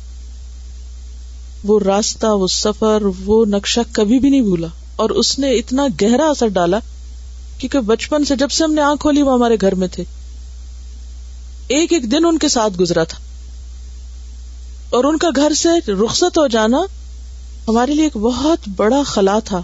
وہ 1.65 1.81
راستہ، 1.81 2.27
وہ 2.27 2.47
سفر، 2.47 3.03
وہ 3.25 3.45
نقشہ 3.45 3.81
کبھی 3.93 4.19
بھی 4.19 4.31
نہیں 4.31 4.43
بھولا۔ 4.43 4.67
اور 4.97 5.11
اس 5.11 5.39
نے 5.39 5.51
اتنا 5.51 5.87
گہرا 6.03 6.27
اثر 6.27 6.49
ڈالا 6.49 6.79
کیونکہ 7.59 7.81
بچپن 7.81 8.25
سے 8.25 8.37
جب 8.37 8.51
سے 8.51 8.65
ہم 8.65 8.73
نے 8.73 8.81
آنکھ 8.81 9.01
کھولی 9.01 9.23
وہ 9.23 9.33
ہمارے 9.33 9.57
گھر 9.61 9.75
میں 9.75 9.89
تھے۔ 9.89 10.05
ایک 11.69 11.93
ایک 11.93 12.13
دن 12.13 12.27
ان 12.27 12.39
کے 12.39 12.49
ساتھ 12.49 12.81
گزرا 12.81 13.05
تھا۔ 13.05 13.19
اور 14.91 15.05
ان 15.05 15.19
کا 15.19 15.29
گھر 15.37 15.55
سے 15.55 15.93
رخصت 15.93 16.39
ہو 16.39 16.47
جانا 16.47 16.79
ہمارے 17.69 17.95
لیے 17.95 18.05
ایک 18.05 18.17
بہت 18.17 18.59
بڑا 18.77 19.03
خلا 19.07 19.39
تھا۔ 19.39 19.63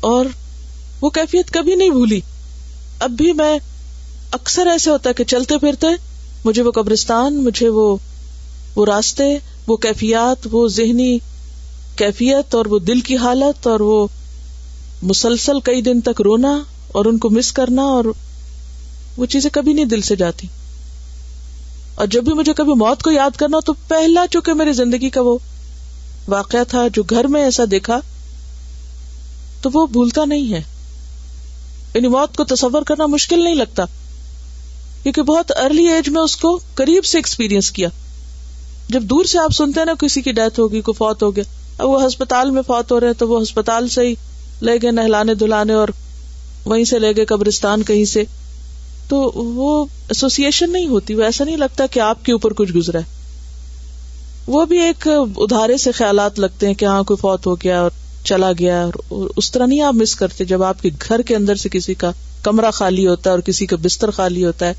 اور 0.00 0.26
وہ 1.00 1.10
کیفیت 1.10 1.50
کبھی 1.50 1.74
نہیں 1.74 1.90
بھولی۔ 1.90 2.20
اب 3.00 3.10
بھی 3.10 3.32
میں 3.32 3.58
اکثر 4.32 4.66
ایسے 4.66 4.90
ہوتا 4.90 5.08
ہے 5.08 5.14
کہ 5.14 5.24
چلتے 5.24 5.58
پھرتے 5.58 5.86
مجھے 6.44 6.62
وہ 6.62 6.72
قبرستان، 6.72 7.44
مجھے 7.44 7.68
وہ 7.68 7.96
وہ 8.76 8.86
راستے 8.86 9.38
وہ 9.66 9.76
کیفیات، 9.76 10.48
وہ 10.52 10.68
ذہنی 10.68 11.18
کیفیت 11.96 12.54
اور 12.54 12.66
وہ 12.66 12.78
دل 12.78 13.00
کی 13.00 13.16
حالت 13.16 13.66
اور 13.66 13.80
وہ 13.80 14.06
مسلسل 15.02 15.60
کئی 15.60 15.82
دن 15.82 16.00
تک 16.00 16.20
رونا 16.20 16.62
اور 16.88 17.04
ان 17.04 17.18
کو 17.18 17.30
مس 17.30 17.52
کرنا 17.52 17.82
اور 17.82 18.04
وہ 19.16 19.26
چیزیں 19.26 19.50
کبھی 19.50 19.72
نہیں 19.72 19.84
دل 19.84 20.00
سے 20.00 20.16
جاتی۔ 20.16 20.46
اور 21.94 22.06
جب 22.06 22.24
بھی 22.24 22.32
مجھے 22.32 22.52
کبھی 22.52 22.74
موت 22.74 23.02
کو 23.02 23.10
یاد 23.10 23.36
کرنا 23.36 23.58
تو 23.66 23.72
پہلا 23.88 24.24
چونکہ 24.30 24.52
میری 24.52 24.72
زندگی 24.72 25.10
کا 25.10 25.20
وہ 25.20 25.38
واقعہ 26.28 26.64
تھا 26.68 26.88
جو 26.92 27.02
گھر 27.02 27.24
میں 27.24 27.42
ایسا 27.42 27.62
دیکھا 27.70 28.00
تو 29.62 29.70
وہ 29.74 29.86
بھولتا 29.86 30.24
نہیں 30.24 30.52
ہے۔ 30.52 30.62
یعنی 31.94 32.08
موت 32.08 32.36
کو 32.36 32.44
تصور 32.44 32.82
کرنا 32.82 33.06
مشکل 33.06 33.44
نہیں 33.44 33.54
لگتا۔ 33.54 33.84
کیونکہ 35.02 35.22
بہت 35.22 35.52
ارلی 35.64 35.86
ایج 35.88 36.08
میں 36.08 36.22
اس 36.22 36.36
کو 36.36 36.60
قریب 36.74 37.04
سے 37.04 37.18
ایکسپیرئنس 37.18 37.70
کیا۔ 37.70 37.88
جب 38.92 39.02
دور 39.02 39.24
سے 39.24 39.38
آپ 39.38 39.52
سنتے 39.52 39.80
ہیں 39.80 39.84
نا 39.84 39.94
کسی 39.94 40.22
کی 40.22 40.32
ڈیتھ 40.32 40.60
ہوگی، 40.60 40.80
کوئی 40.80 40.94
فوت 40.94 41.22
ہو 41.22 41.36
گیا، 41.36 41.44
اب 41.78 41.88
وہ 41.88 42.06
ہسپتال 42.06 42.50
میں 42.50 42.62
فوت 42.62 42.92
ہو 42.92 43.00
رہے 43.00 43.06
ہیں 43.06 43.14
تو 43.14 43.28
وہ 43.28 43.42
ہسپتال 43.42 43.88
سے 43.88 44.08
ہی 44.08 44.14
لے 44.62 44.72
گئے 44.82 44.90
نہلانے 44.90 45.34
دلانے 45.34 45.72
اور 45.72 45.88
وہیں 46.64 46.84
سے 46.84 46.98
لے 46.98 47.12
گئے 47.16 47.24
قبرستان 47.24 47.82
کہیں 47.82 48.04
سے۔ 48.04 48.24
تو 49.08 49.20
وہ 49.34 49.84
ایسوسیشن 50.08 50.72
نہیں 50.72 50.86
ہوتی، 50.88 51.14
وہ 51.14 51.22
ایسا 51.22 51.44
نہیں 51.44 51.56
لگتا 51.56 51.86
کہ 51.86 52.00
آپ 52.00 52.24
کے 52.24 52.32
اوپر 52.32 52.52
کچھ 52.52 52.72
گزرا 52.72 52.98
ہے۔ 52.98 53.04
وہ 54.46 54.64
بھی 54.64 54.78
ایک 54.78 55.08
ادارے 55.36 55.76
سے 55.76 55.92
خیالات 55.92 56.38
لگتے 56.38 56.66
ہیں 56.66 56.74
کہ 56.74 56.84
ہاں 56.84 57.02
کوئی 57.02 57.16
فوت 57.20 57.46
ہو 57.46 57.54
گیا 57.54 57.80
اور 57.80 57.90
چلا 58.24 58.52
گیا 58.58 58.84
اور 58.84 59.28
اس 59.36 59.50
طرح 59.52 59.66
نہیں 59.66 59.80
آپ 59.80 59.94
مس 59.94 60.14
کرتے 60.14 60.44
جب 60.44 60.62
آپ 60.62 60.82
کے 60.82 60.90
گھر 61.08 61.22
کے 61.22 61.36
اندر 61.36 61.54
سے 61.54 61.68
کسی 61.68 61.94
کا 61.94 62.10
کمرہ 62.42 62.70
خالی 62.70 63.06
ہوتا 63.06 63.30
ہے 63.30 63.34
اور 63.34 63.42
کسی 63.42 63.66
کا 63.66 63.76
بستر 63.82 64.10
خالی 64.10 64.44
ہوتا 64.44 64.66
ہے 64.66 64.74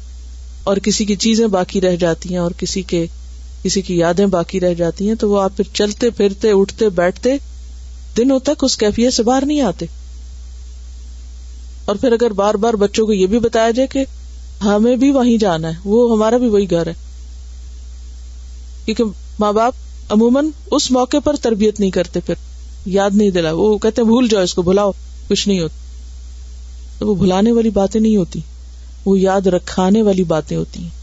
اور 0.64 0.78
کسی 0.78 1.06
کی 1.06 1.16
چیزیں 1.16 1.48
باقی 1.48 1.82
رہ 1.82 1.96
جاتی 1.96 2.30
ہیں 2.30 2.38
اور 2.38 2.52
کسی 2.52 2.82
کے 2.82 3.06
کسی 3.64 3.82
کی 3.82 3.98
یادیں 3.98 4.26
باقی 4.26 4.60
رہ 4.60 4.74
جاتی 4.74 5.08
ہیں 5.08 5.16
تو 5.16 5.30
وہ 5.30 5.42
آپ 5.42 5.58
پھر 5.58 5.66
چلتے 5.74 6.10
پھرتے 6.10 6.52
اٹھتے 6.52 6.90
بیٹھتے 6.90 7.38
دنوں 8.18 8.40
تک 8.40 8.64
اس 8.64 8.78
کیفیت 8.78 9.14
سے 9.14 9.24
باہر 9.24 9.46
نہیں 9.46 9.62
آتے۔ 9.62 9.86
اور 11.86 11.96
پھر 11.96 12.12
اگر 12.12 12.34
بار 12.34 12.56
بار 12.56 12.74
بچوں 12.74 13.06
کو 13.06 13.14
یہ 13.14 13.28
بھی 13.28 13.40
بتایا 13.40 13.72
جائے 13.72 13.88
کہ 13.88 14.06
ہمیں 14.64 14.96
بھی 14.96 15.12
وہیں 15.12 15.38
جانا 15.38 15.68
ہے، 15.68 15.74
وہ 15.86 16.12
ہمارا 16.12 16.38
بھی 16.38 16.48
وہی 16.48 16.72
گھر 16.72 16.88
ہے۔ 16.88 16.94
کیونکہ 18.86 19.04
ماں 19.40 19.54
باپ 19.54 19.74
عموماً 20.10 20.48
اس 20.72 20.92
موقع 20.92 21.18
پر 21.24 21.36
تربیت 21.36 21.80
نہیں 21.80 21.92
کرتے، 21.92 22.20
پھر 22.20 22.34
یاد 22.86 23.12
نہیں 23.14 23.30
دلا۔ 23.30 23.52
وہ 23.54 23.78
کہتے 23.78 24.04
بھول 24.04 24.28
جاؤ 24.28 24.44
اس 24.44 24.54
کو، 24.54 24.62
بھلاؤ، 24.62 24.92
کچھ 25.28 25.48
نہیں 25.48 25.60
ہوتا۔ 25.60 25.76
تو 27.00 27.08
وہ 27.08 27.16
بھلانے 27.16 27.52
والی 27.52 27.70
باتیں 27.70 28.02
نہیں 28.02 28.16
ہوتی، 28.16 28.40
وہ 29.06 29.20
یاد 29.20 29.48
رکھانے 29.48 30.02
والی 30.02 30.24
باتیں 30.24 30.58
ہوتی 30.58 30.84
ہیں۔ 30.84 31.03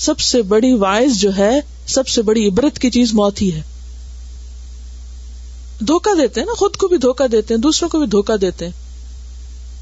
سب 0.00 0.20
سے 0.20 0.42
بڑی 0.42 0.72
وائز 0.72 1.20
جو 1.20 1.36
ہے، 1.38 1.60
سب 1.86 2.08
سے 2.08 2.22
بڑی 2.22 2.48
عبرت 2.48 2.78
کی 2.78 2.90
چیز 2.90 3.12
موت 3.12 3.42
ہی 3.42 3.54
ہے۔ 3.54 3.62
دھوکا 5.80 6.10
دیتے 6.22 6.40
ہیں 6.40 6.46
نا، 6.46 6.52
خود 6.54 6.76
کو 6.76 6.88
بھی 6.88 6.96
دھوکا 6.96 7.24
دیتے 7.32 7.54
ہیں، 7.54 7.60
دوسروں 7.60 7.88
کو 7.88 7.98
بھی 7.98 8.06
دھوکا 8.06 8.34
دیتے 8.40 8.64
ہیں۔ 8.64 8.72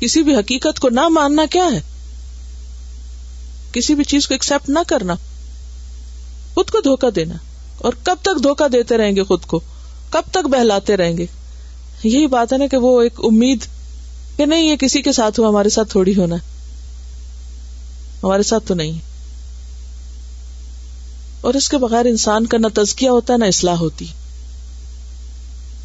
کسی 0.00 0.22
بھی 0.22 0.34
حقیقت 0.36 0.80
کو 0.80 0.88
نہ 0.88 1.08
ماننا 1.08 1.44
کیا 1.50 1.64
ہے؟ 1.64 1.80
کسی 3.72 3.94
بھی 3.94 4.04
چیز 4.04 4.28
کو 4.28 4.34
ایکسپٹ 4.34 4.68
نہ 4.68 4.78
کرنا۔ 4.86 5.14
خود 6.54 6.70
کو 6.70 6.80
دھوکا 6.80 7.08
دینا۔ 7.16 7.34
اور 7.78 7.92
کب 8.02 8.16
تک 8.22 8.42
دھوکا 8.42 8.66
دیتے 8.72 8.96
رہیں 8.96 9.16
گے 9.16 9.22
خود 9.22 9.42
کو؟ 9.42 9.60
کب 10.10 10.22
تک 10.30 10.46
بہلاتے 10.48 10.96
رہیں 10.96 11.16
گے؟ 11.16 11.26
یہی 12.04 12.26
بات 12.26 12.52
ہے 12.52 12.58
نا 12.58 12.66
کہ 12.66 12.76
وہ 12.76 13.02
ایک 13.02 13.12
امید 13.18 13.58
کہ 14.36 14.46
نہیں، 14.46 14.70
یہ 14.70 14.76
کسی 14.76 15.02
کے 15.02 15.12
ساتھ 15.12 15.40
ہوا، 15.40 15.48
ہمارے 15.48 15.68
ساتھ 15.68 15.90
تھوڑی 15.90 16.16
ہونا 16.16 16.36
ہمارے 18.22 18.42
ساتھ 18.42 18.66
تو 18.66 18.74
نہیں۔ 18.74 19.07
اور 21.41 21.55
اس 21.55 21.68
کے 21.68 21.78
بغیر 21.78 22.07
انسان 22.07 22.47
کا 22.47 22.59
نہ 22.59 22.66
تزکیہ 22.74 23.09
ہوتا 23.09 23.32
ہے 23.32 23.39
نہ 23.39 23.45
اصلاح 23.45 23.74
ہوتی۔ 23.74 24.07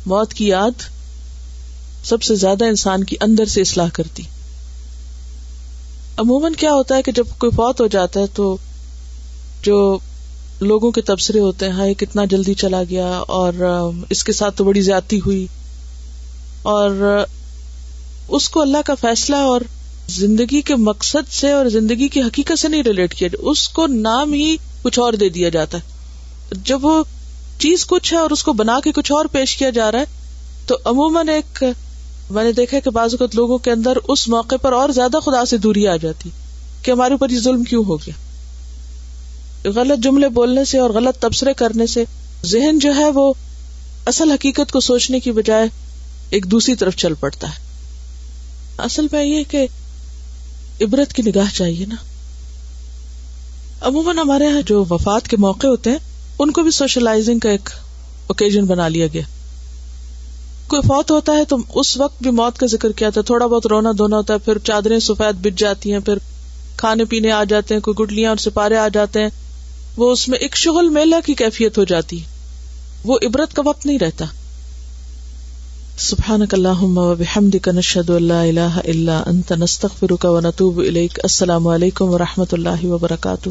موت 0.05 0.33
کی 0.33 0.47
یاد 0.47 0.71
سب 2.03 2.23
سے 2.23 2.35
زیادہ 2.35 2.65
انسان 2.65 3.03
کی 3.03 3.15
اندر 3.21 3.45
سے 3.45 3.61
اصلاح 3.61 3.87
کرتی۔ 3.93 4.23
عموماً 6.17 6.53
کیا 6.53 6.73
ہوتا 6.73 6.95
ہے 6.95 7.01
کہ 7.01 7.11
جب 7.11 7.23
کوئی 7.37 7.51
فوت 7.51 7.81
ہو 7.81 7.87
جاتا 7.87 8.19
ہے 8.19 8.25
تو 8.27 8.57
جو 9.61 9.99
لوگوں 10.59 10.91
کے 10.91 11.01
تبصرے 11.01 11.39
ہوتے 11.39 11.65
ہیں، 11.65 11.73
ہائے 11.73 11.93
کتنا 11.93 12.25
جلدی 12.25 12.53
چلا 12.53 12.83
گیا 12.89 13.07
اور 13.07 13.53
اس 14.09 14.23
کے 14.23 14.33
ساتھ 14.33 14.57
تو 14.57 14.63
بڑی 14.63 14.81
زیادتی 14.81 15.19
ہوئی۔ 15.19 15.47
اور 16.61 17.23
اس 18.27 18.49
کو 18.49 18.61
اللہ 18.61 18.77
کا 18.85 18.95
فیصلہ 18.95 19.35
اور 19.35 19.61
زندگی 20.07 20.61
کے 20.61 20.75
مقصد 20.75 21.31
سے 21.31 21.51
اور 21.51 21.65
زندگی 21.65 22.07
کی 22.07 22.21
حقیقت 22.21 22.59
سے 22.59 22.67
نہیں 22.67 22.83
ریلیٹ 22.83 23.13
کیا 23.13 23.29
اس 23.39 23.67
کو 23.67 23.87
نام 23.87 24.33
ہی 24.33 24.55
کچھ 24.81 24.99
اور 24.99 25.13
دے 25.13 25.29
دیا 25.29 25.49
جاتا 25.49 25.77
ہے۔ 25.77 25.93
جب 26.65 26.85
وہ 26.85 27.03
چیز 27.59 27.85
کچھ 27.85 28.13
ہے 28.13 28.17
اور 28.17 28.29
اس 28.29 28.43
کو 28.43 28.53
بنا 28.53 28.79
کے 28.83 28.91
کچھ 28.91 29.11
اور 29.11 29.25
پیش 29.25 29.57
کیا 29.57 29.69
جا 29.69 29.91
رہا 29.91 29.99
ہے، 29.99 30.05
تو 30.67 30.77
عموماً 30.85 31.29
ایک 31.29 31.63
میں 32.29 32.43
نے 32.43 32.51
دیکھا 32.51 32.79
کہ 32.79 32.89
بعض 32.89 33.13
اوقات 33.13 33.35
لوگوں 33.35 33.57
کے 33.57 33.71
اندر 33.71 33.97
اس 34.07 34.27
موقع 34.27 34.55
پر 34.55 34.73
اور 34.73 34.89
زیادہ 34.89 35.17
خدا 35.25 35.45
سے 35.45 35.57
دوری 35.57 35.87
آ 35.87 35.95
جاتی 35.95 36.29
کہ 36.81 36.91
ہمارے 36.91 37.13
اوپر 37.13 37.29
یہ 37.29 37.39
ظلم 37.39 37.63
کیوں 37.63 37.83
ہو 37.83 37.97
گیا۔ 37.97 39.69
غلط 39.69 40.03
جملے 40.03 40.29
بولنے 40.29 40.65
سے 40.65 40.79
اور 40.79 40.89
غلط 40.89 41.21
تبصرے 41.21 41.53
کرنے 41.53 41.87
سے 41.87 42.03
ذہن 42.45 42.79
جو 42.79 42.95
ہے 42.95 43.09
وہ 43.09 43.33
اصل 44.05 44.31
حقیقت 44.31 44.71
کو 44.71 44.79
سوچنے 44.79 45.19
کی 45.19 45.31
بجائے 45.31 45.67
ایک 46.29 46.51
دوسری 46.51 46.75
طرف 46.75 46.95
چل 46.95 47.13
پڑتا 47.13 47.47
ہے۔ 47.47 47.61
اصل 48.77 49.07
میں 49.11 49.23
یہ 49.23 49.43
کہ 49.49 49.67
عبرت 50.81 51.13
کی 51.13 51.21
نگاہ 51.21 51.55
چاہیے 51.55 51.85
نا۔ 51.85 51.95
عموماً 53.81 54.17
ہمارے 54.17 54.45
یہاں 54.45 54.61
جو 54.65 54.85
وفات 54.89 55.27
کے 55.27 55.37
موقع 55.37 55.67
ہوتے 55.67 55.89
ہیں، 55.89 55.97
ان 56.39 56.51
کو 56.51 56.63
بھی 56.63 56.71
سوشلائزنگ 56.71 57.39
کا 57.39 57.49
ایک 57.49 57.69
اوکیزن 58.27 58.65
بنا 58.65 58.87
لیا 58.87 59.07
گیا۔ 59.07 59.21
کوئی 60.67 60.81
فوت 60.81 61.11
ہوتا 61.11 61.33
ہے 61.33 61.45
تو 61.45 61.57
اس 61.75 61.97
وقت 61.97 62.21
بھی 62.21 62.31
موت 62.31 62.57
کا 62.57 62.65
ذکر 62.65 62.91
کیا 62.91 63.09
تھا 63.09 63.21
تھوڑا 63.21 63.47
بہت 63.47 63.67
رونا 63.67 63.91
دھونا 63.97 64.17
ہوتا 64.17 64.33
ہے، 64.33 64.39
پھر 64.39 64.57
چادریں 64.57 64.99
سفید 64.99 65.45
بچ 65.45 65.59
جاتی 65.59 65.91
ہیں، 65.91 65.99
پھر 65.99 66.13
کھانے 66.77 67.05
پینے 67.05 67.31
آ 67.31 67.43
جاتے 67.43 67.73
ہیں، 67.73 67.81
کوئی 67.81 68.03
گڈلیاں 68.03 68.29
اور 68.29 68.37
سپارے 68.37 68.77
آ 68.77 68.87
جاتے 68.87 69.21
ہیں۔ 69.21 69.29
وہ 69.97 70.11
اس 70.11 70.29
میں 70.29 70.37
ایک 70.37 70.55
شغل 70.55 70.89
میلہ 70.89 71.15
کی 71.25 71.33
کیفیت 71.33 71.77
ہو 71.77 71.83
جاتی۔ 71.83 72.19
وہ 73.03 73.19
عبرت 73.25 73.53
کا 73.53 73.61
وقت 73.65 73.85
نہیں 73.85 73.99
رہتا۔ 73.99 74.25
سبحان 75.97 76.45
اللہ 76.49 76.79
السلام 81.23 81.67
علیکم 81.67 82.09
و 82.09 82.17
رحمۃ 82.17 82.51
اللہ 82.51 82.85
وبرکاتہ 82.85 83.49